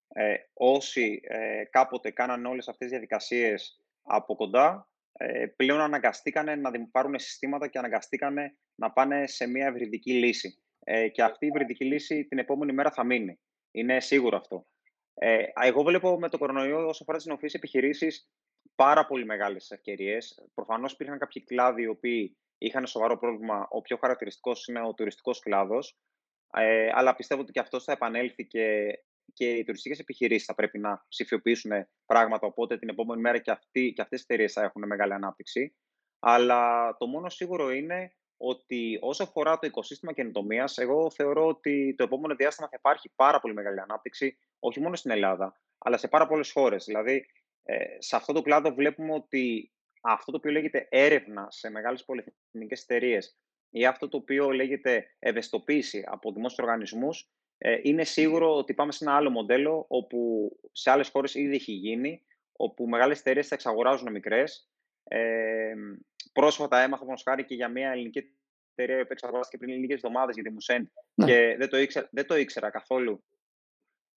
ε, 0.07 0.35
όσοι 0.53 1.19
ε, 1.23 1.63
κάποτε 1.69 2.11
κάναν 2.11 2.45
όλες 2.45 2.67
αυτές 2.67 2.87
τις 2.87 2.89
διαδικασίες 2.89 3.81
από 4.03 4.35
κοντά, 4.35 4.89
ε, 5.13 5.45
πλέον 5.55 5.79
αναγκαστήκανε 5.79 6.55
να 6.55 6.71
πάρουν 6.91 7.19
συστήματα 7.19 7.67
και 7.67 7.77
αναγκαστήκανε 7.77 8.57
να 8.75 8.91
πάνε 8.91 9.27
σε 9.27 9.47
μια 9.47 9.67
ευρυδική 9.67 10.13
λύση. 10.13 10.57
Ε, 10.83 11.07
και 11.07 11.23
αυτή 11.23 11.45
η 11.45 11.49
ευρυδική 11.53 11.85
λύση 11.85 12.25
την 12.25 12.37
επόμενη 12.37 12.73
μέρα 12.73 12.91
θα 12.91 13.03
μείνει. 13.03 13.39
Είναι 13.71 13.99
σίγουρο 13.99 14.37
αυτό. 14.37 14.67
Ε, 15.13 15.43
εγώ 15.61 15.83
βλέπω 15.83 16.19
με 16.19 16.29
το 16.29 16.37
κορονοϊό 16.37 16.87
όσο 16.87 17.03
αφορά 17.03 17.17
τις 17.17 17.25
νοφεί 17.25 17.49
επιχειρήσεις 17.53 18.29
πάρα 18.75 19.05
πολύ 19.05 19.25
μεγάλες 19.25 19.71
ευκαιρίες. 19.71 20.47
Προφανώς 20.53 20.93
υπήρχαν 20.93 21.17
κάποιοι 21.17 21.43
κλάδοι 21.43 21.81
οι 21.81 21.87
οποίοι 21.87 22.37
είχαν 22.57 22.87
σοβαρό 22.87 23.17
πρόβλημα. 23.17 23.67
Ο 23.69 23.81
πιο 23.81 23.97
χαρακτηριστικός 23.97 24.67
είναι 24.67 24.81
ο 24.81 24.93
τουριστικός 24.93 25.39
κλάδος. 25.39 25.97
Ε, 26.53 26.89
αλλά 26.93 27.15
πιστεύω 27.15 27.41
ότι 27.41 27.51
και 27.51 27.59
αυτός 27.59 27.83
θα 27.83 27.91
επανέλθει 27.91 28.45
και, 28.45 28.93
και 29.33 29.51
οι 29.51 29.63
τουριστικές 29.63 29.99
επιχειρήσεις 29.99 30.45
θα 30.45 30.55
πρέπει 30.55 30.79
να 30.79 31.05
ψηφιοποιήσουν 31.09 31.71
πράγματα. 32.05 32.47
Οπότε 32.47 32.77
την 32.77 32.89
επόμενη 32.89 33.21
μέρα 33.21 33.37
και, 33.37 33.51
αυτοί, 33.51 33.93
και 33.93 34.01
αυτές 34.01 34.19
οι 34.19 34.23
εταιρείες 34.27 34.53
θα 34.53 34.63
έχουν 34.63 34.85
μεγάλη 34.85 35.13
ανάπτυξη. 35.13 35.75
Αλλά 36.19 36.95
το 36.97 37.07
μόνο 37.07 37.29
σίγουρο 37.29 37.71
είναι 37.71 38.13
ότι 38.37 38.97
όσο 39.01 39.23
αφορά 39.23 39.59
το 39.59 39.67
οικοσύστημα 39.67 40.13
καινοτομίας, 40.13 40.77
εγώ 40.77 41.11
θεωρώ 41.11 41.47
ότι 41.47 41.95
το 41.97 42.03
επόμενο 42.03 42.35
διάστημα 42.35 42.67
θα 42.67 42.75
υπάρχει 42.79 43.11
πάρα 43.15 43.39
πολύ 43.39 43.53
μεγάλη 43.53 43.79
ανάπτυξη, 43.79 44.37
όχι 44.59 44.79
μόνο 44.79 44.95
στην 44.95 45.11
Ελλάδα, 45.11 45.61
αλλά 45.77 45.97
σε 45.97 46.07
πάρα 46.07 46.27
πολλές 46.27 46.51
χώρες. 46.51 46.85
Δηλαδή, 46.85 47.25
ε, 47.63 47.85
σε 47.97 48.15
αυτό 48.15 48.33
το 48.33 48.41
κλάδο 48.41 48.73
βλέπουμε 48.73 49.13
ότι 49.13 49.71
αυτό 50.01 50.31
το 50.31 50.37
οποίο 50.37 50.51
λέγεται 50.51 50.87
έρευνα 50.89 51.47
σε 51.49 51.69
μεγάλες 51.69 52.05
πολυεθνικές 52.05 52.81
εταιρείες 52.81 53.37
ή 53.69 53.85
αυτό 53.85 54.07
το 54.07 54.17
οποίο 54.17 54.51
λέγεται 54.51 55.05
ευαισθητοποίηση 55.19 56.03
από 56.07 56.31
δημόσιους 56.31 56.59
οργανισμούς, 56.59 57.29
ε, 57.57 57.79
είναι 57.83 58.03
σίγουρο 58.03 58.55
ότι 58.55 58.73
πάμε 58.73 58.91
σε 58.91 59.03
ένα 59.03 59.15
άλλο 59.15 59.29
μοντέλο 59.29 59.85
όπου 59.87 60.49
σε 60.71 60.91
άλλες 60.91 61.09
χώρες 61.09 61.35
ήδη 61.35 61.55
έχει 61.55 61.71
γίνει, 61.71 62.25
όπου 62.51 62.87
μεγάλες 62.87 63.19
εταιρείες 63.19 63.47
θα 63.47 63.55
εξαγοράζουν 63.55 64.11
μικρές. 64.11 64.69
Ε, 65.03 65.73
πρόσφατα 66.33 66.79
έμαθα 66.81 67.05
μόνο 67.05 67.17
χάρη 67.23 67.45
και 67.45 67.55
για 67.55 67.67
μια 67.67 67.91
ελληνική 67.91 68.23
εταιρεία 68.75 69.05
που 69.05 69.11
εξαγοράστηκε 69.11 69.65
πριν 69.65 69.79
λίγες 69.79 69.95
εβδομάδες 69.95 70.35
για 70.35 70.43
τη 70.43 70.49
Μουσέντ 70.49 70.87
ναι. 71.13 71.25
και 71.25 71.55
δεν 71.57 71.69
το, 71.69 71.77
ήξερα, 71.77 72.09
δεν 72.11 72.25
το 72.25 72.35
ήξερα 72.35 72.69
καθόλου. 72.69 73.23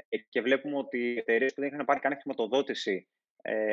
Ε, 0.09 0.17
και 0.19 0.41
βλέπουμε 0.41 0.77
ότι 0.77 0.99
οι 0.99 1.17
εταιρείες 1.17 1.55
που 1.55 1.61
δεν 1.61 1.73
είχαν 1.73 1.85
πάρει 1.85 2.01
καν 2.01 2.19
χρηματοδότηση 2.21 3.09
ε, 3.26 3.26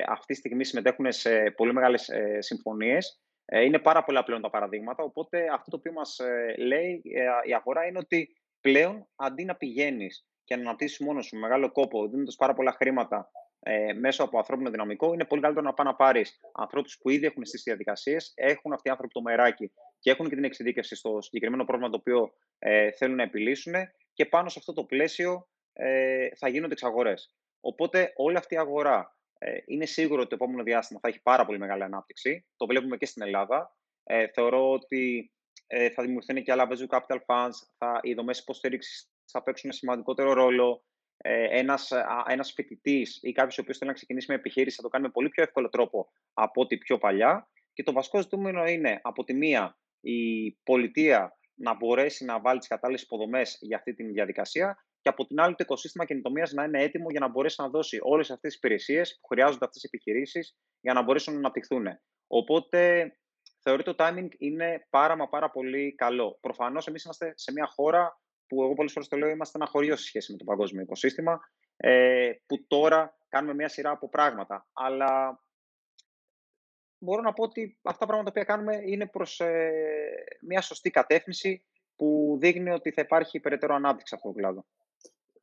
αυτή 0.07 0.33
τη 0.33 0.39
στιγμή 0.39 0.65
συμμετέχουν 0.65 1.11
σε 1.11 1.51
πολύ 1.51 1.73
μεγάλες 1.73 2.09
ε, 2.09 2.41
συμφωνίες. 2.41 3.23
Ε, 3.45 3.63
είναι 3.63 3.79
πάρα 3.79 4.03
πολλά 4.03 4.23
πλέον 4.23 4.41
τα 4.41 4.49
παραδείγματα. 4.49 5.03
Οπότε 5.03 5.47
αυτό 5.53 5.69
το 5.69 5.77
οποίο 5.77 5.91
μας 5.91 6.19
ε, 6.19 6.55
λέει 6.57 7.01
ε, 7.13 7.49
η 7.49 7.53
αγορά 7.53 7.85
είναι 7.85 7.97
ότι 7.97 8.29
πλέον 8.61 9.07
αντί 9.15 9.45
να 9.45 9.55
πηγαίνεις 9.55 10.27
και 10.43 10.55
να 10.55 10.61
αναπτύσσεις 10.61 10.99
μόνος 10.99 11.25
σου 11.25 11.37
μεγάλο 11.37 11.71
κόπο, 11.71 12.07
δίνοντας 12.07 12.35
πάρα 12.35 12.53
πολλά 12.53 12.71
χρήματα 12.71 13.31
ε, 13.59 13.93
μέσω 13.93 14.23
από 14.23 14.37
ανθρώπινο 14.37 14.69
δυναμικό, 14.69 15.13
είναι 15.13 15.25
πολύ 15.25 15.41
καλύτερο 15.41 15.65
να 15.65 15.73
πάει 15.73 15.87
να 15.87 15.95
πάρεις 15.95 16.39
ανθρώπους 16.53 16.97
που 16.97 17.09
ήδη 17.09 17.25
έχουν 17.25 17.45
στι 17.45 17.57
διαδικασίες, 17.57 18.33
έχουν 18.35 18.73
αυτοί 18.73 18.87
οι 18.87 18.91
άνθρωποι 18.91 19.13
το 19.13 19.21
μεράκι 19.21 19.71
και 19.99 20.11
έχουν 20.11 20.29
και 20.29 20.35
την 20.35 20.43
εξειδίκευση 20.43 20.95
στο 20.95 21.21
συγκεκριμένο 21.21 21.65
πρόβλημα 21.65 21.91
το 21.91 21.97
οποίο 21.97 22.33
ε, 22.59 22.91
θέλουν 22.91 23.15
να 23.15 23.23
επιλύσουν 23.23 23.73
και 24.13 24.25
πάνω 24.25 24.49
σε 24.49 24.59
αυτό 24.59 24.73
το 24.73 24.83
πλαίσιο 24.83 25.47
ε, 25.73 26.27
θα 26.35 26.47
γίνονται 26.47 26.73
εξαγορές. 26.73 27.35
Οπότε 27.59 28.13
όλη 28.15 28.37
αυτή 28.37 28.53
η 28.53 28.57
αγορά 28.57 29.17
ε, 29.45 29.57
είναι 29.65 29.85
σίγουρο 29.85 30.19
ότι 30.19 30.29
το 30.29 30.35
επόμενο 30.35 30.63
διάστημα 30.63 30.99
θα 30.99 31.07
έχει 31.07 31.21
πάρα 31.21 31.45
πολύ 31.45 31.59
μεγάλη 31.59 31.83
ανάπτυξη. 31.83 32.45
Το 32.57 32.65
βλέπουμε 32.65 32.97
και 32.97 33.05
στην 33.05 33.21
Ελλάδα. 33.21 33.77
Ε, 34.03 34.27
θεωρώ 34.27 34.71
ότι 34.71 35.31
ε, 35.67 35.89
θα 35.89 36.03
δημιουργηθούν 36.03 36.43
και 36.43 36.51
άλλα 36.51 36.67
venture 36.69 36.97
capital 36.97 37.19
funds, 37.25 37.55
θα, 37.77 37.99
οι 38.01 38.13
δομές 38.13 38.39
υποστήριξης 38.39 39.11
θα 39.25 39.43
παίξουν 39.43 39.71
σημαντικότερο 39.71 40.33
ρόλο 40.33 40.85
ε, 41.17 41.59
ένας, 41.59 41.91
ένας 42.27 42.51
φοιτητής 42.51 43.19
ή 43.21 43.31
κάποιος 43.31 43.57
ο 43.57 43.61
οποίος 43.61 43.77
θέλει 43.77 43.89
να 43.89 43.95
ξεκινήσει 43.95 44.25
με 44.29 44.35
επιχείρηση 44.35 44.75
θα 44.75 44.81
το 44.81 44.87
κάνει 44.87 45.03
με 45.03 45.11
πολύ 45.11 45.29
πιο 45.29 45.43
εύκολο 45.43 45.69
τρόπο 45.69 46.11
από 46.33 46.61
ό,τι 46.61 46.77
πιο 46.77 46.97
παλιά 46.97 47.49
Και 47.73 47.83
το 47.83 47.91
βασικό 47.91 48.21
ζητούμενο 48.21 48.65
είναι 48.65 48.99
από 49.03 49.23
τη 49.23 49.33
μία 49.33 49.77
η 49.99 50.51
πολιτεία 50.51 51.37
να 51.53 51.75
μπορέσει 51.75 52.25
να 52.25 52.39
βάλει 52.39 52.59
τις 52.59 52.67
κατάλληλες 52.67 53.01
υποδομές 53.01 53.57
για 53.61 53.77
αυτή 53.77 53.93
τη 53.93 54.03
διαδικασία 54.03 54.85
και 55.03 55.09
από 55.09 55.25
την 55.25 55.39
άλλη 55.39 55.55
το 55.55 55.63
οικοσύστημα 55.63 56.05
καινοτομίας 56.05 56.51
να 56.51 56.63
είναι 56.63 56.83
έτοιμο 56.83 57.09
για 57.09 57.19
να 57.19 57.27
μπορέσει 57.27 57.61
να 57.61 57.69
δώσει 57.69 57.99
όλες 58.01 58.31
αυτές 58.31 58.51
τις 58.51 58.57
υπηρεσίες 58.57 59.17
που 59.21 59.27
χρειάζονται 59.27 59.65
αυτές 59.65 59.83
οι 59.83 59.87
επιχειρήσεις 59.87 60.57
για 60.81 60.93
να 60.93 61.01
μπορέσουν 61.01 61.33
να 61.33 61.39
αναπτυχθούν. 61.39 61.87
Οπότε 62.27 63.11
θεωρεί 63.61 63.83
το 63.83 63.95
timing 63.97 64.27
είναι 64.37 64.87
πάρα 64.89 65.15
μα 65.15 65.29
πάρα 65.29 65.49
πολύ 65.49 65.95
καλό. 65.95 66.37
Προφανώς 66.41 66.87
εμείς 66.87 67.03
είμαστε 67.03 67.33
σε 67.35 67.51
μια 67.51 67.65
χώρα 67.65 68.21
που 68.47 68.63
εγώ 68.63 68.73
πολλές 68.73 68.91
φορές 68.91 69.07
το 69.07 69.17
λέω 69.17 69.29
είμαστε 69.29 69.57
ένα 69.57 69.67
χωριό 69.67 69.95
σε 69.95 70.05
σχέση 70.05 70.31
με 70.31 70.37
το 70.37 70.43
παγκόσμιο 70.43 70.81
οικοσύστημα, 70.81 71.39
ε, 71.77 72.31
που 72.45 72.67
τώρα 72.67 73.17
κάνουμε 73.29 73.53
μια 73.53 73.67
σειρά 73.67 73.89
από 73.89 74.09
πράγματα. 74.09 74.67
Αλλά 74.73 75.43
μπορώ 76.97 77.21
να 77.21 77.33
πω 77.33 77.43
ότι 77.43 77.79
αυτά 77.81 77.99
τα 77.99 78.05
πράγματα 78.05 78.31
που 78.31 78.45
κάνουμε 78.45 78.81
είναι 78.85 79.07
προς 79.07 79.39
ε, 79.39 79.71
μια 80.41 80.61
σωστή 80.61 80.89
κατεύθυνση 80.89 81.65
που 81.95 82.37
δείχνει 82.39 82.69
ότι 82.69 82.91
θα 82.91 83.01
υπάρχει 83.01 83.39
περαιτέρω 83.39 83.75
ανάπτυξη 83.75 84.15
αυτό 84.15 84.27
το 84.27 84.33
κλάδο. 84.33 84.65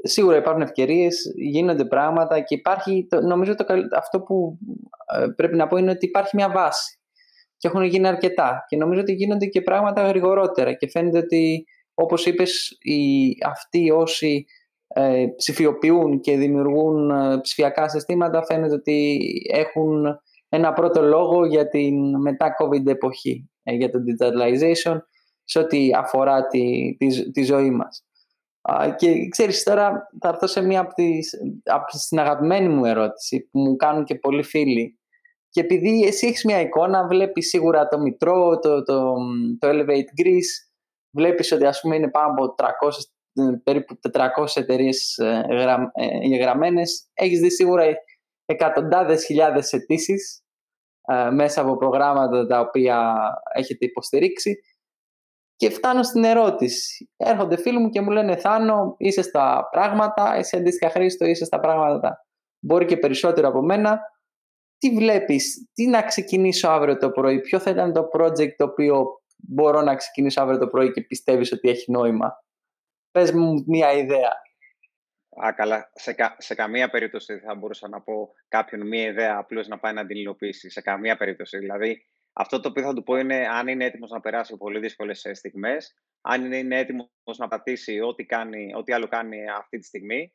Σίγουρα 0.03 0.37
υπάρχουν 0.37 0.63
ευκαιρίες, 0.63 1.33
γίνονται 1.37 1.85
πράγματα 1.85 2.41
και 2.41 2.55
υπάρχει, 2.55 3.09
νομίζω 3.23 3.55
το, 3.55 3.65
αυτό 3.97 4.21
που 4.21 4.59
ε, 5.17 5.27
πρέπει 5.37 5.57
να 5.57 5.67
πω 5.67 5.77
είναι 5.77 5.91
ότι 5.91 6.07
υπάρχει 6.07 6.37
μια 6.37 6.51
βάση 6.51 6.99
και 7.57 7.69
έχουν 7.69 7.83
γίνει 7.83 8.09
αρκετά 8.09 8.65
και 8.69 8.77
νομίζω 8.77 9.01
ότι 9.01 9.13
γίνονται 9.13 9.47
και 9.47 9.63
πράγματα 9.63 10.09
γρηγορότερα 10.09 10.73
και 10.73 10.89
φαίνεται 10.89 11.19
ότι 11.19 11.65
όπως 11.95 12.27
είπες 12.27 12.77
οι, 12.81 13.29
αυτοί 13.47 13.91
όσοι 13.91 14.47
ε, 14.87 15.25
ψηφιοποιούν 15.37 16.21
και 16.21 16.37
δημιουργούν 16.37 17.11
ε, 17.11 17.41
ψηφιακά 17.41 17.89
συστήματα 17.89 18.45
φαίνεται 18.45 18.75
ότι 18.75 19.19
έχουν 19.53 20.05
ένα 20.49 20.73
πρώτο 20.73 21.03
λόγο 21.03 21.47
για 21.47 21.69
την 21.69 22.21
μετά 22.21 22.55
COVID 22.61 22.87
εποχή, 22.87 23.51
ε, 23.63 23.75
για 23.75 23.91
το 23.91 23.99
digitalization 23.99 24.99
σε 25.45 25.59
ό,τι 25.59 25.91
αφορά 25.97 26.47
τη, 26.47 26.97
τη, 26.99 27.31
τη 27.31 27.43
ζωή 27.43 27.71
μας. 27.71 28.05
Και 28.97 29.29
ξέρεις 29.29 29.63
τώρα 29.63 30.09
θα 30.21 30.29
έρθω 30.29 30.47
σε 30.47 30.61
μία 30.61 30.81
από 30.81 30.95
τις, 30.95 31.35
από 31.65 31.85
την 32.09 32.19
αγαπημένη 32.19 32.69
μου 32.69 32.85
ερώτηση 32.85 33.49
που 33.51 33.59
μου 33.61 33.77
κάνουν 33.77 34.05
και 34.05 34.15
πολλοί 34.15 34.43
φίλοι 34.43 35.01
και 35.51 35.61
επειδή 35.61 36.05
εσύ 36.05 36.27
έχεις 36.27 36.45
μια 36.45 36.61
εικόνα 36.61 37.07
βλέπεις 37.07 37.49
σίγουρα 37.49 37.89
το 37.89 37.99
Μητρό, 37.99 38.59
το, 38.59 38.83
το, 38.83 39.15
το 39.59 39.69
Elevate 39.69 40.23
Greece 40.23 40.71
βλέπεις 41.17 41.53
ότι 41.53 41.65
ας 41.65 41.81
πούμε 41.81 41.97
είναι 41.97 42.11
πάνω 42.11 42.33
από 42.33 42.55
300, 42.57 42.67
περίπου 43.63 43.99
400 44.13 44.21
εταιρείες 44.55 45.19
εγγραμμένε. 46.23 46.83
Έχεις 47.15 47.41
δει 47.41 47.51
σίγουρα 47.51 47.85
εκατοντάδες 48.45 49.25
χιλιάδες 49.25 49.73
αιτήσεις 49.73 50.43
ε, 51.07 51.31
μέσα 51.31 51.61
από 51.61 51.77
προγράμματα 51.77 52.47
τα 52.47 52.61
οποία 52.61 53.15
έχετε 53.55 53.85
υποστηρίξει 53.85 54.61
και 55.61 55.71
φτάνω 55.71 56.03
στην 56.03 56.25
ερώτηση. 56.25 57.11
Έρχονται 57.17 57.57
φίλοι 57.57 57.79
μου 57.79 57.89
και 57.89 58.01
μου 58.01 58.11
λένε 58.11 58.37
Θάνο, 58.37 58.95
είσαι 58.99 59.23
στα 59.23 59.69
πράγματα, 59.71 60.35
εσύ 60.35 60.57
αντίστοιχα 60.57 60.91
Χρήστο, 60.91 61.25
είσαι 61.25 61.45
στα 61.45 61.61
πράγματα 61.61 62.25
μπορεί 62.61 62.85
και 62.85 62.97
περισσότερο 62.97 63.49
από 63.49 63.63
μένα. 63.63 64.01
Τι 64.79 64.91
βλέπεις, 64.91 65.69
τι 65.73 65.87
να 65.87 66.03
ξεκινήσω 66.03 66.69
αύριο 66.69 66.97
το 66.97 67.11
πρωί, 67.11 67.41
ποιο 67.41 67.59
θα 67.59 67.71
ήταν 67.71 67.93
το 67.93 68.09
project 68.13 68.55
το 68.57 68.65
οποίο 68.65 69.05
μπορώ 69.37 69.83
να 69.83 69.95
ξεκινήσω 69.95 70.43
αύριο 70.43 70.59
το 70.59 70.69
πρωί 70.69 70.93
και 70.93 71.01
πιστεύεις 71.01 71.53
ότι 71.53 71.69
έχει 71.69 71.91
νόημα; 71.91 72.45
Πες 73.11 73.33
μου 73.33 73.65
μια 73.67 73.93
ιδέα. 73.93 74.33
Α, 75.45 75.53
καλά. 75.53 75.91
Σε, 75.95 76.13
κα, 76.13 76.37
σε 76.39 76.55
καμία 76.55 76.91
περίπτωση 76.91 77.33
δεν 77.33 77.43
θα 77.43 77.55
μπορούσα 77.55 77.89
να 77.89 78.01
πω 78.01 78.33
κάποιον 78.49 78.87
μία 78.87 79.07
ιδέα 79.07 79.37
απλώς 79.37 79.69
να 79.69 79.79
πάει 79.79 79.93
να 79.93 80.07
την 80.07 80.17
υλοποιήσει. 80.17 80.71
Σε 80.71 80.81
καμία 80.81 81.17
περίπτωση. 81.17 81.59
Δηλαδή, 81.59 82.07
αυτό 82.33 82.61
το 82.61 82.68
οποίο 82.68 82.83
θα 82.83 82.95
του 82.95 83.03
πω 83.03 83.16
είναι 83.16 83.47
αν 83.49 83.68
είναι 83.68 83.85
έτοιμος 83.85 84.11
να 84.11 84.20
περάσει 84.20 84.57
πολύ 84.57 84.78
δύσκολες 84.78 85.26
στιγμές, 85.33 85.95
αν 86.20 86.53
είναι 86.53 86.78
έτοιμος 86.78 87.39
να 87.39 87.49
πατήσει 87.49 88.01
ό,τι, 88.01 88.24
κάνει, 88.24 88.74
ό,τι 88.74 88.93
άλλο 88.93 89.09
κάνει 89.09 89.51
αυτή 89.51 89.78
τη 89.78 89.87
στιγμή 89.87 90.35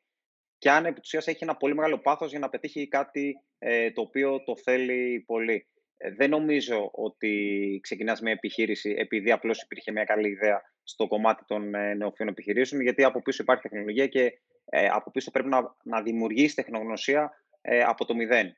και 0.58 0.70
αν 0.70 0.86
επί 0.86 1.00
έχει 1.12 1.38
ένα 1.40 1.56
πολύ 1.56 1.74
μεγάλο 1.74 1.98
πάθος 1.98 2.30
για 2.30 2.38
να 2.38 2.48
πετύχει 2.48 2.88
κάτι 2.88 3.34
ε, 3.58 3.90
το 3.90 4.00
οποίο 4.00 4.42
το 4.42 4.56
θέλει 4.56 5.24
πολύ. 5.26 5.68
Ε, 5.96 6.10
δεν 6.10 6.30
νομίζω 6.30 6.90
ότι 6.92 7.78
ξεκινάς 7.82 8.20
μια 8.20 8.32
επιχείρηση 8.32 8.94
επειδή 8.98 9.32
απλώς 9.32 9.62
υπήρχε 9.62 9.92
μια 9.92 10.04
καλή 10.04 10.28
ιδέα 10.28 10.62
στο 10.82 11.06
κομμάτι 11.06 11.44
των 11.46 11.74
ε, 11.74 11.94
νεοφύων 11.94 12.28
επιχειρήσεων, 12.28 12.82
γιατί 12.82 13.04
από 13.04 13.22
πίσω 13.22 13.42
υπάρχει 13.42 13.62
τεχνολογία 13.62 14.06
και 14.06 14.38
ε, 14.64 14.86
από 14.86 15.10
πίσω 15.10 15.30
πρέπει 15.30 15.48
να, 15.48 15.76
να 15.82 16.02
δημιουργήσει 16.02 16.54
τεχνογνωσία 16.54 17.32
ε, 17.60 17.82
από 17.82 18.04
το 18.04 18.14
μηδέν. 18.14 18.56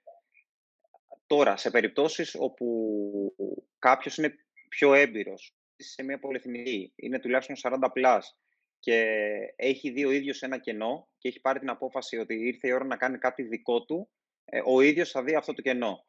Τώρα, 1.29 1.57
σε 1.57 1.71
περιπτώσεις 1.71 2.37
όπου 2.39 2.67
κάποιος 3.79 4.17
είναι 4.17 4.35
πιο 4.69 4.95
έμπειρος, 4.95 5.57
σε 5.77 6.03
μια 6.03 6.19
πολυεθνική, 6.19 6.93
είναι 6.97 7.19
τουλάχιστον 7.19 7.57
40 7.81 7.89
πλάς 7.93 8.39
και 8.79 9.05
έχει 9.57 9.91
δει 9.91 10.05
ο 10.05 10.11
ίδιος 10.11 10.43
ένα 10.43 10.59
κενό 10.59 11.09
και 11.19 11.29
έχει 11.29 11.41
πάρει 11.41 11.59
την 11.59 11.71
απόφαση 11.71 12.17
ότι 12.17 12.35
ήρθε 12.35 12.69
η 12.69 12.73
ώρα 12.73 12.85
να 12.85 12.97
κάνει 12.97 13.19
κάτι 13.19 13.43
δικό 13.43 13.85
του, 13.85 14.11
ε, 14.45 14.61
ο 14.65 14.81
ίδιος 14.81 15.11
θα 15.11 15.23
δει 15.23 15.35
αυτό 15.35 15.55
το 15.55 15.63
κενό. 15.63 16.07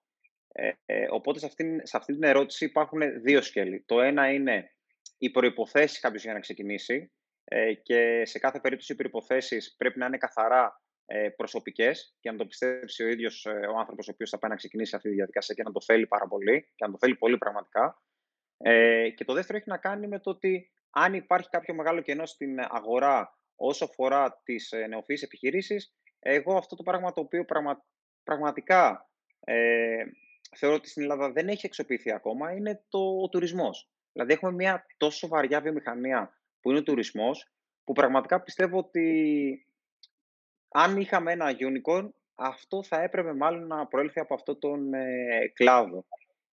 Ε, 0.48 0.72
ε, 0.86 1.08
οπότε 1.10 1.40
σε 1.40 1.46
αυτή, 1.46 1.82
σε 1.84 1.98
αυτή 1.98 2.14
την 2.14 2.24
ερώτηση 2.24 2.66
υπάρχουν 2.66 3.22
δύο 3.22 3.42
σκέλη. 3.42 3.84
Το 3.86 4.02
ένα 4.02 4.32
είναι 4.32 4.74
οι 5.18 5.30
προϋποθέσεις 5.30 6.00
κάποιος 6.00 6.24
για 6.24 6.34
να 6.34 6.40
ξεκινήσει 6.40 7.12
ε, 7.44 7.74
και 7.74 8.26
σε 8.26 8.40
κάθε 8.40 8.60
περίπτωση 8.60 8.92
οι 8.92 8.96
προϋποθέσεις 8.96 9.76
πρέπει 9.78 10.00
να 10.00 10.06
είναι 10.06 10.18
καθαρά 10.18 10.82
ε, 11.12 11.30
προσωπικές 11.30 12.16
και 12.20 12.32
να 12.32 12.38
το 12.38 12.46
πιστέψει 12.46 13.04
ο 13.04 13.08
ίδιος 13.08 13.46
ε, 13.46 13.50
ο 13.50 13.78
άνθρωπος 13.80 14.08
ο 14.08 14.12
οποίος 14.14 14.30
θα 14.30 14.38
πάει 14.40 14.50
να 14.52 14.56
ξεκινήσει 14.56 14.96
αυτή 14.96 15.10
τη 15.10 15.16
διαδικασία 15.16 15.56
και 15.56 15.64
να 15.64 15.72
το 15.72 15.82
θέλει 15.82 16.08
πάρα 16.08 16.28
πολύ 16.28 16.62
και 16.76 16.86
να 16.86 16.92
το 16.92 16.98
θέλει 16.98 17.16
πολύ 17.16 17.38
πραγματικά. 17.38 18.02
Ε, 18.58 19.10
και 19.10 19.26
το 19.26 19.34
δεύτερο 19.34 19.58
έχει 19.58 19.70
να 19.70 19.78
κάνει 19.78 20.08
με 20.08 20.20
το 20.20 20.30
ότι 20.30 20.72
αν 20.90 21.14
υπάρχει 21.14 21.50
κάποιο 21.50 21.74
μεγάλο 21.74 22.02
κενό 22.02 22.26
στην 22.26 22.60
αγορά 22.60 23.38
όσο 23.56 23.86
αφορά 23.86 24.42
τις 24.44 24.72
ε, 24.72 24.88
νεοφυείς 24.88 25.22
επιχειρήσεις, 25.22 25.94
εγώ 26.20 26.58
αυτό 26.58 26.76
το 26.76 26.84
πράγμα 26.84 27.14
το 27.14 27.22
οποίο 27.22 27.46
πραγματικά 28.24 29.10
ε, 29.40 30.04
θεωρώ 30.56 30.76
ότι 30.76 30.90
στην 30.90 31.02
Ελλάδα 31.02 31.32
δεν 31.32 31.48
έχει 31.48 31.66
εξοπλιστεί 31.66 32.12
ακόμα 32.12 32.52
είναι 32.52 32.84
το, 32.90 33.22
ο 33.22 33.30
τουρισμός. 33.30 33.90
Δηλαδή 34.12 34.34
έχουμε 34.34 34.52
μια 34.52 34.86
τόσο 34.98 35.28
βαριά 35.28 35.62
βιομηχανία 35.62 36.40
που 36.62 36.70
είναι 36.70 36.80
ο 36.80 36.84
τουρισμός, 36.84 37.52
που 37.84 37.94
πραγματικά 37.94 38.42
πιστεύω 38.42 38.78
ότι 38.78 39.66
αν 40.70 40.98
είχαμε 40.98 41.32
ένα 41.32 41.46
unicorn, 41.60 42.10
αυτό 42.36 42.84
θα 42.84 43.02
έπρεπε 43.02 43.34
μάλλον 43.34 43.68
να 43.68 43.88
προέλθει 43.88 44.20
από 44.20 44.34
αυτό 44.34 44.56
τον 44.56 44.94
ε, 44.94 45.52
κλάδο. 45.54 46.06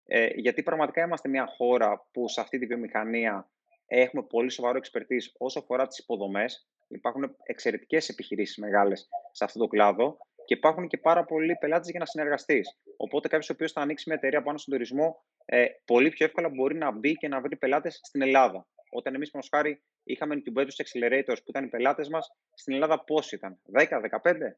Ε, 0.07 0.29
γιατί 0.35 0.63
πραγματικά 0.63 1.03
είμαστε 1.03 1.29
μια 1.29 1.47
χώρα 1.47 2.07
που 2.13 2.29
σε 2.29 2.41
αυτή 2.41 2.59
τη 2.59 2.67
βιομηχανία 2.67 3.51
έχουμε 3.87 4.23
πολύ 4.23 4.51
σοβαρό 4.51 4.79
expertise 4.83 5.33
όσο 5.39 5.59
αφορά 5.59 5.87
τις 5.87 5.99
υποδομές. 5.99 6.69
Υπάρχουν 6.89 7.37
εξαιρετικές 7.43 8.09
επιχειρήσεις 8.09 8.57
μεγάλες 8.57 9.09
σε 9.33 9.45
αυτό 9.45 9.59
το 9.59 9.67
κλάδο 9.67 10.17
και 10.45 10.55
υπάρχουν 10.55 10.87
και 10.87 10.99
πάρα 10.99 11.25
πολλοί 11.25 11.57
πελάτες 11.57 11.91
για 11.91 11.99
να 11.99 12.07
συνεργαστείς. 12.07 12.79
Οπότε 12.97 13.29
κάποιος 13.29 13.51
ο 13.51 13.53
οποίος 13.53 13.73
θα 13.73 13.81
ανοίξει 13.81 14.05
μια 14.07 14.17
εταιρεία 14.17 14.43
πάνω 14.43 14.59
στον 14.59 14.75
τουρισμό, 14.75 15.25
ε, 15.45 15.67
πολύ 15.85 16.09
πιο 16.09 16.27
εύκολα 16.27 16.49
μπορεί 16.49 16.75
να 16.75 16.91
μπει 16.91 17.13
και 17.13 17.29
να 17.29 17.41
βρει 17.41 17.57
πελάτες 17.57 18.01
στην 18.03 18.23
Ελλάδα. 18.23 18.67
Όταν 18.97 19.15
εμείς, 19.15 19.31
πάνω 19.31 19.45
χάρη, 19.51 19.83
είχαμε 20.05 20.43
incubators 20.43 20.85
accelerators 20.85 21.37
που 21.37 21.49
ήταν 21.49 21.65
οι 21.65 21.69
πελάτες 21.69 22.09
μας, 22.09 22.37
στην 22.55 22.75
Ελλάδα 22.75 23.05
πώς 23.05 23.33
ήταν, 23.33 23.59
10, 23.73 24.01
15, 24.01 24.57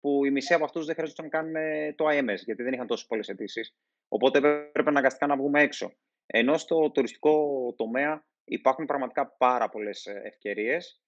που 0.00 0.24
οι 0.24 0.30
μισοί 0.30 0.54
από 0.54 0.64
αυτούς 0.64 0.86
δεν 0.86 0.94
χρειαζόταν 0.94 1.28
καν 1.28 1.56
ε, 1.56 1.92
το 1.92 2.04
IMS, 2.08 2.36
γιατί 2.44 2.62
δεν 2.62 2.72
είχαν 2.72 2.86
τόσες 2.86 3.06
πολλές 3.06 3.28
αιτήσεις. 3.28 3.74
Οπότε 4.08 4.38
έπρεπε 4.38 4.88
αναγκαστικά 4.88 5.26
να 5.26 5.36
βγούμε 5.36 5.62
έξω. 5.62 5.92
Ενώ 6.26 6.58
στο 6.58 6.90
τουριστικό 6.90 7.74
τομέα 7.76 8.24
υπάρχουν 8.44 8.86
πραγματικά 8.86 9.26
πάρα 9.26 9.68
πολλές 9.68 10.06
ε, 10.06 10.20
ευκαιρίες. 10.24 11.02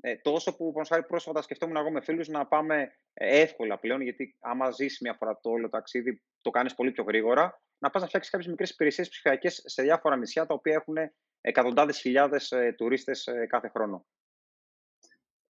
Ε, 0.00 0.16
τόσο 0.16 0.56
που 0.56 0.74
χάρη 0.88 1.02
πρόσφατα 1.02 1.42
σκεφτόμουν 1.42 1.76
εγώ 1.76 1.90
με 1.90 2.00
φίλους 2.00 2.28
να 2.28 2.46
πάμε 2.46 2.92
ε, 3.12 3.40
εύκολα 3.40 3.78
πλέον, 3.78 4.00
γιατί 4.00 4.36
άμα 4.40 4.70
ζήσει 4.70 4.98
μια 5.02 5.14
φορά 5.14 5.38
το 5.40 5.50
όλο 5.50 5.68
ταξίδι, 5.68 6.22
το 6.40 6.50
κάνεις 6.50 6.74
πολύ 6.74 6.90
πιο 6.90 7.04
γρήγορα, 7.04 7.62
να 7.78 7.90
πας 7.90 8.02
να 8.02 8.08
φτιάξεις 8.08 8.32
κάποιες 8.32 8.50
μικρές 8.50 8.70
υπηρεσίες 8.70 9.08
ψηφιακές 9.08 9.62
σε 9.66 9.82
διάφορα 9.82 10.16
νησιά 10.16 10.46
τα 10.46 10.54
οποία 10.54 10.74
έχουν 10.74 10.96
εκατοντάδες 11.42 11.98
χιλιάδες 11.98 12.50
ε, 12.50 12.74
τουρίστες 12.76 13.26
ε, 13.26 13.46
κάθε 13.46 13.68
χρόνο. 13.68 14.06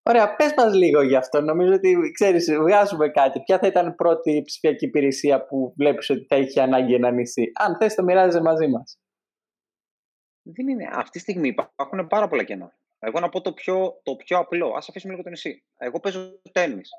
Ωραία, 0.05 0.37
πες 0.37 0.55
μας 0.57 0.75
λίγο 0.75 1.03
γι' 1.03 1.17
αυτό. 1.17 1.41
Νομίζω 1.41 1.73
ότι, 1.73 2.11
ξέρεις, 2.15 2.53
βγάζουμε 2.55 3.09
κάτι. 3.09 3.41
Ποια 3.41 3.59
θα 3.59 3.67
ήταν 3.67 3.89
η 3.89 3.95
πρώτη 3.95 4.43
ψηφιακή 4.45 4.85
υπηρεσία 4.85 5.47
που 5.47 5.75
βλέπεις 5.77 6.11
ότι 6.11 6.25
θα 6.25 6.37
έχει 6.37 6.61
ανάγκη 6.61 6.95
ένα 6.95 7.11
νησί. 7.11 7.51
Αν 7.55 7.77
θες 7.77 7.95
το 7.95 8.03
μοιράζεσαι 8.03 8.41
μαζί 8.41 8.69
μας. 8.69 8.99
Δεν 10.43 10.69
είναι. 10.69 10.89
Αυτή 10.93 11.11
τη 11.11 11.19
στιγμή 11.19 11.49
υπάρχουν 11.49 12.07
πάρα 12.07 12.29
πολλά 12.29 12.45
κενά. 12.45 12.77
Εγώ 12.99 13.21
να 13.21 13.29
πω 13.29 13.41
το 13.41 13.53
πιο, 13.53 14.01
το 14.03 14.17
πιο 14.17 14.39
απλό. 14.39 14.73
Ας 14.77 14.89
αφήσουμε 14.89 15.13
λίγο 15.13 15.25
το 15.25 15.31
νησί. 15.31 15.65
Εγώ 15.77 16.01
παίζω 16.01 16.41
τέννις. 16.53 16.91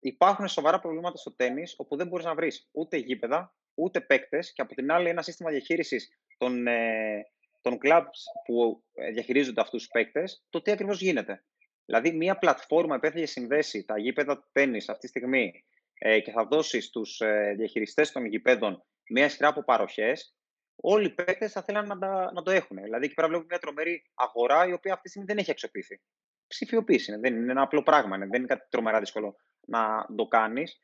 Υπάρχουν 0.00 0.48
σοβαρά 0.48 0.78
προβλήματα 0.80 1.16
στο 1.16 1.32
τέννις 1.34 1.74
όπου 1.78 1.96
δεν 1.96 2.06
μπορείς 2.06 2.24
να 2.24 2.34
βρεις 2.34 2.68
ούτε 2.72 2.96
γήπεδα, 2.96 3.54
ούτε 3.80 4.00
παίκτες 4.00 4.52
και 4.52 4.62
από 4.62 4.74
την 4.74 4.92
άλλη 4.92 5.08
ένα 5.08 5.22
σύστημα 5.22 5.50
διαχείρισης 5.50 6.18
των, 6.38 6.66
ε, 6.66 7.26
των 7.60 7.78
clubs 7.84 8.18
που 8.44 8.84
ε, 8.94 9.10
διαχειρίζονται 9.10 9.60
αυτούς 9.60 9.82
τους 9.82 9.90
παίκτες, 9.90 10.44
το 10.50 10.62
τι 10.62 10.70
ακριβώς 10.70 11.00
γίνεται. 11.00 11.44
Δηλαδή, 11.84 12.12
μια 12.12 12.38
πλατφόρμα 12.38 12.94
επέθεγε 12.94 13.26
συνδέσει 13.26 13.84
τα 13.84 13.98
γήπεδα 13.98 14.36
του 14.36 14.48
τέννις 14.52 14.88
αυτή 14.88 15.00
τη 15.00 15.08
στιγμή 15.08 15.64
ε, 15.98 16.20
και 16.20 16.30
θα 16.30 16.46
δώσει 16.46 16.80
στους 16.80 17.20
ε, 17.20 17.54
διαχειριστές 17.56 18.12
των 18.12 18.24
γηπέδων 18.24 18.84
μια 19.08 19.28
σειρά 19.28 19.48
από 19.48 19.64
παροχές, 19.64 20.34
όλοι 20.76 21.06
οι 21.06 21.10
παίκτες 21.10 21.52
θα 21.52 21.62
θέλουν 21.62 21.86
να, 21.98 22.32
να 22.32 22.42
το 22.42 22.50
έχουν. 22.50 22.82
Δηλαδή, 22.82 23.04
εκεί 23.04 23.14
πέρα 23.14 23.28
βλέπουμε 23.28 23.48
μια 23.50 23.58
τρομερή 23.58 24.02
αγορά 24.14 24.66
η 24.66 24.72
οποία 24.72 24.92
αυτή 24.92 25.04
τη 25.04 25.08
στιγμή 25.08 25.26
δεν 25.26 25.38
έχει 25.38 25.50
αξιοποιηθεί. 25.50 26.00
Ψηφιοποίηση 26.46 27.12
είναι, 27.12 27.20
δεν 27.20 27.36
είναι 27.36 27.50
ένα 27.50 27.62
απλό 27.62 27.82
πράγμα. 27.82 28.16
Είναι, 28.16 28.26
δεν 28.26 28.38
είναι 28.38 28.46
κάτι 28.46 28.66
τρομερά 28.70 28.98
δύσκολο 28.98 29.36
να 29.66 30.06
το 30.16 30.26
κάνεις. 30.26 30.80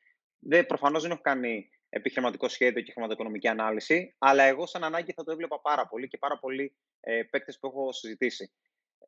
Προφανώς 0.66 1.02
δεν 1.02 1.10
έχω 1.10 1.20
κάνει 1.20 1.70
επιχειρηματικό 1.88 2.48
σχέδιο 2.48 2.82
και 2.82 2.92
χρηματοοικονομική 2.92 3.48
ανάλυση, 3.48 4.14
αλλά 4.18 4.42
εγώ 4.42 4.66
σαν 4.66 4.84
ανάγκη 4.84 5.12
θα 5.12 5.24
το 5.24 5.32
έβλεπα 5.32 5.60
πάρα 5.60 5.86
πολύ 5.86 6.08
και 6.08 6.18
πάρα 6.18 6.38
πολλοί 6.38 6.76
ε, 7.00 7.22
παίκτες 7.22 7.58
που 7.58 7.66
έχω 7.66 7.92
συζητήσει. 7.92 8.52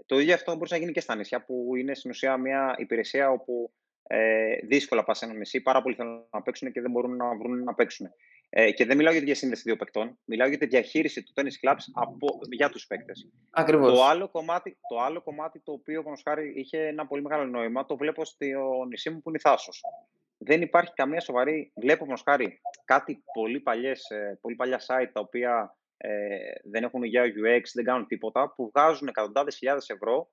Το 0.06 0.18
ίδιο 0.18 0.34
αυτό 0.34 0.56
μπορεί 0.56 0.70
να 0.70 0.76
γίνει 0.76 0.92
και 0.92 1.00
στα 1.00 1.14
νησιά, 1.14 1.44
που 1.44 1.76
είναι 1.76 1.94
στην 1.94 2.10
ουσία 2.10 2.36
μια 2.36 2.74
υπηρεσία 2.78 3.30
όπου 3.30 3.72
ε, 4.02 4.56
δύσκολα 4.62 5.04
πας 5.04 5.18
σε 5.18 5.24
ένα 5.24 5.34
νησί, 5.34 5.60
πάρα 5.60 5.82
πολλοί 5.82 5.94
θέλουν 5.94 6.26
να 6.30 6.42
παίξουν 6.42 6.72
και 6.72 6.80
δεν 6.80 6.90
μπορούν 6.90 7.16
να 7.16 7.36
βρουν 7.36 7.62
να 7.62 7.74
παίξουν. 7.74 8.10
Ε, 8.50 8.72
και 8.72 8.84
δεν 8.84 8.96
μιλάω 8.96 9.12
για 9.12 9.20
τη 9.20 9.26
διασύνδεση 9.26 9.62
δύο 9.64 9.76
παικτών, 9.76 10.18
μιλάω 10.24 10.48
για 10.48 10.58
τη 10.58 10.66
διαχείριση 10.66 11.22
του 11.22 11.32
tennis 11.34 11.68
clubs 11.68 11.84
από, 11.92 12.38
για 12.50 12.68
τους 12.68 12.86
παίκτες. 12.86 13.28
Το 13.94 14.04
άλλο, 14.04 14.28
κομμάτι, 14.28 14.78
το 14.88 15.00
άλλο 15.00 15.22
κομμάτι 15.22 15.60
το 15.60 15.72
οποίο 15.72 16.04
χάρη, 16.24 16.52
είχε 16.56 16.86
ένα 16.86 17.06
πολύ 17.06 17.22
μεγάλο 17.22 17.44
νόημα, 17.44 17.84
το 17.84 17.96
βλέπω 17.96 18.24
στο 18.24 18.46
νησί 18.88 19.10
μου 19.10 19.22
που 19.22 19.28
είναι 19.28 19.38
η 19.38 19.48
Θάσος. 19.48 19.82
Δεν 20.38 20.62
υπάρχει 20.62 20.92
καμία 20.94 21.20
σοβαρή. 21.20 21.72
Βλέπω 21.76 22.06
χάρη 22.24 22.60
κάτι 22.84 23.22
πολύ, 23.32 23.60
παλιές, 23.60 24.10
ε, 24.10 24.38
πολύ 24.40 24.54
παλιά 24.54 24.78
site 24.78 25.10
τα 25.12 25.20
οποία 25.20 25.76
ε, 25.96 26.36
δεν 26.64 26.82
έχουν 26.82 27.02
για 27.02 27.22
UX, 27.22 27.62
δεν 27.74 27.84
κάνουν 27.84 28.06
τίποτα, 28.06 28.52
που 28.56 28.70
βγάζουν 28.74 29.08
εκατοντάδες 29.08 29.56
χιλιάδες 29.56 29.88
ευρώ 29.88 30.30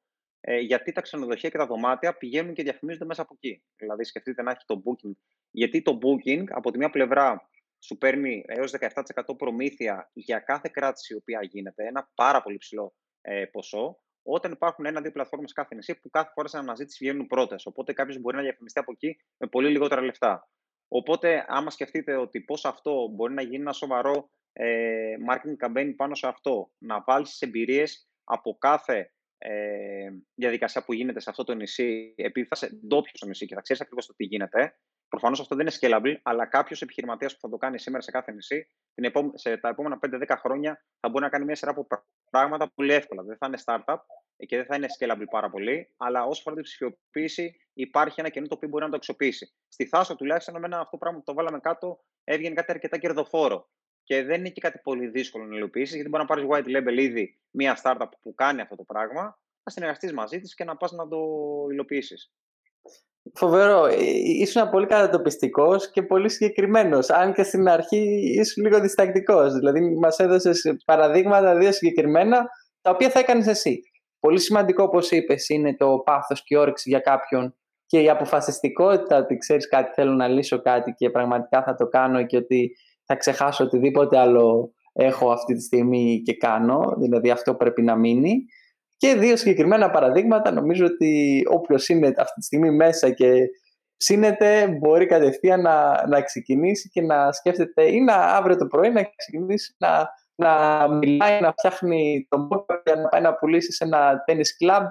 ε, 0.47 0.59
γιατί 0.59 0.91
τα 0.91 1.01
ξενοδοχεία 1.01 1.49
και 1.49 1.57
τα 1.57 1.65
δωμάτια 1.65 2.17
πηγαίνουν 2.17 2.53
και 2.53 2.63
διαφημίζονται 2.63 3.05
μέσα 3.05 3.21
από 3.21 3.33
εκεί. 3.37 3.63
Δηλαδή, 3.75 4.03
σκεφτείτε 4.03 4.41
να 4.41 4.51
έχει 4.51 4.65
το 4.65 4.83
booking. 4.85 5.11
Γιατί 5.51 5.81
το 5.81 5.97
booking 6.01 6.43
από 6.49 6.71
τη 6.71 6.77
μια 6.77 6.89
πλευρά 6.89 7.49
σου 7.85 7.97
παίρνει 7.97 8.43
έως 8.47 8.73
17% 8.79 9.37
προμήθεια 9.37 10.09
για 10.13 10.39
κάθε 10.39 10.69
κράτηση 10.73 11.13
η 11.13 11.17
οποία 11.17 11.39
γίνεται, 11.43 11.87
ένα 11.87 12.11
πάρα 12.15 12.41
πολύ 12.41 12.57
ψηλό 12.57 12.95
ε, 13.21 13.45
ποσό, 13.45 13.99
όταν 14.23 14.51
υπάρχουν 14.51 14.85
ένα-δύο 14.85 15.11
πλατφόρμες 15.11 15.53
κάθε 15.53 15.75
νησί 15.75 15.99
που 15.99 16.09
κάθε 16.09 16.31
φορά 16.33 16.47
σε 16.47 16.57
αναζήτηση 16.57 16.97
βγαίνουν 17.03 17.27
πρώτες. 17.27 17.65
Οπότε 17.65 17.93
κάποιος 17.93 18.19
μπορεί 18.19 18.35
να 18.35 18.41
διαφημιστεί 18.41 18.79
από 18.79 18.91
εκεί 18.91 19.17
με 19.37 19.47
πολύ 19.47 19.69
λιγότερα 19.69 20.01
λεφτά. 20.01 20.49
Οπότε, 20.87 21.45
άμα 21.47 21.69
σκεφτείτε 21.69 22.15
ότι 22.15 22.41
πώς 22.41 22.65
αυτό 22.65 23.07
μπορεί 23.07 23.33
να 23.33 23.41
γίνει 23.41 23.55
ένα 23.55 23.73
σοβαρό 23.73 24.29
ε, 24.53 25.13
marketing 25.29 25.67
campaign 25.67 25.93
πάνω 25.95 26.15
σε 26.15 26.27
αυτό, 26.27 26.71
να 26.77 27.03
βάλεις 27.05 27.29
τις 27.29 27.41
εμπειρίες 27.41 28.09
από 28.23 28.57
κάθε 28.59 29.13
ε, 29.47 30.09
διαδικασία 30.33 30.83
που 30.83 30.93
γίνεται 30.93 31.19
σε 31.19 31.29
αυτό 31.29 31.43
το 31.43 31.53
νησί, 31.53 32.13
επειδή 32.17 32.47
θα 32.47 32.65
είσαι 32.65 32.79
ντόπιο 32.87 33.11
στο 33.13 33.25
νησί 33.25 33.45
και 33.45 33.55
θα 33.55 33.61
ξέρεις 33.61 33.81
ακριβώς 33.81 34.05
το 34.05 34.13
τι 34.15 34.23
γίνεται, 34.23 34.75
Προφανώς 35.09 35.39
αυτό 35.39 35.55
δεν 35.55 35.67
είναι 35.67 35.75
scalable, 35.79 36.19
αλλά 36.23 36.45
κάποιος 36.45 36.81
επιχειρηματίας 36.81 37.33
που 37.33 37.39
θα 37.39 37.49
το 37.49 37.57
κάνει 37.57 37.79
σήμερα 37.79 38.03
σε 38.03 38.11
κάθε 38.11 38.31
νησί, 38.31 38.69
σε 39.33 39.57
τα 39.57 39.69
επόμενα 39.69 39.99
5-10 40.01 40.35
χρόνια 40.39 40.85
θα 40.99 41.09
μπορεί 41.09 41.23
να 41.23 41.29
κάνει 41.29 41.45
μια 41.45 41.55
σειρά 41.55 41.71
από 41.71 41.87
πράγματα 42.29 42.71
πολύ 42.75 42.93
εύκολα. 42.93 43.23
Δεν 43.23 43.37
θα 43.37 43.47
είναι 43.47 43.57
startup 43.65 43.97
και 44.47 44.55
δεν 44.55 44.65
θα 44.65 44.75
είναι 44.75 44.87
scalable 44.99 45.25
πάρα 45.29 45.49
πολύ, 45.49 45.93
αλλά 45.97 46.23
όσο 46.23 46.39
αφορά 46.39 46.55
την 46.55 46.63
ψηφιοποίηση, 46.63 47.55
υπάρχει 47.73 48.19
ένα 48.19 48.29
κενό 48.29 48.47
το 48.47 48.55
οποίο 48.55 48.69
μπορεί 48.69 48.83
να 48.83 48.89
το 48.89 48.95
αξιοποιήσει. 48.95 49.53
Στη 49.67 49.85
Θάσο, 49.85 50.15
τουλάχιστον, 50.15 50.55
εμένα 50.55 50.77
αυτό 50.77 50.89
το 50.89 50.97
πράγμα 50.97 51.17
που 51.17 51.23
το 51.25 51.33
βάλαμε 51.33 51.59
κάτω 51.59 51.99
έβγαινε 52.23 52.55
κάτι 52.55 52.71
αρκετά 52.71 52.97
κερδοφόρο. 52.97 53.69
Και 54.05 54.23
δεν 54.23 54.39
είναι 54.39 54.49
και 54.49 54.61
κάτι 54.61 54.79
πολύ 54.83 55.07
δύσκολο 55.07 55.45
να 55.45 55.55
υλοποιήσεις, 55.55 55.93
γιατί 55.93 56.09
μπορεί 56.09 56.25
να 56.27 56.35
πάρεις 56.35 56.45
white 56.49 56.77
label 56.77 56.97
ήδη 56.97 57.39
μια 57.51 57.79
startup 57.83 58.09
που 58.21 58.33
κάνει 58.35 58.61
αυτό 58.61 58.75
το 58.75 58.83
πράγμα, 58.83 59.21
να 59.63 59.71
συνεργαστείς 59.71 60.13
μαζί 60.13 60.39
της 60.39 60.55
και 60.55 60.63
να 60.63 60.77
πας 60.77 60.91
να 60.91 61.07
το 61.07 61.17
υλοποιήσεις. 61.71 62.31
Φοβερό. 63.33 63.85
Ε, 63.85 63.95
ήσουν 64.39 64.69
πολύ 64.69 64.85
κατατοπιστικός 64.85 65.89
και 65.91 66.03
πολύ 66.03 66.29
συγκεκριμένος. 66.29 67.09
Αν 67.09 67.33
και 67.33 67.43
στην 67.43 67.67
αρχή 67.67 68.31
ήσουν 68.39 68.63
λίγο 68.63 68.79
διστακτικός. 68.79 69.53
Δηλαδή, 69.53 69.95
μας 69.95 70.19
έδωσες 70.19 70.75
παραδείγματα 70.85 71.57
δύο 71.57 71.71
συγκεκριμένα, 71.71 72.45
τα 72.81 72.91
οποία 72.91 73.09
θα 73.09 73.19
έκανες 73.19 73.47
εσύ. 73.47 73.81
Πολύ 74.19 74.39
σημαντικό, 74.39 74.83
όπως 74.83 75.11
είπες, 75.11 75.49
είναι 75.49 75.75
το 75.75 76.01
πάθος 76.05 76.43
και 76.43 76.55
η 76.55 76.57
όρεξη 76.57 76.89
για 76.89 76.99
κάποιον 76.99 77.55
και 77.85 78.01
η 78.01 78.09
αποφασιστικότητα 78.09 79.17
ότι 79.17 79.37
ξέρεις 79.37 79.67
κάτι, 79.67 79.93
θέλω 79.93 80.11
να 80.11 80.27
λύσω 80.27 80.61
κάτι 80.61 80.91
και 80.91 81.09
πραγματικά 81.09 81.63
θα 81.63 81.75
το 81.75 81.87
κάνω 81.87 82.25
και 82.25 82.37
ότι 82.37 82.75
θα 83.05 83.15
ξεχάσω 83.15 83.63
οτιδήποτε 83.63 84.17
άλλο 84.17 84.73
έχω 84.93 85.31
αυτή 85.31 85.53
τη 85.53 85.61
στιγμή 85.61 86.21
και 86.21 86.33
κάνω. 86.33 86.93
Δηλαδή, 86.97 87.29
αυτό 87.29 87.55
πρέπει 87.55 87.81
να 87.81 87.95
μείνει. 87.95 88.45
Και 88.97 89.15
δύο 89.15 89.37
συγκεκριμένα 89.37 89.89
παραδείγματα. 89.89 90.51
Νομίζω 90.51 90.85
ότι 90.85 91.41
όποιος 91.51 91.89
είναι 91.89 92.07
αυτή 92.07 92.39
τη 92.39 92.45
στιγμή 92.45 92.71
μέσα 92.71 93.09
και 93.09 93.31
ψήνεται 93.97 94.67
μπορεί 94.67 95.05
κατευθείαν 95.05 95.61
να, 95.61 96.07
να 96.07 96.21
ξεκινήσει 96.21 96.89
και 96.89 97.01
να 97.01 97.31
σκέφτεται 97.31 97.83
ή 97.83 98.01
να 98.01 98.15
αύριο 98.15 98.57
το 98.57 98.67
πρωί 98.67 98.89
να 98.89 99.09
ξεκινήσει 99.15 99.75
να, 99.77 100.09
να 100.35 100.87
μιλάει, 100.87 101.41
να 101.41 101.51
φτιάχνει 101.51 102.25
τον 102.29 102.47
πόκο 102.47 102.81
για 102.85 102.95
να 102.95 103.07
πάει 103.09 103.21
να 103.21 103.35
πουλήσει 103.35 103.71
σε 103.71 103.83
ένα 103.83 104.23
tennis 104.27 104.65
club 104.65 104.81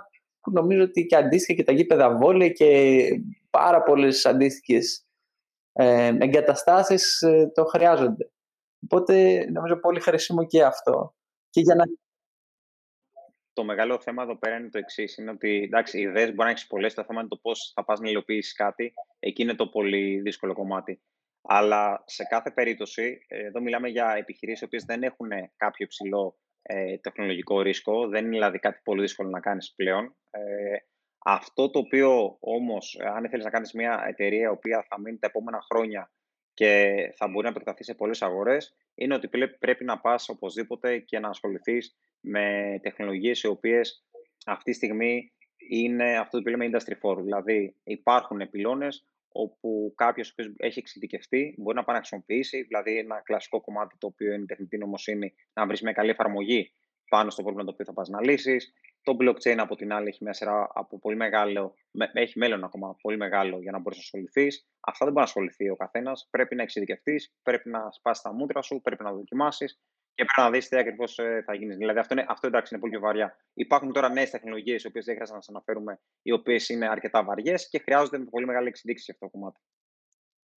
που 0.40 0.50
νομίζω 0.50 0.82
ότι 0.82 1.06
και 1.06 1.16
αντίστοιχα 1.16 1.58
και 1.58 1.64
τα 1.64 1.72
γήπεδα 1.72 2.16
βόλε 2.16 2.48
και 2.48 3.02
πάρα 3.50 3.82
πολλές 3.82 4.26
αντίστοιχες 4.26 5.06
ε, 5.76 6.16
εγκαταστάσεις 6.20 7.22
ε, 7.22 7.50
το 7.54 7.64
χρειάζονται. 7.64 8.30
Οπότε 8.84 9.44
νομίζω 9.50 9.76
πολύ 9.76 10.00
χρήσιμο 10.00 10.46
και 10.46 10.64
αυτό. 10.64 11.14
Και 11.50 11.60
για 11.60 11.74
να 11.74 11.84
το 13.52 13.64
μεγάλο 13.64 14.00
θέμα 14.00 14.22
εδώ 14.22 14.38
πέρα 14.38 14.56
είναι 14.56 14.68
το 14.68 14.78
εξής: 14.78 15.16
Είναι 15.16 15.30
ότι 15.30 15.62
εντάξει, 15.62 15.98
οι 15.98 16.02
ιδέες 16.02 16.28
μπορεί 16.28 16.44
να 16.44 16.50
έχεις 16.50 16.66
πολλές. 16.66 16.94
Το 16.94 17.04
θέμα 17.04 17.20
είναι 17.20 17.28
το 17.28 17.36
πώς 17.36 17.72
θα 17.74 17.84
πας 17.84 18.00
να 18.00 18.10
υλοποιήσεις 18.10 18.54
κάτι. 18.54 18.94
Εκεί 19.18 19.42
είναι 19.42 19.54
το 19.54 19.68
πολύ 19.68 20.20
δύσκολο 20.20 20.54
κομμάτι. 20.54 21.02
Αλλά 21.42 22.02
σε 22.06 22.24
κάθε 22.24 22.50
περίπτωση, 22.50 23.18
εδώ 23.28 23.60
μιλάμε 23.60 23.88
για 23.88 24.14
επιχειρήσεις 24.18 24.60
οι 24.60 24.64
οποίες 24.64 24.84
δεν 24.84 25.02
έχουν 25.02 25.28
κάποιο 25.56 25.84
υψηλό 25.84 26.38
ε, 26.62 26.98
τεχνολογικό 26.98 27.60
ρίσκο. 27.60 28.08
Δεν 28.08 28.24
είναι 28.24 28.34
δηλαδή 28.34 28.58
κάτι 28.58 28.80
πολύ 28.84 29.00
δύσκολο 29.00 29.28
να 29.28 29.40
κάνεις 29.40 29.74
πλέον. 29.76 30.16
Ε, 30.30 30.76
αυτό 31.26 31.70
το 31.70 31.78
οποίο 31.78 32.36
όμως, 32.40 32.98
αν 33.00 33.28
θέλεις 33.28 33.44
να 33.44 33.50
κάνεις 33.50 33.72
μια 33.72 34.04
εταιρεία 34.08 34.42
η 34.42 34.52
οποία 34.52 34.86
θα 34.88 35.00
μείνει 35.00 35.18
τα 35.18 35.26
επόμενα 35.26 35.60
χρόνια 35.70 36.10
και 36.54 36.94
θα 37.16 37.28
μπορεί 37.28 37.44
να 37.44 37.50
επεκταθεί 37.50 37.84
σε 37.84 37.94
πολλές 37.94 38.22
αγορές, 38.22 38.76
είναι 38.94 39.14
ότι 39.14 39.28
πρέπει 39.58 39.84
να 39.84 40.00
πας 40.00 40.28
οπωσδήποτε 40.28 40.98
και 40.98 41.18
να 41.18 41.28
ασχοληθείς 41.28 41.96
με 42.20 42.78
τεχνολογίες 42.82 43.42
οι 43.42 43.46
οποίες 43.46 44.04
αυτή 44.46 44.70
τη 44.70 44.76
στιγμή 44.76 45.32
είναι 45.70 46.18
αυτό 46.18 46.42
που 46.42 46.48
λέμε 46.48 46.70
industry 46.72 47.10
4. 47.10 47.16
Δηλαδή 47.22 47.76
υπάρχουν 47.84 48.50
πυλώνες 48.50 49.06
όπου 49.28 49.92
κάποιος 49.96 50.30
ο 50.30 50.42
έχει 50.56 50.78
εξειδικευτεί 50.78 51.54
μπορεί 51.58 51.76
να 51.76 51.84
πάει 51.84 51.96
να 51.96 52.00
χρησιμοποιήσει, 52.00 52.62
δηλαδή 52.62 52.98
ένα 52.98 53.20
κλασικό 53.20 53.60
κομμάτι 53.60 53.96
το 53.98 54.06
οποίο 54.06 54.32
είναι 54.32 54.42
η 54.42 54.46
τεχνητή 54.46 54.78
νομοσύνη, 54.78 55.34
να 55.52 55.66
βρεις 55.66 55.82
μια 55.82 55.92
καλή 55.92 56.10
εφαρμογή 56.10 56.72
πάνω 57.08 57.30
στο 57.30 57.42
πρόβλημα 57.42 57.64
το 57.64 57.70
οποίο 57.72 57.84
θα 57.84 57.92
πας 57.92 58.08
να 58.08 58.22
λύσεις. 58.22 58.72
Το 59.02 59.16
blockchain 59.20 59.56
από 59.58 59.76
την 59.76 59.92
άλλη 59.92 60.08
έχει 60.08 60.24
μια 60.24 60.32
σειρά 60.32 60.70
από 60.74 60.98
πολύ 60.98 61.16
μεγάλο, 61.16 61.74
έχει 62.12 62.38
μέλλον 62.38 62.64
ακόμα 62.64 62.96
πολύ 63.00 63.16
μεγάλο 63.16 63.60
για 63.60 63.72
να 63.72 63.78
μπορείς 63.78 63.98
να 63.98 64.04
ασχοληθείς. 64.04 64.68
Αυτά 64.80 65.04
δεν 65.04 65.14
μπορεί 65.14 65.24
να 65.24 65.30
ασχοληθεί 65.30 65.70
ο 65.70 65.76
καθένας. 65.76 66.28
Πρέπει 66.30 66.54
να 66.54 66.62
εξειδικευτείς, 66.62 67.34
πρέπει 67.42 67.68
να 67.68 67.90
σπάσεις 67.90 68.22
τα 68.22 68.32
μούτρα 68.32 68.62
σου, 68.62 68.80
πρέπει 68.82 69.02
να 69.02 69.12
δοκιμάσεις 69.12 69.80
και 70.14 70.24
πρέπει 70.24 70.40
να 70.40 70.50
δεις 70.50 70.68
τι 70.68 70.76
ακριβώς 70.76 71.18
ε, 71.18 71.42
θα 71.46 71.54
γίνεις. 71.54 71.76
Δηλαδή, 71.76 71.98
αυτό, 71.98 72.14
είναι, 72.14 72.26
αυτό 72.28 72.46
εντάξει 72.46 72.68
είναι 72.72 72.80
πολύ 72.80 72.92
πιο 72.92 73.00
βαριά. 73.00 73.36
Υπάρχουν 73.54 73.92
τώρα 73.92 74.08
νέες 74.08 74.30
τεχνολογίες, 74.30 74.82
οι 74.82 74.86
οποίες 74.86 75.04
δεν 75.04 75.14
χρειάζεται 75.14 75.36
να 75.38 75.44
σας 75.44 75.54
αναφέρουμε, 75.54 76.00
οι 76.22 76.32
οποίες 76.32 76.68
είναι 76.68 76.88
αρκετά 76.88 77.24
βαριές 77.24 77.68
και 77.68 77.78
χρειάζονται 77.78 78.18
με 78.18 78.24
πολύ 78.24 78.46
μεγάλη 78.46 78.68
εξειδίκηση 78.68 79.10
αυτό 79.10 79.24
το 79.24 79.30
κομμάτι. 79.30 79.60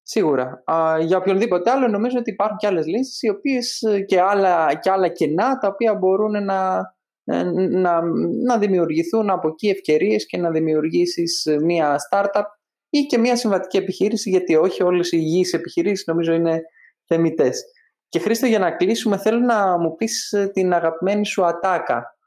Σίγουρα. 0.10 0.64
Α, 0.66 0.99
για 0.99 1.18
οποιονδήποτε 1.18 1.70
άλλο, 1.70 1.88
νομίζω 1.88 2.18
ότι 2.20 2.32
υπάρχουν 2.32 2.58
και 2.58 2.68
άλλες 2.68 2.86
λύσεις, 2.86 3.22
οι 3.22 3.30
οποίες 3.30 3.82
ε, 3.82 4.01
και 4.01 4.22
άλλα, 4.22 4.74
και 4.74 4.89
άλλα 4.89 5.08
κενά, 5.08 5.58
τα 5.58 5.68
οποία 5.68 5.93
μπορούν 5.93 6.43
να, 6.43 6.80
ε, 7.24 7.43
να, 7.70 8.01
να 8.45 8.58
δημιουργηθούν 8.58 9.30
από 9.30 9.47
εκεί 9.47 9.68
ευκαιρίες 9.68 10.26
και 10.26 10.38
να 10.38 10.51
δημιουργήσεις 10.51 11.58
μια 11.62 11.95
startup 12.10 12.43
ή 12.89 13.01
και 13.05 13.18
μια 13.18 13.36
συμβατική 13.36 13.78
επιχείρηση, 13.78 14.30
γιατί 14.30 14.55
όχι 14.55 14.84
όλες 14.84 15.12
οι 15.12 15.18
υγιείς 15.22 15.53
επιχειρήσεις 15.53 16.05
νομίζω 16.08 16.34
είναι 16.34 16.62
θεμητές. 17.05 17.64
Και 18.10 18.20
Χρήστο, 18.20 18.45
για 18.45 18.60
να 18.60 18.72
κλείσουμε, 18.72 19.18
θέλω 19.18 19.39
να 19.39 19.78
μου 19.78 19.95
πεις 19.95 20.32
ε, 20.32 20.47
την 20.47 20.74
αγαπημένη 20.74 21.26
σου 21.26 21.45
ατάκα. 21.45 22.18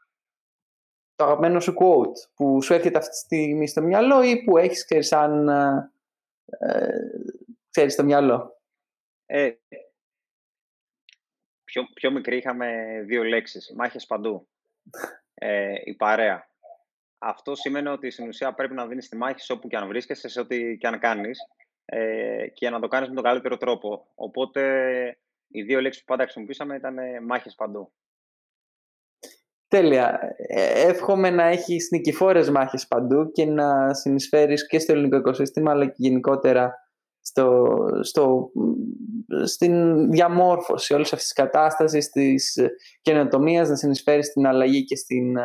Το 1.15 1.25
αγαπημένο 1.25 1.61
σου 1.61 1.73
quote 1.73 2.31
που 2.35 2.63
σου 2.63 2.75
έρχεται 2.75 2.99
αυτή 2.99 3.11
τη 3.11 3.17
στιγμή 3.17 3.69
στο 3.69 3.83
μυαλό 3.83 4.23
ή 4.23 4.45
που 4.45 4.59
έχεις, 4.59 4.85
ξέρεις, 4.85 5.07
σαν... 5.07 5.49
Ε, 5.49 5.91
ε, 6.59 6.89
ξέρεις, 7.71 7.93
στο 7.93 8.05
μυαλό. 8.05 8.61
Ε, 9.27 9.51
πιο, 11.65 11.83
πιο 11.95 12.11
μικρή 12.11 12.37
είχαμε 12.37 13.01
δύο 13.07 13.23
λέξεις. 13.23 13.73
Μάχες 13.77 14.07
παντού. 14.07 14.49
Ε, 15.35 15.75
η 15.85 15.95
παρέα. 15.95 16.49
Αυτό 17.19 17.55
σημαίνει 17.55 17.89
ότι 17.89 18.11
στην 18.11 18.29
ουσία 18.29 18.55
πρέπει 18.55 18.75
να 18.75 18.87
δίνεις 18.87 19.09
τη 19.09 19.17
μάχη 19.17 19.41
σε 19.41 19.53
όπου 19.53 19.69
και 19.69 19.77
αν 19.77 19.89
βρίσκεσαι, 19.89 20.29
σε 20.29 20.41
ό,τι 20.41 20.77
και 20.77 20.87
αν 20.87 20.99
κάνεις 20.99 21.39
ε, 21.85 22.47
και 22.49 22.71
να 22.71 22.81
το 22.81 22.89
κάνεις 22.89 23.09
με 23.09 23.15
τον 23.15 23.25
καλύτερο 23.25 23.57
τρόπο. 23.57 24.07
Οπότε 24.15 24.63
οι 25.49 25.63
δύο 25.63 25.81
λέξεις 25.81 26.03
που 26.03 26.09
πάντα 26.09 26.23
χρησιμοποιήσαμε 26.23 26.77
ήταν 26.77 26.99
ε, 26.99 27.21
μάχες 27.21 27.55
παντού. 27.55 27.93
Τέλεια. 29.69 30.35
Ε, 30.37 30.89
εύχομαι 30.89 31.31
να 31.31 31.45
έχεις 31.45 31.89
νικηφόρες 31.91 32.51
μάχες 32.51 32.87
παντού 32.87 33.31
και 33.31 33.45
να 33.45 33.95
συνεισφέρεις 33.95 34.67
και 34.67 34.79
στο 34.79 34.93
ελληνικό 34.93 35.17
οικοσύστημα 35.17 35.71
αλλά 35.71 35.87
και 35.87 35.95
γενικότερα 35.97 36.75
στο, 37.21 37.77
στο, 38.01 38.51
στην 39.45 40.11
διαμόρφωση 40.11 40.95
όλης 40.95 41.13
αυτής 41.13 41.29
της 41.29 41.45
κατάστασης, 41.45 42.11
της 42.11 42.59
καινοτομίας, 43.01 43.69
να 43.69 43.77
συνεισφέρει 43.77 44.23
στην 44.23 44.47
αλλαγή 44.47 44.85
και 44.85 44.97
στην, 44.97 45.37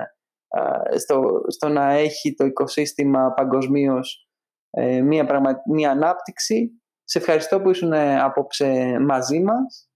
στο, 0.98 1.42
στο 1.48 1.70
να 1.70 1.94
έχει 1.94 2.34
το 2.34 2.46
οικοσύστημα 2.46 3.34
παγκοσμίως 3.34 4.30
ε, 4.70 5.02
μια, 5.02 5.26
πραγμα, 5.26 5.62
μια 5.72 5.92
ανάπτυξη. 5.92 6.82
Σε 7.04 7.18
ευχαριστώ 7.18 7.62
που 7.62 7.70
ήσουν 7.70 7.94
απόψε 7.94 9.00
μαζί 9.00 9.40
μας. 9.40 9.90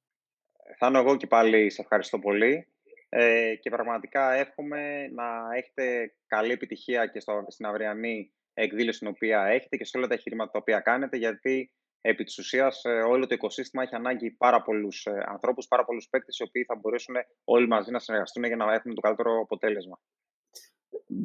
Θα 0.77 0.87
είμαι 0.87 0.99
εγώ 0.99 1.15
και 1.15 1.27
πάλι 1.27 1.69
σε 1.69 1.81
ευχαριστώ 1.81 2.19
πολύ. 2.19 2.67
Ε, 3.09 3.55
και 3.55 3.69
πραγματικά 3.69 4.31
εύχομαι 4.31 5.07
να 5.07 5.23
έχετε 5.55 6.13
καλή 6.27 6.51
επιτυχία 6.51 7.05
και 7.05 7.19
στο, 7.19 7.45
στην 7.47 7.65
αυριανή 7.65 8.33
εκδήλωση 8.61 8.99
την 8.99 9.07
οποία 9.07 9.45
έχετε 9.45 9.77
και 9.77 9.85
σε 9.85 9.97
όλα 9.97 10.07
τα 10.07 10.13
εγχειρήματα 10.13 10.51
τα 10.51 10.59
οποία 10.59 10.79
κάνετε, 10.79 11.17
γιατί 11.17 11.71
επί 12.01 12.23
της 12.23 12.37
ουσίας 12.37 12.83
ε, 12.83 12.89
όλο 12.89 13.27
το 13.27 13.33
οικοσύστημα 13.33 13.83
έχει 13.83 13.95
ανάγκη 13.95 14.31
πάρα 14.31 14.61
πολλούς 14.61 15.05
ε, 15.05 15.23
ανθρώπους, 15.27 15.67
πάρα 15.67 15.85
πολλούς 15.85 16.07
παίκτες, 16.09 16.37
οι 16.37 16.43
οποίοι 16.43 16.63
θα 16.63 16.75
μπορέσουν 16.75 17.15
όλοι 17.43 17.67
μαζί 17.67 17.91
να 17.91 17.99
συνεργαστούν 17.99 18.43
για 18.43 18.55
να 18.55 18.73
έχουν 18.73 18.95
το 18.95 19.01
καλύτερο 19.01 19.39
αποτέλεσμα. 19.43 19.99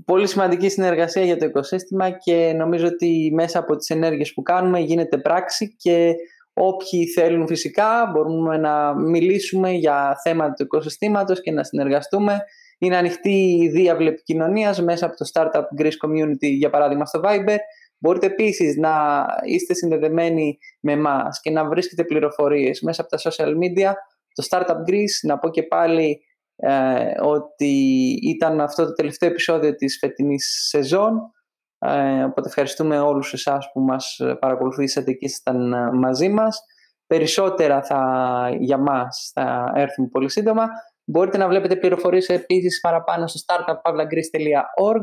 Πολύ 0.05 0.27
σημαντική 0.27 0.69
συνεργασία 0.69 1.25
για 1.25 1.37
το 1.37 1.45
οικοσύστημα 1.47 2.11
και 2.11 2.53
νομίζω 2.57 2.87
ότι 2.87 3.31
μέσα 3.35 3.59
από 3.59 3.77
τις 3.77 3.91
ενέργειες 3.91 4.33
που 4.35 4.43
κάνουμε 4.43 4.79
γίνεται 4.79 5.19
πράξη 5.19 5.77
και 5.77 6.15
Όποιοι 6.57 7.07
θέλουν 7.07 7.47
φυσικά 7.47 8.11
μπορούμε 8.13 8.57
να 8.57 8.95
μιλήσουμε 8.95 9.71
για 9.71 10.21
θέματα 10.23 10.53
του 10.53 10.63
οικοσυστήματος 10.63 11.41
και 11.41 11.51
να 11.51 11.65
συνεργαστούμε. 11.65 12.45
Είναι 12.85 12.97
ανοιχτή 12.97 13.59
η 13.63 13.69
διάβλη 13.69 14.09
επικοινωνία 14.09 14.77
μέσα 14.83 15.07
από 15.07 15.17
το 15.17 15.31
Startup 15.33 15.83
Greece 15.83 16.07
Community, 16.07 16.49
για 16.59 16.71
παράδειγμα 16.71 17.05
στο 17.07 17.21
Viber. 17.25 17.57
Μπορείτε 17.99 18.27
επίσης 18.27 18.77
να 18.77 19.25
είστε 19.45 19.75
συνδεδεμένοι 19.75 20.59
με 20.81 20.93
εμάς 20.93 21.41
και 21.41 21.51
να 21.51 21.65
βρίσκετε 21.65 22.05
πληροφορίες 22.05 22.81
μέσα 22.81 23.03
από 23.03 23.11
τα 23.11 23.31
social 23.31 23.49
media. 23.49 23.93
Το 24.35 24.47
Startup 24.51 24.91
Greece, 24.91 25.19
να 25.23 25.39
πω 25.39 25.51
και 25.51 25.63
πάλι 25.63 26.21
ε, 26.57 27.15
ότι 27.21 27.75
ήταν 28.23 28.61
αυτό 28.61 28.85
το 28.85 28.93
τελευταίο 28.93 29.29
επεισόδιο 29.29 29.75
της 29.75 29.99
φετινής 29.99 30.67
σεζόν. 30.69 31.33
Ε, 31.79 32.23
οπότε 32.23 32.49
ευχαριστούμε 32.49 33.01
όλους 33.01 33.33
εσάς 33.33 33.71
που 33.73 33.81
μας 33.81 34.21
παρακολουθήσατε 34.41 35.13
και 35.13 35.25
ήσασταν 35.25 35.73
ε, 35.73 35.91
μαζί 35.93 36.29
μας. 36.29 36.61
Περισσότερα 37.07 37.83
θα, 37.83 38.51
για 38.59 38.79
μας 38.79 39.31
θα 39.35 39.73
έρθουν 39.75 40.09
πολύ 40.09 40.31
σύντομα. 40.31 40.67
Μπορείτε 41.05 41.39
να 41.39 41.49
βλέπετε 41.49 41.77
πληροφορίες 41.77 42.29
επίσης 42.29 42.81
παραπάνω 42.81 43.27
στο 43.27 43.41
startuppavlagreece.org 43.47 45.03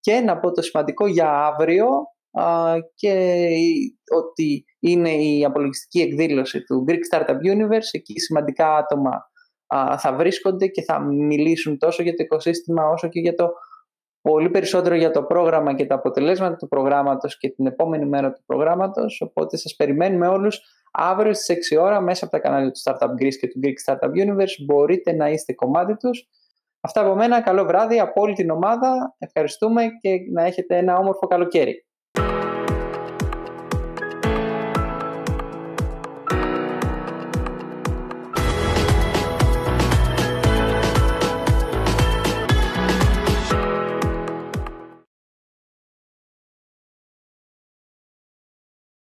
και 0.00 0.20
να 0.20 0.38
πω 0.38 0.52
το 0.52 0.62
σημαντικό 0.62 1.06
για 1.06 1.30
αύριο 1.30 1.86
και 2.94 3.46
ότι 4.16 4.64
είναι 4.78 5.10
η 5.10 5.44
απολογιστική 5.44 6.00
εκδήλωση 6.00 6.64
του 6.64 6.84
Greek 6.88 7.16
Startup 7.16 7.54
Universe. 7.54 7.90
Εκεί 7.92 8.20
σημαντικά 8.20 8.76
άτομα 8.76 9.10
θα 9.98 10.14
βρίσκονται 10.16 10.66
και 10.66 10.82
θα 10.82 11.00
μιλήσουν 11.00 11.78
τόσο 11.78 12.02
για 12.02 12.14
το 12.14 12.22
οικοσύστημα 12.22 12.88
όσο 12.88 13.08
και 13.08 13.20
για 13.20 13.34
το 13.34 13.48
πολύ 14.22 14.50
περισσότερο 14.50 14.94
για 14.94 15.10
το 15.10 15.22
πρόγραμμα 15.22 15.74
και 15.74 15.86
τα 15.86 15.94
αποτελέσματα 15.94 16.56
του 16.56 16.68
προγράμματος 16.68 17.38
και 17.38 17.48
την 17.48 17.66
επόμενη 17.66 18.04
μέρα 18.04 18.32
του 18.32 18.42
προγράμματος, 18.46 19.20
οπότε 19.20 19.56
σας 19.56 19.74
περιμένουμε 19.76 20.26
όλους 20.26 20.60
αύριο 20.92 21.34
στις 21.34 21.48
6 21.48 21.76
ώρα 21.76 22.00
μέσα 22.00 22.24
από 22.24 22.32
τα 22.32 22.40
κανάλια 22.40 22.70
του 22.70 22.80
Startup 22.84 23.22
Greece 23.22 23.34
και 23.40 23.48
του 23.48 23.60
Greek 23.62 23.92
Startup 23.92 24.10
Universe 24.26 24.64
μπορείτε 24.66 25.12
να 25.12 25.28
είστε 25.28 25.52
κομμάτι 25.52 25.96
τους. 25.96 26.28
Αυτά 26.80 27.00
από 27.00 27.14
μένα, 27.14 27.42
καλό 27.42 27.64
βράδυ 27.64 28.00
από 28.00 28.20
όλη 28.20 28.34
την 28.34 28.50
ομάδα, 28.50 29.14
ευχαριστούμε 29.18 29.84
και 30.00 30.10
να 30.32 30.42
έχετε 30.44 30.76
ένα 30.76 30.96
όμορφο 30.96 31.26
καλοκαίρι. 31.26 31.87